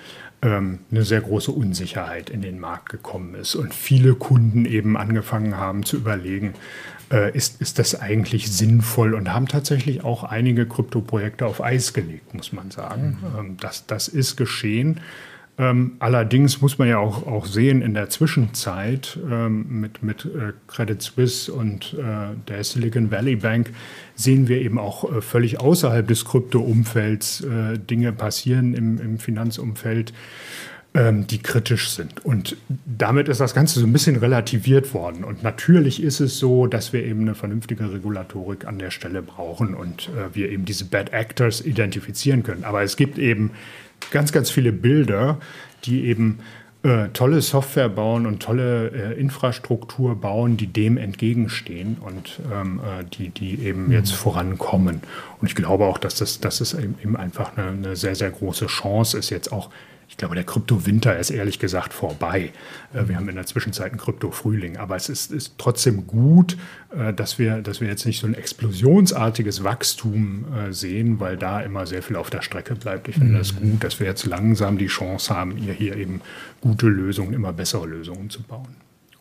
ähm, 0.42 0.80
eine 0.90 1.04
sehr 1.04 1.20
große 1.20 1.50
Unsicherheit 1.52 2.30
in 2.30 2.42
den 2.42 2.58
Markt 2.58 2.88
gekommen 2.88 3.34
ist 3.34 3.54
und 3.54 3.74
viele 3.74 4.14
Kunden 4.14 4.64
eben 4.64 4.96
angefangen 4.96 5.56
haben 5.56 5.84
zu 5.84 5.96
überlegen, 5.96 6.54
äh, 7.10 7.36
ist, 7.36 7.60
ist 7.60 7.78
das 7.78 8.00
eigentlich 8.00 8.50
sinnvoll 8.50 9.14
und 9.14 9.32
haben 9.32 9.48
tatsächlich 9.48 10.02
auch 10.04 10.24
einige 10.24 10.66
Kryptoprojekte 10.66 11.44
auf 11.44 11.62
Eis 11.62 11.92
gelegt, 11.92 12.34
muss 12.34 12.52
man 12.52 12.70
sagen. 12.70 13.18
Mhm. 13.20 13.38
Ähm, 13.38 13.56
das, 13.60 13.86
das 13.86 14.08
ist 14.08 14.36
geschehen. 14.36 15.00
Ähm, 15.60 15.96
allerdings 15.98 16.62
muss 16.62 16.78
man 16.78 16.88
ja 16.88 16.96
auch, 16.96 17.26
auch 17.26 17.44
sehen, 17.44 17.82
in 17.82 17.92
der 17.92 18.08
Zwischenzeit 18.08 19.18
ähm, 19.30 19.80
mit, 19.80 20.02
mit 20.02 20.24
äh, 20.24 20.54
Credit 20.68 21.02
Suisse 21.02 21.52
und 21.52 21.94
äh, 21.98 22.34
der 22.48 22.64
Silicon 22.64 23.10
Valley 23.10 23.36
Bank 23.36 23.70
sehen 24.14 24.48
wir 24.48 24.62
eben 24.62 24.78
auch 24.78 25.04
äh, 25.04 25.20
völlig 25.20 25.60
außerhalb 25.60 26.08
des 26.08 26.24
Krypto-Umfelds 26.24 27.42
äh, 27.42 27.78
Dinge 27.78 28.12
passieren 28.12 28.72
im, 28.72 28.98
im 29.02 29.18
Finanzumfeld, 29.18 30.14
ähm, 30.94 31.26
die 31.26 31.42
kritisch 31.42 31.90
sind. 31.90 32.24
Und 32.24 32.56
damit 32.86 33.28
ist 33.28 33.40
das 33.40 33.52
Ganze 33.52 33.80
so 33.80 33.86
ein 33.86 33.92
bisschen 33.92 34.16
relativiert 34.16 34.94
worden. 34.94 35.24
Und 35.24 35.42
natürlich 35.42 36.02
ist 36.02 36.20
es 36.20 36.38
so, 36.38 36.68
dass 36.68 36.94
wir 36.94 37.04
eben 37.04 37.20
eine 37.20 37.34
vernünftige 37.34 37.92
Regulatorik 37.92 38.66
an 38.66 38.78
der 38.78 38.90
Stelle 38.90 39.20
brauchen 39.20 39.74
und 39.74 40.08
äh, 40.08 40.34
wir 40.34 40.50
eben 40.50 40.64
diese 40.64 40.86
Bad 40.86 41.12
Actors 41.12 41.60
identifizieren 41.60 42.44
können. 42.44 42.64
Aber 42.64 42.82
es 42.82 42.96
gibt 42.96 43.18
eben 43.18 43.50
ganz, 44.10 44.32
ganz 44.32 44.50
viele 44.50 44.72
Bilder, 44.72 45.38
die 45.84 46.06
eben 46.06 46.40
äh, 46.82 47.08
tolle 47.12 47.42
Software 47.42 47.90
bauen 47.90 48.24
und 48.24 48.42
tolle 48.42 48.88
äh, 48.88 49.20
Infrastruktur 49.20 50.18
bauen, 50.18 50.56
die 50.56 50.66
dem 50.66 50.96
entgegenstehen 50.96 51.98
und 52.00 52.40
ähm, 52.50 52.80
äh, 52.80 53.04
die, 53.04 53.28
die 53.28 53.60
eben 53.60 53.86
mhm. 53.86 53.92
jetzt 53.92 54.12
vorankommen. 54.12 55.02
Und 55.40 55.48
ich 55.48 55.54
glaube 55.54 55.84
auch, 55.84 55.98
dass 55.98 56.14
das, 56.14 56.40
dass 56.40 56.62
es 56.62 56.72
eben 56.72 57.16
einfach 57.16 57.56
eine, 57.56 57.68
eine 57.68 57.96
sehr, 57.96 58.14
sehr 58.14 58.30
große 58.30 58.66
Chance 58.66 59.18
ist, 59.18 59.28
jetzt 59.28 59.52
auch 59.52 59.68
ich 60.10 60.16
glaube, 60.16 60.34
der 60.34 60.42
Kryptowinter 60.44 61.16
ist 61.18 61.30
ehrlich 61.30 61.60
gesagt 61.60 61.94
vorbei. 61.94 62.50
Äh, 62.92 63.06
wir 63.06 63.16
haben 63.16 63.28
in 63.28 63.36
der 63.36 63.46
Zwischenzeit 63.46 63.92
einen 63.92 64.00
Krypto-Frühling. 64.00 64.76
Aber 64.76 64.96
es 64.96 65.08
ist, 65.08 65.30
ist 65.30 65.54
trotzdem 65.56 66.06
gut, 66.08 66.58
äh, 66.94 67.14
dass 67.14 67.38
wir, 67.38 67.62
dass 67.62 67.80
wir 67.80 67.86
jetzt 67.86 68.04
nicht 68.04 68.20
so 68.20 68.26
ein 68.26 68.34
explosionsartiges 68.34 69.62
Wachstum 69.62 70.46
äh, 70.52 70.72
sehen, 70.72 71.20
weil 71.20 71.36
da 71.36 71.60
immer 71.60 71.86
sehr 71.86 72.02
viel 72.02 72.16
auf 72.16 72.28
der 72.28 72.42
Strecke 72.42 72.74
bleibt. 72.74 73.06
Ich 73.06 73.14
finde 73.14 73.38
es 73.38 73.54
mhm. 73.54 73.70
gut, 73.70 73.84
dass 73.84 74.00
wir 74.00 74.08
jetzt 74.08 74.26
langsam 74.26 74.78
die 74.78 74.88
Chance 74.88 75.34
haben, 75.34 75.56
hier 75.56 75.96
eben 75.96 76.20
gute 76.60 76.86
Lösungen, 76.86 77.32
immer 77.32 77.52
bessere 77.52 77.86
Lösungen 77.86 78.30
zu 78.30 78.42
bauen. 78.42 78.74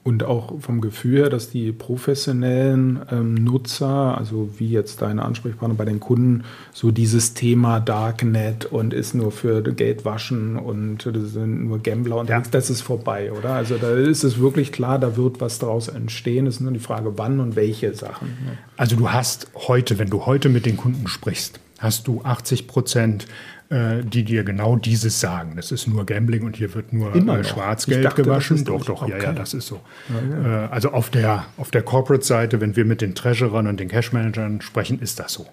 Und 0.10 0.24
auch 0.24 0.60
vom 0.60 0.82
Gefühl 0.82 1.20
her, 1.20 1.30
dass 1.30 1.52
die 1.52 1.72
professionellen 1.72 3.00
ähm, 3.12 3.36
Nutzer, 3.36 4.18
also 4.18 4.50
wie 4.58 4.70
jetzt 4.70 5.04
deine 5.04 5.24
Ansprechpartner 5.24 5.76
bei 5.76 5.86
den 5.86 6.00
Kunden, 6.00 6.46
so 6.74 6.90
dieses 6.90 7.36
Thema 7.36 7.80
Darknet 7.80 8.66
und 8.66 8.92
ist 8.92 9.14
nur 9.14 9.32
für 9.32 9.62
Geld 9.62 10.06
waschen 10.06 10.58
und 10.58 11.06
das 11.06 11.34
sind 11.34 11.68
nur 11.68 11.78
Gambler 11.78 12.18
und 12.18 12.28
ja. 12.28 12.42
das 12.42 12.72
ist 12.72 12.82
vorbei, 12.82 13.32
oder? 13.32 13.54
Also 13.54 13.78
da 13.78 13.92
ist 13.92 14.24
es 14.24 14.40
wirklich 14.40 14.72
klar, 14.72 14.98
da 14.98 15.16
wird 15.16 15.42
was 15.42 15.60
daraus 15.60 15.90
entstehen. 15.90 16.48
Es 16.48 16.56
ist 16.56 16.62
nur 16.62 16.72
die 16.72 16.80
Frage, 16.80 17.20
wann 17.20 17.40
und 17.40 17.56
welche 17.56 17.94
Sachen. 17.94 18.30
Ne? 18.30 18.58
Also 18.78 18.96
du 18.96 19.12
hast 19.12 19.46
heute, 19.54 20.00
wenn 20.00 20.10
du 20.10 20.26
heute 20.26 20.50
mit 20.50 20.66
den 20.66 20.76
Kunden 20.76 21.08
sprichst, 21.08 21.60
hast 21.78 22.08
du 22.08 22.22
80 22.24 22.68
Prozent 22.68 23.28
äh, 23.70 24.04
die 24.04 24.24
dir 24.24 24.44
genau 24.44 24.76
dieses 24.78 25.20
sagen. 25.20 25.54
Das 25.56 25.72
ist 25.72 25.88
nur 25.88 26.06
Gambling 26.06 26.44
und 26.44 26.58
hier 26.58 26.74
wird 26.74 26.92
nur 26.92 27.14
äh, 27.16 27.44
Schwarzgeld 27.44 28.16
gewaschen. 28.16 28.64
Doch, 28.66 28.84
doch, 28.84 29.04
okay. 29.04 29.12
ja, 29.12 29.26
ja, 29.26 29.32
das 29.32 29.54
ist 29.54 29.68
so. 29.68 29.80
Ja, 30.10 30.42
ja. 30.42 30.66
Äh, 30.66 30.68
also 30.70 30.92
auf 30.92 31.12
der, 31.12 31.46
auf 31.58 31.70
der 31.70 31.84
Corporate-Seite, 31.84 32.62
wenn 32.62 32.76
wir 32.76 32.86
mit 32.86 33.02
den 33.02 33.14
Treasurern 33.14 33.68
und 33.68 33.80
den 33.80 33.88
Cash-Managern 33.88 34.62
sprechen, 34.62 35.00
ist 35.00 35.20
das 35.20 35.34
so. 35.34 35.46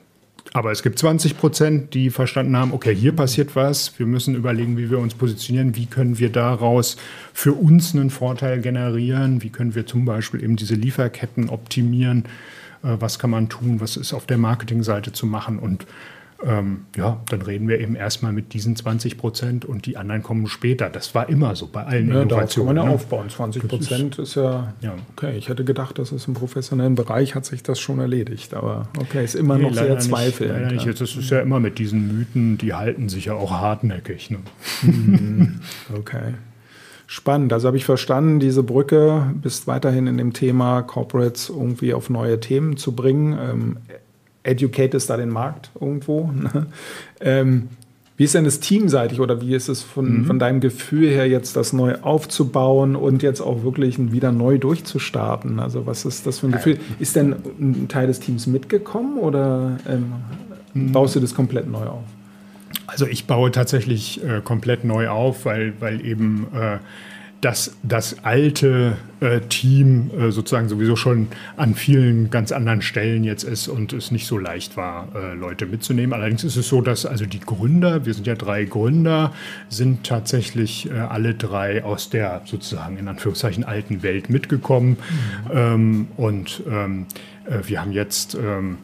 Aber 0.54 0.72
es 0.72 0.82
gibt 0.82 0.98
20 0.98 1.36
Prozent, 1.36 1.92
die 1.92 2.08
verstanden 2.08 2.56
haben, 2.56 2.72
okay, 2.72 2.94
hier 2.94 3.12
passiert 3.12 3.54
was, 3.54 3.98
wir 3.98 4.06
müssen 4.06 4.34
überlegen, 4.34 4.78
wie 4.78 4.90
wir 4.90 4.98
uns 4.98 5.12
positionieren, 5.12 5.76
wie 5.76 5.84
können 5.84 6.18
wir 6.18 6.30
daraus 6.30 6.96
für 7.34 7.52
uns 7.52 7.94
einen 7.94 8.08
Vorteil 8.08 8.62
generieren, 8.62 9.42
wie 9.42 9.50
können 9.50 9.74
wir 9.74 9.84
zum 9.84 10.06
Beispiel 10.06 10.42
eben 10.42 10.56
diese 10.56 10.74
Lieferketten 10.74 11.50
optimieren, 11.50 12.24
äh, 12.82 12.96
was 12.98 13.18
kann 13.18 13.28
man 13.28 13.50
tun, 13.50 13.80
was 13.80 13.98
ist 13.98 14.14
auf 14.14 14.24
der 14.24 14.38
Marketingseite 14.38 15.12
zu 15.12 15.26
machen 15.26 15.58
und 15.58 15.86
ähm, 16.44 16.84
ja, 16.96 17.20
dann 17.30 17.42
reden 17.42 17.66
wir 17.68 17.80
eben 17.80 17.96
erstmal 17.96 18.32
mit 18.32 18.52
diesen 18.52 18.76
20 18.76 19.16
Prozent 19.16 19.64
und 19.64 19.86
die 19.86 19.96
anderen 19.96 20.22
kommen 20.22 20.46
später. 20.48 20.90
Das 20.90 21.14
war 21.14 21.28
immer 21.28 21.56
so 21.56 21.66
bei 21.66 21.84
allen 21.84 22.08
ja, 22.08 22.22
Innovationen. 22.22 22.68
kann 22.68 22.76
man 22.76 22.84
ja 22.84 22.90
ne? 22.90 22.94
aufbauen. 22.94 23.30
20 23.30 23.66
Prozent 23.66 24.18
ist, 24.18 24.30
ist 24.30 24.34
ja, 24.36 24.74
ja, 24.80 24.94
okay. 25.16 25.36
Ich 25.38 25.48
hätte 25.48 25.64
gedacht, 25.64 25.98
dass 25.98 26.12
es 26.12 26.26
im 26.28 26.34
professionellen 26.34 26.94
Bereich 26.94 27.34
hat 27.34 27.46
sich 27.46 27.62
das 27.62 27.80
schon 27.80 28.00
erledigt, 28.00 28.52
aber 28.54 28.88
okay, 28.98 29.24
ist 29.24 29.34
immer 29.34 29.56
nee, 29.56 29.64
noch 29.64 29.74
sehr 29.74 29.98
zweifelnd. 29.98 30.72
Nicht, 30.72 30.86
nicht. 30.86 31.00
Das 31.00 31.16
ist 31.16 31.30
ja 31.30 31.40
immer 31.40 31.58
mit 31.58 31.78
diesen 31.78 32.18
Mythen, 32.18 32.58
die 32.58 32.74
halten 32.74 33.08
sich 33.08 33.26
ja 33.26 33.34
auch 33.34 33.52
hartnäckig. 33.52 34.30
Ne? 34.30 34.38
Mhm. 34.82 35.60
okay. 35.98 36.34
Spannend. 37.08 37.52
Also 37.52 37.68
habe 37.68 37.76
ich 37.76 37.84
verstanden, 37.84 38.40
diese 38.40 38.64
Brücke 38.64 39.32
bist 39.40 39.68
weiterhin 39.68 40.08
in 40.08 40.18
dem 40.18 40.32
Thema 40.32 40.82
Corporates 40.82 41.48
irgendwie 41.48 41.94
auf 41.94 42.10
neue 42.10 42.40
Themen 42.40 42.76
zu 42.76 42.92
bringen. 42.92 43.38
Ähm, 43.38 43.76
educatest 44.46 45.10
da 45.10 45.16
den 45.16 45.30
Markt 45.30 45.70
irgendwo. 45.80 46.30
Ne? 46.32 46.66
Ähm, 47.20 47.68
Wie 48.16 48.24
ist 48.24 48.34
denn 48.34 48.44
das 48.44 48.60
teamseitig 48.60 49.20
oder 49.20 49.42
wie 49.42 49.54
ist 49.54 49.68
es 49.68 49.82
von, 49.82 50.20
mhm. 50.20 50.24
von 50.24 50.38
deinem 50.38 50.60
Gefühl 50.60 51.10
her 51.10 51.28
jetzt 51.28 51.54
das 51.54 51.74
neu 51.74 51.96
aufzubauen 52.00 52.96
und 52.96 53.22
jetzt 53.22 53.42
auch 53.42 53.62
wirklich 53.62 53.98
wieder 54.10 54.32
neu 54.32 54.56
durchzustarten? 54.56 55.60
Also 55.60 55.86
was 55.86 56.06
ist 56.06 56.26
das 56.26 56.38
für 56.38 56.46
ein 56.46 56.52
Gefühl? 56.52 56.78
Ist 56.98 57.14
denn 57.14 57.36
ein 57.60 57.88
Teil 57.88 58.06
des 58.06 58.20
Teams 58.20 58.46
mitgekommen 58.46 59.18
oder 59.18 59.76
ähm, 59.86 60.12
mhm. 60.72 60.92
baust 60.92 61.14
du 61.14 61.20
das 61.20 61.34
komplett 61.34 61.70
neu 61.70 61.86
auf? 61.86 62.04
Also 62.86 63.06
ich 63.06 63.26
baue 63.26 63.50
tatsächlich 63.50 64.24
äh, 64.24 64.40
komplett 64.42 64.84
neu 64.84 65.08
auf, 65.08 65.44
weil, 65.44 65.74
weil 65.80 66.04
eben 66.04 66.46
äh, 66.54 66.78
dass 67.40 67.76
das 67.82 68.24
alte 68.24 68.96
äh, 69.20 69.40
Team 69.40 70.10
äh, 70.18 70.30
sozusagen 70.30 70.68
sowieso 70.68 70.96
schon 70.96 71.28
an 71.56 71.74
vielen 71.74 72.30
ganz 72.30 72.50
anderen 72.50 72.80
Stellen 72.82 73.24
jetzt 73.24 73.44
ist 73.44 73.68
und 73.68 73.92
es 73.92 74.10
nicht 74.10 74.26
so 74.26 74.38
leicht 74.38 74.76
war, 74.76 75.08
äh, 75.14 75.34
Leute 75.34 75.66
mitzunehmen. 75.66 76.12
Allerdings 76.12 76.44
ist 76.44 76.56
es 76.56 76.68
so, 76.68 76.80
dass 76.80 77.04
also 77.04 77.26
die 77.26 77.40
Gründer, 77.40 78.06
wir 78.06 78.14
sind 78.14 78.26
ja 78.26 78.34
drei 78.34 78.64
Gründer, 78.64 79.32
sind 79.68 80.04
tatsächlich 80.04 80.90
äh, 80.90 80.94
alle 80.94 81.34
drei 81.34 81.84
aus 81.84 82.08
der 82.08 82.42
sozusagen 82.46 82.96
in 82.96 83.06
Anführungszeichen 83.06 83.64
alten 83.64 84.02
Welt 84.02 84.30
mitgekommen. 84.30 84.96
Mhm. 85.44 85.50
Ähm, 85.52 86.08
und 86.16 86.62
ähm, 86.68 87.06
äh, 87.44 87.58
wir 87.68 87.82
haben 87.82 87.92
jetzt 87.92 88.34
ähm, 88.34 88.78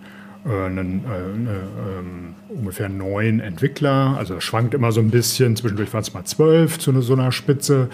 äh, 0.45 0.67
einen, 0.67 1.05
äh, 1.05 1.51
ähm, 1.51 2.35
ungefähr 2.49 2.89
neun 2.89 3.41
Entwickler. 3.41 4.17
Also 4.19 4.35
das 4.35 4.45
schwankt 4.45 4.75
immer 4.75 4.91
so 4.91 5.01
ein 5.01 5.11
bisschen. 5.11 5.57
Zwischendurch 5.57 5.93
waren 5.93 6.03
es 6.03 6.13
mal 6.15 6.25
zwölf 6.25 6.79
zu 6.79 7.01
so 7.01 7.13
einer 7.13 7.33
Spitze. 7.33 7.89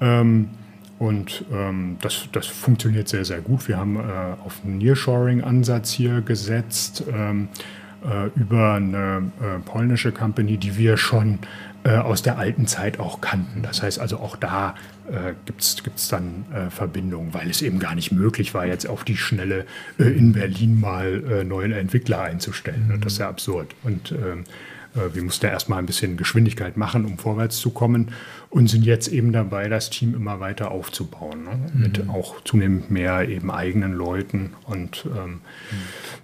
Ähm, 0.00 0.50
und 0.98 1.46
ähm, 1.50 1.96
das, 2.02 2.28
das 2.32 2.46
funktioniert 2.46 3.08
sehr, 3.08 3.24
sehr 3.24 3.40
gut. 3.40 3.68
Wir 3.68 3.78
haben 3.78 3.96
äh, 3.96 4.00
auf 4.44 4.60
einen 4.64 4.78
Nearshoring-Ansatz 4.78 5.90
hier 5.90 6.20
gesetzt 6.20 7.04
ähm, 7.10 7.48
äh, 8.04 8.28
über 8.38 8.74
eine 8.74 9.30
äh, 9.40 9.58
polnische 9.64 10.12
Company, 10.12 10.58
die 10.58 10.76
wir 10.76 10.98
schon 10.98 11.38
äh, 11.84 11.96
aus 11.96 12.20
der 12.22 12.36
alten 12.36 12.66
Zeit 12.66 13.00
auch 13.00 13.22
kannten. 13.22 13.62
Das 13.62 13.82
heißt 13.82 13.98
also 13.98 14.18
auch 14.18 14.36
da 14.36 14.74
äh, 15.10 15.32
gibt 15.46 15.62
es 15.62 16.08
dann 16.08 16.44
äh, 16.52 16.70
Verbindungen, 16.70 17.32
weil 17.32 17.48
es 17.48 17.62
eben 17.62 17.78
gar 17.78 17.94
nicht 17.94 18.12
möglich 18.12 18.52
war, 18.52 18.66
jetzt 18.66 18.86
auf 18.86 19.02
die 19.02 19.16
Schnelle 19.16 19.64
äh, 19.98 20.04
in 20.04 20.32
Berlin 20.32 20.78
mal 20.78 21.22
äh, 21.30 21.44
neue 21.44 21.74
Entwickler 21.74 22.20
einzustellen. 22.20 22.88
Mhm. 22.88 23.00
Das 23.00 23.14
ist 23.14 23.18
ja 23.18 23.28
absurd. 23.28 23.74
Und 23.82 24.12
ähm, 24.12 24.40
äh, 24.40 24.44
wir 24.94 25.22
mussten 25.22 25.46
ja 25.46 25.52
erstmal 25.52 25.78
ein 25.78 25.86
bisschen 25.86 26.16
Geschwindigkeit 26.16 26.76
machen, 26.76 27.04
um 27.04 27.18
vorwärts 27.18 27.58
zu 27.58 27.70
kommen 27.70 28.12
und 28.48 28.68
sind 28.68 28.84
jetzt 28.84 29.08
eben 29.08 29.32
dabei, 29.32 29.68
das 29.68 29.90
Team 29.90 30.14
immer 30.14 30.40
weiter 30.40 30.70
aufzubauen. 30.70 31.44
Ne? 31.44 31.60
Mhm. 31.72 31.80
Mit 31.80 32.08
auch 32.08 32.42
zunehmend 32.42 32.90
mehr 32.90 33.28
eben 33.28 33.50
eigenen 33.50 33.92
Leuten. 33.92 34.54
Und 34.66 35.06
ähm, 35.06 35.32
mhm. 35.32 35.40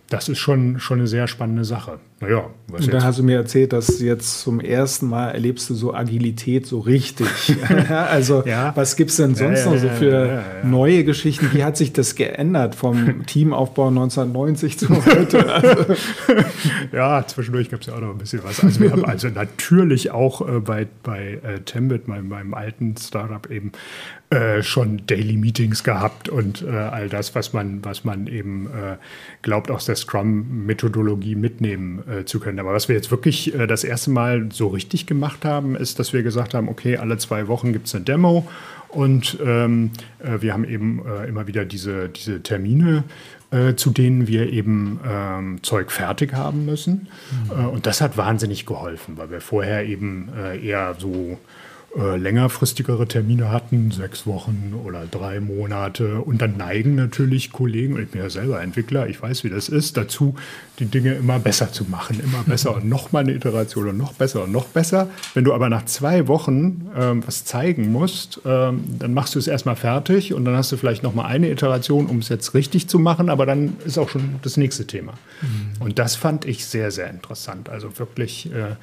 Das 0.08 0.28
ist 0.28 0.38
schon, 0.38 0.78
schon 0.78 0.98
eine 0.98 1.08
sehr 1.08 1.26
spannende 1.26 1.64
Sache. 1.64 1.98
Naja, 2.20 2.48
was 2.68 2.86
Und 2.86 2.94
dann 2.94 3.04
hast 3.04 3.18
du 3.18 3.22
mir 3.24 3.36
erzählt, 3.36 3.74
dass 3.74 4.00
jetzt 4.00 4.40
zum 4.40 4.60
ersten 4.60 5.06
Mal 5.06 5.32
erlebst 5.32 5.68
du 5.68 5.74
so 5.74 5.92
Agilität 5.92 6.64
so 6.64 6.78
richtig. 6.78 7.26
also, 7.88 8.42
ja. 8.46 8.72
was 8.74 8.96
gibt 8.96 9.10
es 9.10 9.16
denn 9.16 9.34
sonst 9.34 9.64
ja, 9.64 9.66
ja, 9.66 9.72
noch 9.72 9.80
so 9.80 9.88
für 9.90 10.42
neue 10.64 11.04
Geschichten? 11.04 11.50
Wie 11.52 11.62
hat 11.62 11.76
sich 11.76 11.92
das 11.92 12.14
geändert 12.14 12.74
vom 12.74 13.24
Teamaufbau 13.26 13.88
1990 13.88 14.78
zu 14.78 14.88
heute? 15.06 15.52
Also 15.52 15.94
ja, 16.92 17.26
zwischendurch 17.26 17.68
gab 17.68 17.80
es 17.80 17.88
ja 17.88 17.94
auch 17.94 18.00
noch 18.00 18.10
ein 18.10 18.18
bisschen 18.18 18.42
was. 18.44 18.62
Also, 18.62 18.80
wir 18.80 18.92
haben 18.92 19.04
also 19.04 19.28
natürlich 19.28 20.10
auch 20.12 20.48
äh, 20.48 20.60
bei, 20.60 20.86
bei 21.02 21.40
äh, 21.42 21.60
Tembit, 21.60 22.08
meinem, 22.08 22.28
meinem 22.28 22.54
alten 22.54 22.96
Startup, 22.96 23.50
eben 23.50 23.72
äh, 24.28 24.64
schon 24.64 25.06
Daily 25.06 25.36
Meetings 25.36 25.84
gehabt 25.84 26.28
und 26.28 26.60
äh, 26.62 26.70
all 26.70 27.08
das, 27.08 27.36
was 27.36 27.52
man, 27.52 27.84
was 27.84 28.02
man 28.02 28.26
eben 28.26 28.66
äh, 28.66 28.96
glaubt, 29.42 29.70
aus 29.70 29.84
der 29.84 29.94
Scrum-Methodologie 29.94 31.36
mitnehmen 31.36 32.02
äh, 32.10 32.24
zu 32.24 32.40
können. 32.40 32.58
Aber 32.58 32.72
was 32.72 32.88
wir 32.88 32.96
jetzt 32.96 33.12
wirklich 33.12 33.54
äh, 33.54 33.68
das 33.68 33.84
erste 33.84 34.10
Mal 34.10 34.48
so 34.50 34.66
richtig 34.66 35.06
gemacht 35.06 35.44
haben, 35.44 35.76
ist, 35.76 36.00
dass 36.00 36.12
wir 36.12 36.24
gesagt 36.24 36.54
haben, 36.54 36.68
okay, 36.68 36.96
alle 36.96 37.18
zwei 37.18 37.46
Wochen 37.46 37.72
gibt 37.72 37.86
es 37.86 37.94
eine 37.94 38.02
Demo 38.02 38.48
und 38.88 39.38
ähm, 39.44 39.92
wir 40.18 40.52
haben 40.52 40.64
eben 40.64 41.02
immer 41.28 41.46
wieder 41.46 41.64
diese, 41.64 42.08
diese 42.08 42.42
Termine 42.42 43.04
zu 43.76 43.90
denen 43.90 44.26
wir 44.26 44.52
eben 44.52 44.98
ähm, 45.06 45.62
Zeug 45.62 45.92
fertig 45.92 46.34
haben 46.34 46.64
müssen. 46.64 47.08
Mhm. 47.48 47.66
und 47.68 47.86
das 47.86 48.00
hat 48.00 48.16
wahnsinnig 48.16 48.66
geholfen, 48.66 49.16
weil 49.18 49.30
wir 49.30 49.40
vorher 49.40 49.84
eben 49.86 50.30
eher 50.62 50.96
so 50.98 51.38
äh, 51.96 52.16
längerfristigere 52.16 53.08
Termine 53.08 53.50
hatten, 53.50 53.90
sechs 53.90 54.26
Wochen 54.26 54.74
oder 54.84 55.06
drei 55.06 55.40
Monate. 55.40 56.20
Und 56.20 56.42
dann 56.42 56.56
neigen 56.56 56.94
natürlich 56.94 57.52
Kollegen, 57.52 57.94
und 57.94 58.02
ich 58.02 58.10
bin 58.10 58.20
ja 58.20 58.28
selber 58.28 58.60
Entwickler, 58.60 59.08
ich 59.08 59.22
weiß, 59.22 59.44
wie 59.44 59.50
das 59.50 59.68
ist, 59.68 59.96
dazu, 59.96 60.34
die 60.78 60.86
Dinge 60.86 61.14
immer 61.14 61.38
besser 61.38 61.72
zu 61.72 61.84
machen, 61.84 62.20
immer 62.20 62.42
besser 62.42 62.76
und 62.76 62.86
noch 62.86 63.12
mal 63.12 63.20
eine 63.20 63.32
Iteration 63.32 63.88
und 63.88 63.96
noch 63.96 64.12
besser 64.12 64.44
und 64.44 64.52
noch 64.52 64.66
besser. 64.66 65.08
Wenn 65.32 65.44
du 65.44 65.54
aber 65.54 65.70
nach 65.70 65.86
zwei 65.86 66.28
Wochen 66.28 66.90
ähm, 66.94 67.26
was 67.26 67.44
zeigen 67.44 67.90
musst, 67.92 68.42
ähm, 68.44 68.84
dann 68.98 69.14
machst 69.14 69.34
du 69.34 69.38
es 69.38 69.46
erstmal 69.46 69.76
fertig 69.76 70.34
und 70.34 70.44
dann 70.44 70.54
hast 70.54 70.70
du 70.72 70.76
vielleicht 70.76 71.02
noch 71.02 71.14
mal 71.14 71.24
eine 71.24 71.50
Iteration, 71.50 72.06
um 72.06 72.18
es 72.18 72.28
jetzt 72.28 72.52
richtig 72.52 72.88
zu 72.88 72.98
machen, 72.98 73.30
aber 73.30 73.46
dann 73.46 73.76
ist 73.86 73.96
auch 73.96 74.10
schon 74.10 74.36
das 74.42 74.58
nächste 74.58 74.86
Thema. 74.86 75.14
Mhm. 75.40 75.82
Und 75.82 75.98
das 75.98 76.14
fand 76.14 76.44
ich 76.44 76.66
sehr, 76.66 76.90
sehr 76.90 77.08
interessant. 77.08 77.70
Also 77.70 77.98
wirklich 77.98 78.52
äh, 78.52 78.76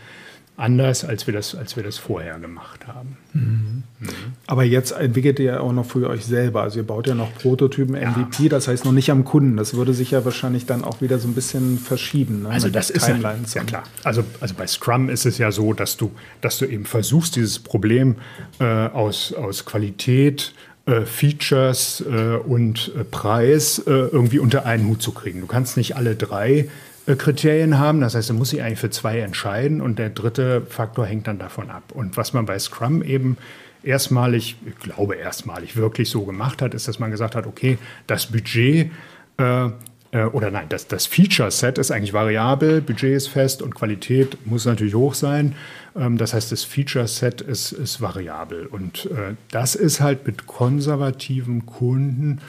anders, 0.56 1.04
als 1.04 1.26
wir 1.26 1.34
das, 1.34 1.56
als 1.56 1.76
wir 1.76 1.84
das 1.84 1.98
vorher 1.98 2.38
gemacht 2.38 2.88
haben. 2.88 3.18
Mhm. 3.34 3.84
Mhm. 4.00 4.08
Aber 4.46 4.64
jetzt 4.64 4.92
entwickelt 4.92 5.40
ihr 5.40 5.46
ja 5.46 5.60
auch 5.60 5.74
noch 5.74 5.86
für 5.86 6.08
euch 6.10 6.26
selber. 6.26 6.62
Also 6.62 6.80
ihr 6.80 6.86
baut 6.86 7.08
ja 7.08 7.16
noch 7.16 7.34
Prototypen, 7.36 7.96
ja. 7.96 8.12
MVP, 8.12 8.50
das 8.50 8.68
heißt 8.68 8.86
noch 8.86 8.92
nicht 8.92 9.10
am 9.10 9.26
Kunden. 9.26 9.58
Das 9.58 9.74
würde 9.74 9.94
sich 9.94 10.12
ja 10.12 10.24
wahrscheinlich 10.26 10.66
dann 10.66 10.84
auch 10.84 11.02
wieder 11.02 11.18
so 11.18 11.28
ein 11.28 11.34
bisschen 11.34 11.80
verschieben. 11.80 12.44
Ne? 12.44 12.50
Also 12.50 12.70
das 12.70 12.92
ist 12.92 13.06
Timelines. 13.06 13.54
Ja, 13.56 13.62
ja 13.62 13.68
klar. 13.68 13.84
Also, 14.04 14.24
also 14.40 14.54
bei 14.56 14.68
Scrum 14.68 15.10
ist 15.10 15.26
es 15.26 15.40
ja 15.40 15.52
so, 15.52 15.74
dass 15.74 15.98
du, 15.98 16.12
dass 16.42 16.60
du 16.60 16.66
eben 16.66 16.86
versuchst, 16.86 17.36
dieses 17.36 17.60
Problem 17.60 18.16
äh, 18.60 18.66
aus, 18.66 19.34
aus 19.34 19.66
Qualität, 19.66 20.54
äh, 20.86 21.06
Features 21.06 22.04
äh, 22.08 22.36
und 22.36 22.92
äh, 22.96 23.04
Preis 23.06 23.80
äh, 23.80 23.90
irgendwie 23.90 24.40
unter 24.40 24.66
einen 24.66 24.88
Hut 24.88 25.02
zu 25.02 25.14
kriegen. 25.14 25.42
Du 25.42 25.48
kannst 25.48 25.78
nicht 25.78 25.96
alle 25.96 26.16
drei 26.16 26.70
Kriterien 27.06 27.80
haben. 27.80 28.02
Das 28.02 28.16
heißt, 28.16 28.30
er 28.30 28.36
muss 28.36 28.52
sich 28.52 28.62
eigentlich 28.62 28.80
für 28.80 28.90
zwei 28.90 29.20
entscheiden 29.20 29.82
und 29.82 30.00
der 30.00 30.10
dritte 30.10 30.62
Faktor 30.62 31.06
hängt 31.06 31.28
dann 31.28 31.40
davon 31.40 31.70
ab. 31.70 31.84
Und 31.94 32.18
was 32.18 32.34
man 32.34 32.46
bei 32.46 32.58
Scrum 32.60 33.04
eben 33.04 33.38
erstmalig, 33.84 34.56
ich 34.66 34.80
glaube 34.80 35.16
erstmalig 35.16 35.76
wirklich 35.76 36.10
so 36.10 36.24
gemacht 36.24 36.62
hat, 36.62 36.74
ist, 36.74 36.88
dass 36.88 37.00
man 37.00 37.12
gesagt 37.12 37.36
hat, 37.36 37.46
okay, 37.46 37.78
das 38.08 38.28
Budget 38.28 38.92
äh, 39.38 39.70
äh, 40.14 40.26
oder 40.26 40.52
nein, 40.52 40.68
das, 40.70 40.88
das 40.88 41.06
Feature-Set 41.08 41.78
ist 41.78 41.92
eigentlich 41.92 42.14
variabel, 42.14 42.82
Budget 42.82 43.16
ist 43.16 43.28
fest 43.28 43.62
und 43.62 43.76
Qualität 43.76 44.38
muss 44.46 44.66
natürlich 44.66 44.96
hoch 44.96 45.16
sein. 45.16 45.56
Ähm, 45.96 46.18
das 46.18 46.34
heißt, 46.34 46.52
das 46.52 46.64
Feature-Set 46.64 47.42
ist, 47.42 47.72
ist 47.72 48.00
variabel. 48.00 48.68
Und 48.68 49.08
äh, 49.08 49.36
das 49.52 49.76
ist 49.76 50.00
halt 50.00 50.26
mit 50.26 50.48
konservativen 50.48 51.66
Kunden 51.66 52.40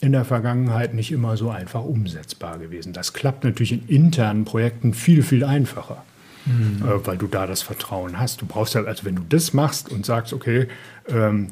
in 0.00 0.12
der 0.12 0.24
Vergangenheit 0.24 0.94
nicht 0.94 1.12
immer 1.12 1.36
so 1.36 1.50
einfach 1.50 1.84
umsetzbar 1.84 2.58
gewesen. 2.58 2.92
Das 2.92 3.12
klappt 3.12 3.44
natürlich 3.44 3.72
in 3.72 3.86
internen 3.88 4.44
Projekten 4.44 4.92
viel, 4.92 5.22
viel 5.22 5.44
einfacher. 5.44 6.04
Mhm. 6.46 6.82
Äh, 6.86 7.06
weil 7.06 7.16
du 7.16 7.26
da 7.26 7.46
das 7.46 7.62
Vertrauen 7.62 8.18
hast. 8.18 8.42
Du 8.42 8.46
brauchst 8.46 8.74
ja, 8.74 8.84
also 8.84 9.04
wenn 9.04 9.16
du 9.16 9.22
das 9.28 9.54
machst 9.54 9.90
und 9.90 10.04
sagst, 10.04 10.32
okay, 10.32 10.66
ähm, 11.08 11.48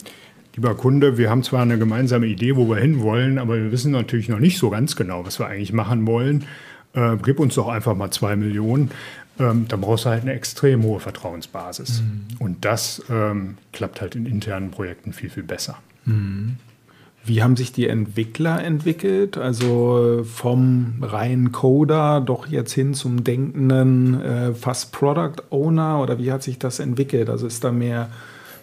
lieber 0.55 0.75
Kunde, 0.75 1.17
wir 1.17 1.31
haben 1.31 1.43
zwar 1.43 1.63
eine 1.63 1.79
gemeinsame 1.79 2.27
Idee, 2.27 2.57
wo 2.57 2.69
wir 2.69 2.77
hinwollen, 2.77 3.39
aber 3.39 3.57
wir 3.57 3.73
wissen 3.73 3.93
natürlich 3.93 4.29
noch 4.29 4.39
nicht 4.39 4.59
so 4.59 4.71
ganz 4.71 4.97
genau, 4.97 5.25
was 5.25 5.39
wir 5.39 5.47
eigentlich 5.47 5.73
machen 5.73 6.07
wollen. 6.07 6.45
Äh, 6.95 7.17
gib 7.23 7.41
uns 7.41 7.55
doch 7.55 7.69
einfach 7.69 7.97
mal 7.97 8.11
zwei 8.11 8.37
Millionen. 8.37 8.91
Ähm, 9.39 9.67
dann 9.67 9.81
brauchst 9.81 10.05
du 10.05 10.11
halt 10.11 10.23
eine 10.23 10.35
extrem 10.35 10.83
hohe 10.83 11.01
Vertrauensbasis. 11.01 12.03
Mhm. 12.03 12.27
Und 12.39 12.65
das 12.65 13.03
ähm, 13.09 13.57
klappt 13.73 14.03
halt 14.03 14.15
in 14.15 14.27
internen 14.27 14.71
Projekten 14.71 15.15
viel, 15.15 15.31
viel 15.31 15.43
besser. 15.43 15.79
Mhm. 16.05 16.57
Wie 17.25 17.43
haben 17.43 17.57
sich 17.57 17.73
die 17.73 17.87
Entwickler 17.87 18.65
entwickelt? 18.65 19.39
Also 19.39 20.23
vom 20.25 20.95
reinen 21.03 21.53
Coder 21.53 22.21
doch 22.21 22.49
jetzt 22.49 22.73
hin 22.73 22.95
zum 22.95 23.23
denkenden 23.23 24.21
äh, 24.21 24.55
fast 24.55 24.93
Product 24.93 25.43
Owner 25.51 26.01
oder 26.01 26.19
wie 26.19 26.33
hat 26.33 26.43
sich 26.43 26.59
das 26.59 26.81
entwickelt? 26.81 27.31
Also 27.31 27.47
ist 27.47 27.63
da 27.63 27.71
mehr, 27.71 28.11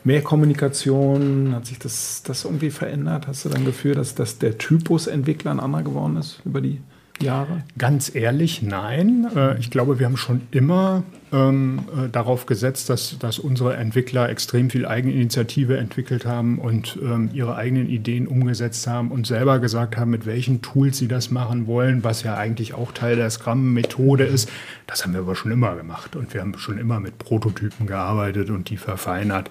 mehr 0.04 0.22
Kommunikation? 0.22 1.54
Hat 1.56 1.68
sich 1.68 1.80
das, 1.80 2.22
das 2.24 2.44
irgendwie 2.44 2.70
verändert? 2.70 3.28
Hast 3.28 3.46
du 3.46 3.50
dann 3.50 3.64
Gefühl, 3.64 3.96
dass, 3.96 4.14
dass 4.14 4.40
der 4.40 4.58
Typus 4.58 5.08
Entwickler 5.08 5.52
ein 5.52 5.62
anderer 5.62 5.84
geworden 5.84 6.18
ist 6.18 6.42
über 6.44 6.60
die 6.60 6.82
Jahre? 7.22 7.64
Ganz 7.78 8.14
ehrlich, 8.14 8.62
nein. 8.62 9.28
Äh, 9.36 9.60
ich 9.60 9.70
glaube, 9.70 10.00
wir 10.00 10.06
haben 10.06 10.18
schon 10.18 10.42
immer 10.52 11.04
ähm, 11.32 11.82
äh, 11.96 12.10
darauf 12.10 12.46
gesetzt, 12.46 12.90
dass, 12.90 13.18
dass 13.20 13.40
unsere 13.40 13.76
Entwickler 13.76 14.30
extrem 14.30 14.70
viel 14.70 14.86
Eigeninitiative 14.86 15.78
entwickelt 15.78 16.26
haben 16.26 16.60
und 16.60 16.98
ähm, 17.02 17.30
ihre 17.34 17.56
eigenen 17.56 17.90
Ideen 17.90 18.28
umgesetzt 18.28 18.88
haben 18.88 19.12
und 19.12 19.28
selber 19.28 19.60
gesagt 19.60 19.98
haben, 19.98 20.12
mit 20.12 20.26
welchen 20.26 20.62
Tools 20.62 20.98
sie 20.98 21.08
das 21.08 21.30
machen 21.32 21.68
wollen, 21.68 22.04
was 22.04 22.24
ja 22.24 22.36
eigentlich 22.36 22.74
auch 22.74 22.92
Teil 22.92 23.16
der 23.16 23.30
Scrum-Methode 23.30 24.24
ist. 24.24 24.50
Das 24.88 25.04
haben 25.04 25.14
wir 25.14 25.22
aber 25.22 25.36
schon 25.36 25.52
immer 25.52 25.76
gemacht 25.76 26.16
und 26.16 26.34
wir 26.34 26.42
haben 26.42 26.58
schon 26.58 26.78
immer 26.78 27.00
mit 27.00 27.20
Prototypen 27.20 27.86
gearbeitet 27.86 28.50
und 28.50 28.70
die 28.70 28.78
verfeinert. 28.78 29.50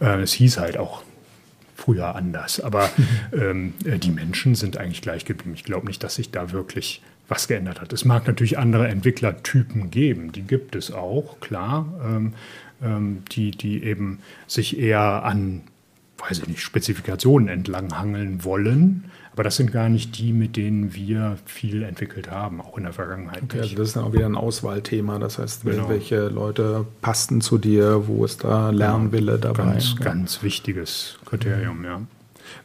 Äh, 0.00 0.20
es 0.20 0.32
hieß 0.32 0.58
halt 0.58 0.76
auch 0.76 1.02
früher 1.76 2.16
anders. 2.16 2.60
Aber 2.60 2.90
ähm, 3.32 3.74
äh, 3.84 3.98
die 3.98 4.10
Menschen 4.10 4.54
sind 4.54 4.78
eigentlich 4.78 5.02
gleich 5.02 5.24
geblieben. 5.24 5.54
Ich 5.54 5.64
glaube 5.64 5.86
nicht, 5.86 6.02
dass 6.02 6.16
sich 6.16 6.30
da 6.30 6.50
wirklich 6.52 7.02
was 7.28 7.48
geändert 7.48 7.80
hat. 7.80 7.92
Es 7.92 8.04
mag 8.04 8.26
natürlich 8.26 8.58
andere 8.58 8.88
Entwicklertypen 8.88 9.90
geben, 9.90 10.32
die 10.32 10.42
gibt 10.42 10.76
es 10.76 10.92
auch, 10.92 11.40
klar, 11.40 11.92
ähm, 12.04 12.34
ähm, 12.82 13.22
die, 13.32 13.50
die 13.50 13.82
eben 13.82 14.20
sich 14.46 14.78
eher 14.78 15.24
an, 15.24 15.62
weiß 16.18 16.40
ich 16.40 16.48
nicht, 16.48 16.60
Spezifikationen 16.60 17.48
entlanghangeln 17.48 18.44
wollen. 18.44 19.10
Aber 19.36 19.44
das 19.44 19.56
sind 19.56 19.70
gar 19.70 19.90
nicht 19.90 20.16
die, 20.16 20.32
mit 20.32 20.56
denen 20.56 20.94
wir 20.94 21.36
viel 21.44 21.82
entwickelt 21.82 22.30
haben, 22.30 22.62
auch 22.62 22.78
in 22.78 22.84
der 22.84 22.94
Vergangenheit. 22.94 23.42
Okay, 23.42 23.60
also 23.60 23.76
das 23.76 23.88
ist 23.88 23.96
dann 23.96 24.04
auch 24.04 24.14
wieder 24.14 24.24
ein 24.24 24.34
Auswahlthema. 24.34 25.18
Das 25.18 25.38
heißt, 25.38 25.64
genau. 25.64 25.90
welche 25.90 26.28
Leute 26.28 26.86
passten 27.02 27.42
zu 27.42 27.58
dir, 27.58 28.08
wo 28.08 28.24
ist 28.24 28.44
da 28.44 28.70
Lernwille 28.70 29.38
dabei? 29.38 29.72
Ganz, 29.72 29.94
ja. 29.98 30.04
ganz 30.06 30.42
wichtiges 30.42 31.18
Kriterium, 31.26 31.84
ja. 31.84 32.00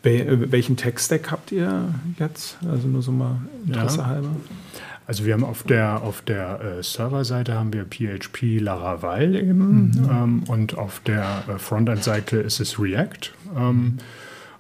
Welchen 0.01 0.77
Tech-Stack 0.77 1.29
habt 1.29 1.51
ihr 1.51 1.93
jetzt? 2.17 2.57
Also 2.65 2.87
nur 2.87 3.01
so 3.01 3.11
mal 3.11 3.41
Interesse 3.67 3.97
ja. 3.97 4.05
halber. 4.05 4.29
Also 5.07 5.25
wir 5.25 5.33
haben 5.33 5.43
auf 5.43 5.63
der, 5.63 6.01
auf 6.03 6.21
der 6.21 6.61
äh, 6.61 6.83
Serverseite 6.83 7.53
haben 7.53 7.73
wir 7.73 7.83
PHP 7.83 8.61
Laravel 8.61 9.35
eben 9.35 9.87
mhm. 9.87 10.09
ähm, 10.09 10.43
und 10.47 10.77
auf 10.77 11.01
der 11.01 11.43
äh, 11.49 11.59
Frontend-Seite 11.59 12.37
ist 12.37 12.61
es 12.61 12.79
React. 12.79 13.33
Ähm, 13.57 13.75
mhm. 13.75 13.97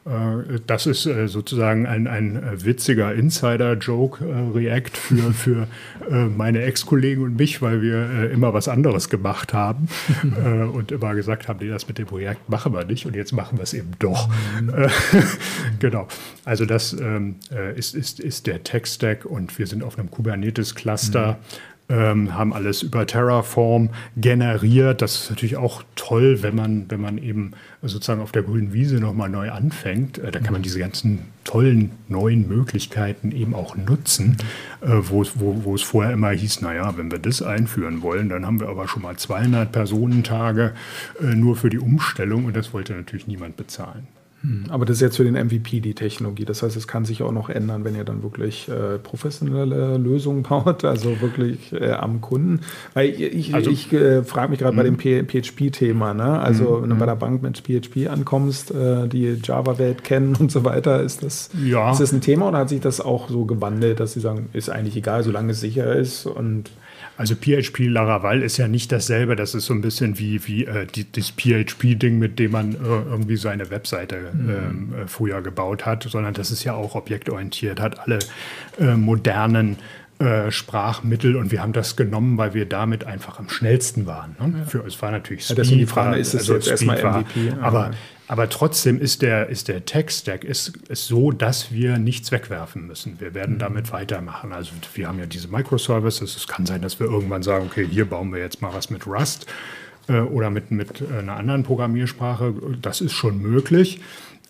Äh, 0.05 0.59
das 0.65 0.87
ist 0.87 1.05
äh, 1.05 1.27
sozusagen 1.27 1.85
ein, 1.85 2.07
ein 2.07 2.35
äh, 2.35 2.65
witziger 2.65 3.13
Insider-Joke, 3.13 4.25
React 4.53 4.97
für, 4.97 5.33
für 5.33 5.67
meine 6.35 6.63
Ex-Kollegen 6.63 7.21
und 7.21 7.37
mich, 7.37 7.61
weil 7.61 7.81
wir 7.81 8.31
immer 8.31 8.53
was 8.53 8.67
anderes 8.67 9.09
gemacht 9.09 9.53
haben 9.53 9.87
und 10.73 10.91
immer 10.91 11.13
gesagt 11.15 11.47
haben, 11.47 11.59
nee, 11.61 11.69
das 11.69 11.87
mit 11.87 11.97
dem 11.99 12.07
Projekt 12.07 12.49
machen 12.49 12.73
wir 12.73 12.83
nicht 12.83 13.05
und 13.05 13.15
jetzt 13.15 13.31
machen 13.31 13.57
wir 13.57 13.63
es 13.63 13.73
eben 13.73 13.91
doch. 13.99 14.29
Mhm. 14.59 14.73
genau. 15.79 16.07
Also 16.43 16.65
das 16.65 16.93
ähm, 16.93 17.35
ist, 17.75 17.95
ist, 17.95 18.19
ist 18.19 18.47
der 18.47 18.63
Tech-Stack 18.63 19.25
und 19.25 19.57
wir 19.57 19.67
sind 19.67 19.83
auf 19.83 19.97
einem 19.97 20.09
Kubernetes-Cluster. 20.09 21.33
Mhm 21.33 21.70
ähm, 21.91 22.33
haben 22.35 22.53
alles 22.53 22.81
über 22.81 23.05
Terraform 23.05 23.89
generiert. 24.15 25.01
Das 25.01 25.15
ist 25.15 25.29
natürlich 25.29 25.57
auch 25.57 25.83
toll, 25.95 26.41
wenn 26.41 26.55
man, 26.55 26.85
wenn 26.89 27.01
man 27.01 27.17
eben 27.17 27.51
sozusagen 27.81 28.21
auf 28.21 28.31
der 28.31 28.43
grünen 28.43 28.73
Wiese 28.73 28.99
nochmal 28.99 29.29
neu 29.29 29.51
anfängt. 29.51 30.17
Äh, 30.17 30.31
da 30.31 30.39
kann 30.39 30.53
man 30.53 30.61
diese 30.61 30.79
ganzen 30.79 31.25
tollen 31.43 31.91
neuen 32.07 32.47
Möglichkeiten 32.47 33.31
eben 33.31 33.53
auch 33.53 33.75
nutzen, 33.75 34.37
äh, 34.81 34.87
wo, 34.87 35.25
wo, 35.35 35.63
wo 35.65 35.75
es 35.75 35.81
vorher 35.81 36.13
immer 36.13 36.31
hieß, 36.31 36.61
naja, 36.61 36.97
wenn 36.97 37.11
wir 37.11 37.19
das 37.19 37.41
einführen 37.41 38.01
wollen, 38.01 38.29
dann 38.29 38.45
haben 38.45 38.59
wir 38.59 38.69
aber 38.69 38.87
schon 38.87 39.01
mal 39.01 39.17
200 39.17 39.71
Personentage 39.71 40.73
äh, 41.19 41.35
nur 41.35 41.55
für 41.55 41.69
die 41.69 41.79
Umstellung 41.79 42.45
und 42.45 42.55
das 42.55 42.73
wollte 42.73 42.93
natürlich 42.93 43.27
niemand 43.27 43.57
bezahlen. 43.57 44.07
Hm, 44.41 44.65
aber 44.69 44.85
das 44.85 44.97
ist 44.97 45.01
jetzt 45.01 45.17
für 45.17 45.23
den 45.23 45.35
MVP 45.35 45.81
die 45.81 45.93
Technologie. 45.93 46.45
Das 46.45 46.63
heißt, 46.63 46.75
es 46.75 46.87
kann 46.87 47.05
sich 47.05 47.21
auch 47.21 47.31
noch 47.31 47.49
ändern, 47.49 47.83
wenn 47.83 47.95
ihr 47.95 48.03
dann 48.03 48.23
wirklich 48.23 48.67
äh, 48.69 48.97
professionelle 48.97 49.97
Lösungen 49.97 50.43
baut, 50.49 50.83
also 50.83 51.21
wirklich 51.21 51.71
äh, 51.73 51.91
am 51.91 52.21
Kunden. 52.21 52.61
Weil 52.93 53.09
ich, 53.09 53.53
also, 53.53 53.69
ich 53.69 53.93
äh, 53.93 54.23
frage 54.23 54.49
mich 54.49 54.59
gerade 54.59 54.75
bei 54.75 54.83
dem 54.83 54.97
PHP-Thema, 54.97 56.13
ne? 56.13 56.39
Also 56.39 56.81
wenn 56.81 56.89
du 56.89 56.95
bei 56.95 57.05
der 57.05 57.15
Bank 57.15 57.43
mit 57.43 57.59
PHP 57.59 58.07
ankommst, 58.09 58.71
äh, 58.71 59.07
die 59.07 59.37
Java-Welt 59.43 60.03
kennen 60.03 60.35
und 60.35 60.51
so 60.51 60.63
weiter, 60.63 61.01
ist 61.01 61.23
das, 61.23 61.51
ja. 61.63 61.91
ist 61.91 61.99
das 61.99 62.11
ein 62.11 62.21
Thema 62.21 62.47
oder 62.47 62.59
hat 62.59 62.69
sich 62.69 62.81
das 62.81 62.99
auch 62.99 63.29
so 63.29 63.45
gewandelt, 63.45 63.99
dass 63.99 64.13
sie 64.13 64.19
sagen, 64.21 64.49
ist 64.53 64.69
eigentlich 64.69 64.95
egal, 64.95 65.23
solange 65.23 65.51
es 65.51 65.59
sicher 65.59 65.95
ist 65.95 66.25
und 66.25 66.71
also 67.21 67.35
PHP 67.35 67.87
Laravel 67.87 68.41
ist 68.41 68.57
ja 68.57 68.67
nicht 68.67 68.91
dasselbe, 68.91 69.35
das 69.35 69.53
ist 69.53 69.67
so 69.67 69.73
ein 69.75 69.81
bisschen 69.81 70.17
wie, 70.17 70.45
wie 70.47 70.65
äh, 70.65 70.87
die, 70.87 71.05
das 71.11 71.31
PHP-Ding, 71.31 72.17
mit 72.17 72.39
dem 72.39 72.51
man 72.51 72.73
äh, 72.73 72.77
irgendwie 72.77 73.37
seine 73.37 73.69
Webseite 73.69 74.31
mhm. 74.33 74.49
ähm, 74.49 74.93
äh, 75.03 75.07
früher 75.07 75.41
gebaut 75.43 75.85
hat, 75.85 76.03
sondern 76.03 76.33
das 76.33 76.49
ist 76.49 76.63
ja 76.63 76.73
auch 76.73 76.95
objektorientiert, 76.95 77.79
hat 77.79 77.99
alle 77.99 78.17
äh, 78.79 78.95
modernen 78.95 79.77
äh, 80.17 80.49
Sprachmittel 80.49 81.35
und 81.35 81.51
wir 81.51 81.61
haben 81.61 81.73
das 81.73 81.95
genommen, 81.95 82.39
weil 82.39 82.55
wir 82.55 82.65
damit 82.65 83.05
einfach 83.05 83.37
am 83.37 83.49
schnellsten 83.49 84.07
waren. 84.07 84.35
Ne? 84.39 84.57
Ja. 84.57 84.65
Für, 84.65 84.85
es 84.85 84.99
war 85.01 85.11
natürlich 85.11 85.43
Speed. 85.43 85.57
Ja, 85.57 85.63
deswegen 85.63 85.79
die 85.79 85.85
Frage, 85.85 86.17
ist 86.17 86.33
es 86.33 86.41
also 86.41 86.55
jetzt 86.55 86.67
erstmal 86.69 86.97
MVP? 86.97 87.51
War, 87.51 87.63
aber 87.63 87.91
aber 88.31 88.47
trotzdem 88.47 88.97
ist 88.97 89.23
der, 89.23 89.49
ist 89.49 89.67
der 89.67 89.83
Tech-Stack 89.83 90.45
ist, 90.45 90.77
ist 90.87 91.07
so, 91.07 91.33
dass 91.33 91.73
wir 91.73 91.97
nichts 91.97 92.31
wegwerfen 92.31 92.87
müssen. 92.87 93.19
Wir 93.19 93.33
werden 93.33 93.55
mhm. 93.55 93.59
damit 93.59 93.91
weitermachen. 93.91 94.53
Also 94.53 94.71
wir 94.93 95.09
haben 95.09 95.19
ja 95.19 95.25
diese 95.25 95.49
Microservices. 95.49 96.37
Es 96.37 96.47
kann 96.47 96.65
sein, 96.65 96.81
dass 96.81 96.97
wir 96.97 97.07
irgendwann 97.07 97.43
sagen, 97.43 97.65
okay, 97.69 97.85
hier 97.85 98.05
bauen 98.05 98.31
wir 98.31 98.39
jetzt 98.39 98.61
mal 98.61 98.73
was 98.73 98.89
mit 98.89 99.05
Rust 99.05 99.47
äh, 100.07 100.21
oder 100.21 100.49
mit, 100.49 100.71
mit 100.71 101.01
äh, 101.01 101.19
einer 101.19 101.35
anderen 101.35 101.63
Programmiersprache. 101.63 102.53
Das 102.81 103.01
ist 103.01 103.11
schon 103.11 103.41
möglich. 103.41 103.99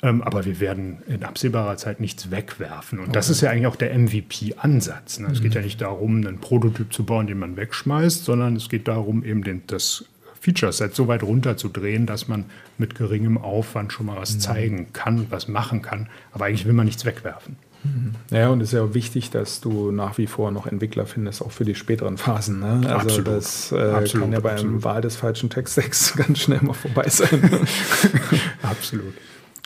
Ähm, 0.03 0.21
aber 0.21 0.45
wir 0.45 0.59
werden 0.59 0.99
in 1.07 1.23
absehbarer 1.23 1.75
Zeit 1.77 1.99
nichts 2.01 2.29
wegwerfen. 2.29 2.99
Und 2.99 3.05
okay. 3.05 3.13
das 3.13 3.31
ist 3.31 3.41
ja 3.41 3.49
eigentlich 3.49 3.65
auch 3.65 3.75
der 3.75 3.97
MVP-Ansatz. 3.97 5.17
Ne? 5.17 5.27
Mhm. 5.27 5.33
Es 5.33 5.41
geht 5.41 5.55
ja 5.55 5.61
nicht 5.61 5.81
darum, 5.81 6.17
einen 6.17 6.37
Prototyp 6.37 6.93
zu 6.93 7.03
bauen, 7.03 7.25
den 7.25 7.39
man 7.39 7.57
wegschmeißt, 7.57 8.25
sondern 8.25 8.55
es 8.55 8.69
geht 8.69 8.87
darum, 8.87 9.25
eben 9.25 9.43
den, 9.43 9.63
das 9.65 10.05
Feature-Set 10.41 10.95
so 10.95 11.07
weit 11.07 11.23
runterzudrehen, 11.23 12.05
dass 12.05 12.27
man 12.27 12.45
mit 12.77 12.95
geringem 12.95 13.37
Aufwand 13.37 13.93
schon 13.93 14.07
mal 14.07 14.17
was 14.17 14.33
mhm. 14.33 14.39
zeigen 14.39 14.93
kann, 14.93 15.27
was 15.29 15.47
machen 15.47 15.81
kann. 15.81 16.09
Aber 16.33 16.45
eigentlich 16.45 16.65
will 16.65 16.73
man 16.73 16.87
nichts 16.87 17.05
wegwerfen. 17.05 17.57
Mhm. 17.83 18.15
Ja, 18.31 18.49
und 18.49 18.61
es 18.61 18.69
ist 18.69 18.73
ja 18.73 18.83
auch 18.83 18.93
wichtig, 18.93 19.29
dass 19.29 19.61
du 19.61 19.91
nach 19.91 20.17
wie 20.17 20.27
vor 20.27 20.51
noch 20.51 20.67
Entwickler 20.67 21.05
findest, 21.05 21.41
auch 21.41 21.51
für 21.51 21.63
die 21.63 21.75
späteren 21.75 22.17
Phasen. 22.17 22.59
Ne? 22.59 22.81
Also 22.85 22.89
absolut. 22.89 23.27
das 23.27 23.71
äh, 23.71 23.75
absolut, 23.75 24.25
kann 24.25 24.33
ja 24.33 24.39
beim 24.39 24.53
absolut. 24.53 24.83
Wahl 24.83 25.01
des 25.01 25.15
falschen 25.15 25.49
Texttext 25.49 26.17
ganz 26.17 26.39
schnell 26.39 26.59
mal 26.61 26.73
vorbei 26.73 27.07
sein. 27.07 27.41
absolut. 28.63 29.13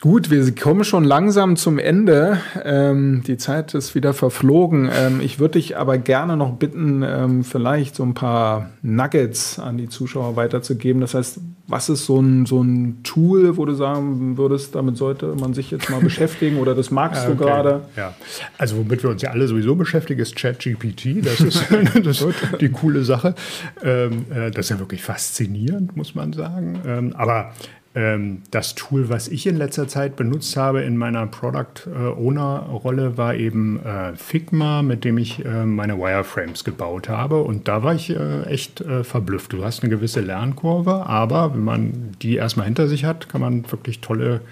Gut, 0.02 0.30
wir 0.30 0.54
kommen 0.54 0.84
schon 0.84 1.04
langsam 1.04 1.56
zum 1.56 1.78
Ende. 1.78 2.38
Ähm, 2.62 3.22
die 3.26 3.38
Zeit 3.38 3.72
ist 3.72 3.94
wieder 3.94 4.12
verflogen. 4.12 4.90
Ähm, 4.94 5.20
ich 5.22 5.38
würde 5.38 5.52
dich 5.52 5.78
aber 5.78 5.96
gerne 5.96 6.36
noch 6.36 6.52
bitten, 6.52 7.02
ähm, 7.02 7.44
vielleicht 7.44 7.96
so 7.96 8.02
ein 8.02 8.12
paar 8.12 8.70
Nuggets 8.82 9.58
an 9.58 9.78
die 9.78 9.88
Zuschauer 9.88 10.36
weiterzugeben. 10.36 11.00
Das 11.00 11.14
heißt, 11.14 11.40
was 11.66 11.88
ist 11.88 12.04
so 12.04 12.20
ein, 12.20 12.44
so 12.44 12.62
ein 12.62 13.02
Tool, 13.04 13.56
wo 13.56 13.64
du 13.64 13.72
sagen 13.72 14.36
würdest, 14.36 14.74
damit 14.74 14.98
sollte 14.98 15.34
man 15.34 15.54
sich 15.54 15.70
jetzt 15.70 15.88
mal 15.88 16.00
beschäftigen 16.02 16.58
oder 16.58 16.74
das 16.74 16.90
magst 16.90 17.22
okay. 17.24 17.32
du 17.32 17.44
gerade? 17.44 17.80
Ja, 17.96 18.14
also 18.58 18.76
womit 18.76 19.02
wir 19.02 19.08
uns 19.08 19.22
ja 19.22 19.30
alle 19.30 19.48
sowieso 19.48 19.76
beschäftigen, 19.76 20.20
ist 20.20 20.36
ChatGPT. 20.36 21.24
Das 21.24 21.40
ist, 21.40 21.64
das 22.04 22.20
ist 22.20 22.36
die 22.60 22.68
coole 22.68 23.02
Sache. 23.02 23.34
Ähm, 23.82 24.26
äh, 24.30 24.50
das 24.50 24.66
ist 24.66 24.70
ja 24.70 24.78
wirklich 24.78 25.02
faszinierend, 25.02 25.96
muss 25.96 26.14
man 26.14 26.34
sagen. 26.34 26.80
Ähm, 26.86 27.14
aber 27.16 27.52
ähm, 27.96 28.42
das 28.50 28.76
Tool, 28.76 29.08
was 29.08 29.26
ich 29.26 29.46
in 29.46 29.56
letzter 29.56 29.88
Zeit 29.88 30.14
benutzt 30.14 30.56
habe 30.56 30.82
in 30.82 30.96
meiner 30.96 31.26
Product 31.26 31.86
äh, 31.86 31.98
Owner 31.98 32.60
Rolle, 32.70 33.16
war 33.16 33.34
eben 33.34 33.80
äh, 33.84 34.14
Figma, 34.14 34.82
mit 34.82 35.04
dem 35.04 35.18
ich 35.18 35.44
äh, 35.44 35.64
meine 35.64 35.98
Wireframes 35.98 36.62
gebaut 36.62 37.08
habe. 37.08 37.42
Und 37.42 37.66
da 37.66 37.82
war 37.82 37.94
ich 37.94 38.14
echt 38.46 38.84
verblüfft. 39.02 39.52
Du 39.52 39.64
hast 39.64 39.82
eine 39.82 39.90
gewisse 39.90 40.20
Lernkurve, 40.20 41.06
aber 41.06 41.54
wenn 41.54 41.64
man 41.64 42.12
die 42.22 42.36
erstmal 42.36 42.66
hinter 42.66 42.86
sich 42.86 43.04
hat, 43.04 43.28
kann 43.28 43.40
man 43.40 43.70
wirklich 43.70 44.00
tolle 44.00 44.42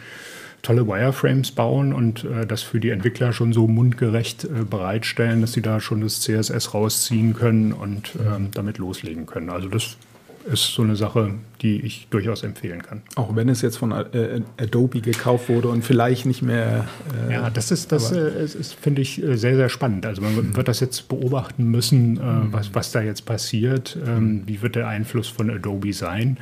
tolle 0.64 0.86
Wireframes 0.86 1.52
bauen 1.52 1.92
und 1.92 2.24
äh, 2.24 2.46
das 2.46 2.62
für 2.62 2.80
die 2.80 2.90
Entwickler 2.90 3.32
schon 3.32 3.52
so 3.52 3.68
mundgerecht 3.68 4.44
äh, 4.44 4.64
bereitstellen, 4.68 5.42
dass 5.42 5.52
sie 5.52 5.62
da 5.62 5.78
schon 5.78 6.00
das 6.00 6.22
CSS 6.22 6.74
rausziehen 6.74 7.34
können 7.34 7.72
und 7.72 8.12
ähm, 8.18 8.48
damit 8.52 8.78
loslegen 8.78 9.26
können. 9.26 9.50
Also 9.50 9.68
das 9.68 9.96
ist 10.44 10.74
so 10.74 10.82
eine 10.82 10.96
Sache, 10.96 11.34
die 11.62 11.80
ich 11.80 12.08
durchaus 12.10 12.42
empfehlen 12.42 12.82
kann. 12.82 13.02
Auch 13.14 13.34
wenn 13.34 13.48
es 13.48 13.62
jetzt 13.62 13.76
von 13.76 13.92
äh, 13.92 14.42
Adobe 14.60 15.00
gekauft 15.00 15.48
wurde 15.48 15.68
und 15.68 15.82
vielleicht 15.82 16.26
nicht 16.26 16.42
mehr. 16.42 16.86
Äh, 17.28 17.32
ja, 17.32 17.50
das 17.50 17.70
ist, 17.70 17.92
das 17.92 18.12
äh, 18.12 18.44
ist, 18.44 18.74
finde 18.74 19.02
ich, 19.02 19.22
äh, 19.22 19.36
sehr, 19.36 19.56
sehr 19.56 19.68
spannend. 19.68 20.04
Also 20.04 20.20
man 20.20 20.34
mhm. 20.34 20.56
wird 20.56 20.68
das 20.68 20.80
jetzt 20.80 21.08
beobachten 21.08 21.64
müssen, 21.70 22.18
äh, 22.18 22.20
mhm. 22.20 22.52
was, 22.52 22.74
was 22.74 22.92
da 22.92 23.00
jetzt 23.00 23.24
passiert. 23.24 23.98
Ähm, 24.06 24.42
wie 24.46 24.60
wird 24.60 24.76
der 24.76 24.88
Einfluss 24.88 25.28
von 25.28 25.50
Adobe 25.50 25.92
sein? 25.92 26.38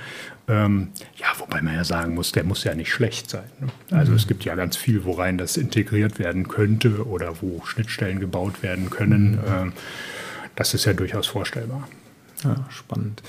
Ähm, 0.48 0.88
ja, 1.16 1.28
wobei 1.38 1.62
man 1.62 1.74
ja 1.74 1.84
sagen 1.84 2.14
muss, 2.14 2.32
der 2.32 2.44
muss 2.44 2.64
ja 2.64 2.74
nicht 2.74 2.90
schlecht 2.90 3.30
sein. 3.30 3.44
Ne? 3.61 3.68
Also 3.90 4.11
mhm. 4.11 4.16
es 4.16 4.26
gibt 4.26 4.44
ja 4.44 4.57
ganz 4.57 4.76
viel, 4.76 5.05
worein 5.05 5.38
das 5.38 5.57
integriert 5.57 6.18
werden 6.18 6.48
könnte 6.48 7.07
oder 7.07 7.40
wo 7.40 7.62
Schnittstellen 7.64 8.18
gebaut 8.18 8.62
werden 8.62 8.90
können. 8.90 9.32
Mhm. 9.32 9.40
Ähm, 9.46 9.72
das 10.57 10.74
ist 10.74 10.84
ja 10.84 10.92
durchaus 10.92 11.28
vorstellbar. 11.28 11.88
Ja, 12.44 12.57
spannend. 12.70 13.22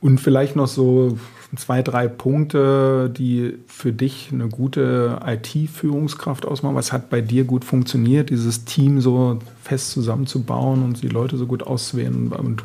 Und 0.00 0.18
vielleicht 0.18 0.56
noch 0.56 0.66
so 0.66 1.18
zwei, 1.56 1.82
drei 1.82 2.08
Punkte, 2.08 3.12
die 3.14 3.54
für 3.66 3.92
dich 3.92 4.30
eine 4.32 4.48
gute 4.48 5.20
IT-Führungskraft 5.26 6.46
ausmachen. 6.46 6.76
Was 6.76 6.92
hat 6.92 7.10
bei 7.10 7.20
dir 7.20 7.44
gut 7.44 7.64
funktioniert, 7.64 8.30
dieses 8.30 8.64
Team 8.64 9.00
so 9.00 9.38
fest 9.62 9.90
zusammenzubauen 9.90 10.82
und 10.82 11.02
die 11.02 11.08
Leute 11.08 11.36
so 11.36 11.46
gut 11.46 11.62
auszuwählen 11.62 12.32
und 12.32 12.62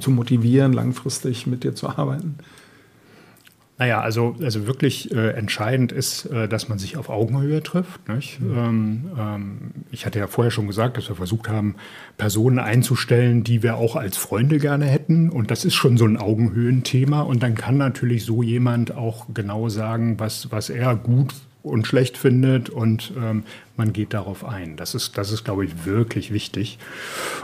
zu 0.00 0.10
motivieren, 0.10 0.72
langfristig 0.72 1.46
mit 1.46 1.64
dir 1.64 1.74
zu 1.74 1.88
arbeiten? 1.88 2.36
Naja, 3.76 4.00
also, 4.00 4.36
also 4.40 4.68
wirklich 4.68 5.12
äh, 5.12 5.30
entscheidend 5.30 5.90
ist, 5.90 6.26
äh, 6.26 6.48
dass 6.48 6.68
man 6.68 6.78
sich 6.78 6.96
auf 6.96 7.08
Augenhöhe 7.08 7.60
trifft. 7.60 8.08
Nicht? 8.08 8.40
Mhm. 8.40 8.56
Ähm, 8.56 9.10
ähm, 9.18 9.58
ich 9.90 10.06
hatte 10.06 10.20
ja 10.20 10.28
vorher 10.28 10.52
schon 10.52 10.68
gesagt, 10.68 10.96
dass 10.96 11.08
wir 11.08 11.16
versucht 11.16 11.48
haben, 11.48 11.74
Personen 12.16 12.60
einzustellen, 12.60 13.42
die 13.42 13.64
wir 13.64 13.76
auch 13.76 13.96
als 13.96 14.16
Freunde 14.16 14.58
gerne 14.58 14.84
hätten. 14.84 15.28
Und 15.28 15.50
das 15.50 15.64
ist 15.64 15.74
schon 15.74 15.96
so 15.96 16.04
ein 16.04 16.16
Augenhöhenthema. 16.16 17.22
Und 17.22 17.42
dann 17.42 17.56
kann 17.56 17.76
natürlich 17.76 18.24
so 18.24 18.44
jemand 18.44 18.94
auch 18.94 19.26
genau 19.34 19.68
sagen, 19.68 20.20
was, 20.20 20.52
was 20.52 20.70
er 20.70 20.94
gut 20.94 21.34
und 21.64 21.86
schlecht 21.86 22.18
findet 22.18 22.68
und 22.68 23.12
ähm, 23.16 23.44
man 23.76 23.92
geht 23.94 24.12
darauf 24.12 24.44
ein. 24.44 24.76
Das 24.76 24.94
ist, 24.94 25.16
das 25.16 25.32
ist 25.32 25.44
glaube 25.44 25.64
ich, 25.64 25.86
wirklich 25.86 26.32
wichtig. 26.32 26.78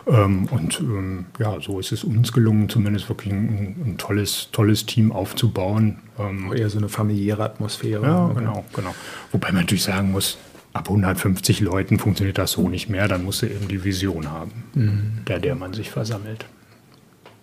Ähm, 0.07 0.47
und 0.51 0.79
ähm, 0.81 1.25
ja, 1.39 1.59
so 1.61 1.81
ist 1.81 1.91
es 1.91 2.05
uns 2.05 2.31
gelungen, 2.31 2.69
zumindest 2.69 3.09
wirklich 3.09 3.33
ein, 3.33 3.77
ein 3.85 3.95
tolles, 3.99 4.51
tolles 4.53 4.85
Team 4.85 5.11
aufzubauen. 5.11 6.01
Ähm, 6.19 6.53
Eher 6.55 6.69
so 6.69 6.79
eine 6.79 6.91
familiäre 6.91 7.43
Atmosphäre. 7.43 8.05
Ja, 8.05 8.29
genau, 8.29 8.65
genau. 8.75 8.95
Wobei 9.33 9.53
man 9.53 9.63
natürlich 9.63 9.85
sagen 9.85 10.13
muss, 10.13 10.37
ab 10.75 10.89
150 10.91 11.61
Leuten 11.61 11.99
funktioniert 11.99 12.37
das 12.37 12.53
so 12.53 12.69
nicht 12.69 12.91
mehr. 12.91 13.09
Dann 13.09 13.25
musst 13.25 13.41
du 13.41 13.47
eben 13.47 13.69
die 13.69 13.83
Vision 13.85 14.31
haben, 14.31 14.53
mhm. 14.75 15.25
der, 15.27 15.39
der 15.39 15.55
man 15.55 15.73
sich 15.73 15.91
versammelt. 15.91 16.45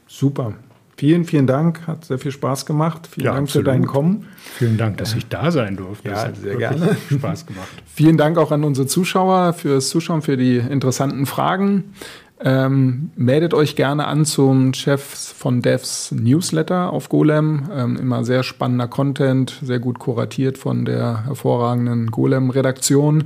Super. 0.07 0.53
Vielen, 0.97 1.25
vielen 1.25 1.45
Dank. 1.45 1.85
Hat 1.85 2.05
sehr 2.05 2.17
viel 2.17 2.31
Spaß 2.31 2.65
gemacht. 2.65 3.07
Vielen 3.11 3.25
ja, 3.25 3.33
Dank 3.33 3.43
absolut. 3.43 3.67
für 3.67 3.71
dein 3.71 3.85
Kommen. 3.85 4.25
Vielen 4.57 4.77
Dank, 4.77 4.97
dass 4.97 5.13
ich 5.13 5.27
da 5.27 5.51
sein 5.51 5.77
durfte. 5.77 6.09
Ja, 6.09 6.33
sehr 6.33 6.55
gerne. 6.55 6.97
Spaß 7.11 7.45
gemacht. 7.45 7.67
vielen 7.85 8.17
Dank 8.17 8.39
auch 8.39 8.51
an 8.51 8.63
unsere 8.63 8.87
Zuschauer 8.87 9.53
fürs 9.53 9.89
Zuschauen, 9.89 10.23
für 10.23 10.37
die 10.37 10.57
interessanten 10.57 11.27
Fragen. 11.27 11.93
Ähm, 12.39 13.11
meldet 13.15 13.53
euch 13.53 13.75
gerne 13.75 14.07
an 14.07 14.25
zum 14.25 14.73
Chefs 14.73 15.31
von 15.31 15.61
Devs 15.61 16.11
Newsletter 16.11 16.91
auf 16.91 17.09
Golem. 17.09 17.69
Ähm, 17.71 17.95
immer 17.97 18.23
sehr 18.23 18.41
spannender 18.41 18.87
Content, 18.87 19.59
sehr 19.61 19.79
gut 19.79 19.99
kuratiert 19.99 20.57
von 20.57 20.83
der 20.83 21.25
hervorragenden 21.25 22.09
Golem-Redaktion. 22.09 23.25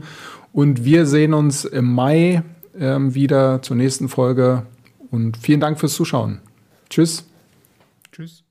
Und 0.51 0.83
wir 0.83 1.05
sehen 1.05 1.33
uns 1.33 1.63
im 1.63 1.93
Mai 1.93 2.43
ähm, 2.77 3.15
wieder 3.15 3.61
zur 3.61 3.77
nächsten 3.77 4.09
Folge. 4.09 4.63
Und 5.09 5.37
vielen 5.37 5.61
Dank 5.61 5.79
fürs 5.79 5.93
Zuschauen. 5.93 6.39
Tschüss. 6.89 7.30
Tschüss. 8.11 8.43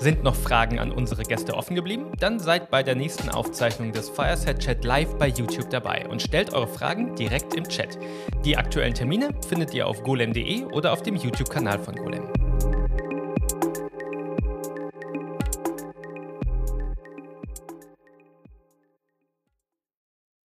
Sind 0.00 0.22
noch 0.22 0.36
Fragen 0.36 0.78
an 0.78 0.92
unsere 0.92 1.24
Gäste 1.24 1.54
offen 1.54 1.74
geblieben? 1.74 2.12
Dann 2.20 2.38
seid 2.38 2.70
bei 2.70 2.84
der 2.84 2.94
nächsten 2.94 3.28
Aufzeichnung 3.30 3.92
des 3.92 4.08
Fireside 4.08 4.58
Chat 4.58 4.84
live 4.84 5.18
bei 5.18 5.26
YouTube 5.26 5.70
dabei 5.70 6.06
und 6.08 6.22
stellt 6.22 6.54
eure 6.54 6.68
Fragen 6.68 7.16
direkt 7.16 7.54
im 7.54 7.64
Chat. 7.68 7.98
Die 8.44 8.56
aktuellen 8.56 8.94
Termine 8.94 9.30
findet 9.48 9.74
ihr 9.74 9.88
auf 9.88 10.02
golem.de 10.04 10.64
oder 10.66 10.92
auf 10.92 11.02
dem 11.02 11.16
YouTube-Kanal 11.16 11.80
von 11.80 11.96
Golem. 11.96 12.47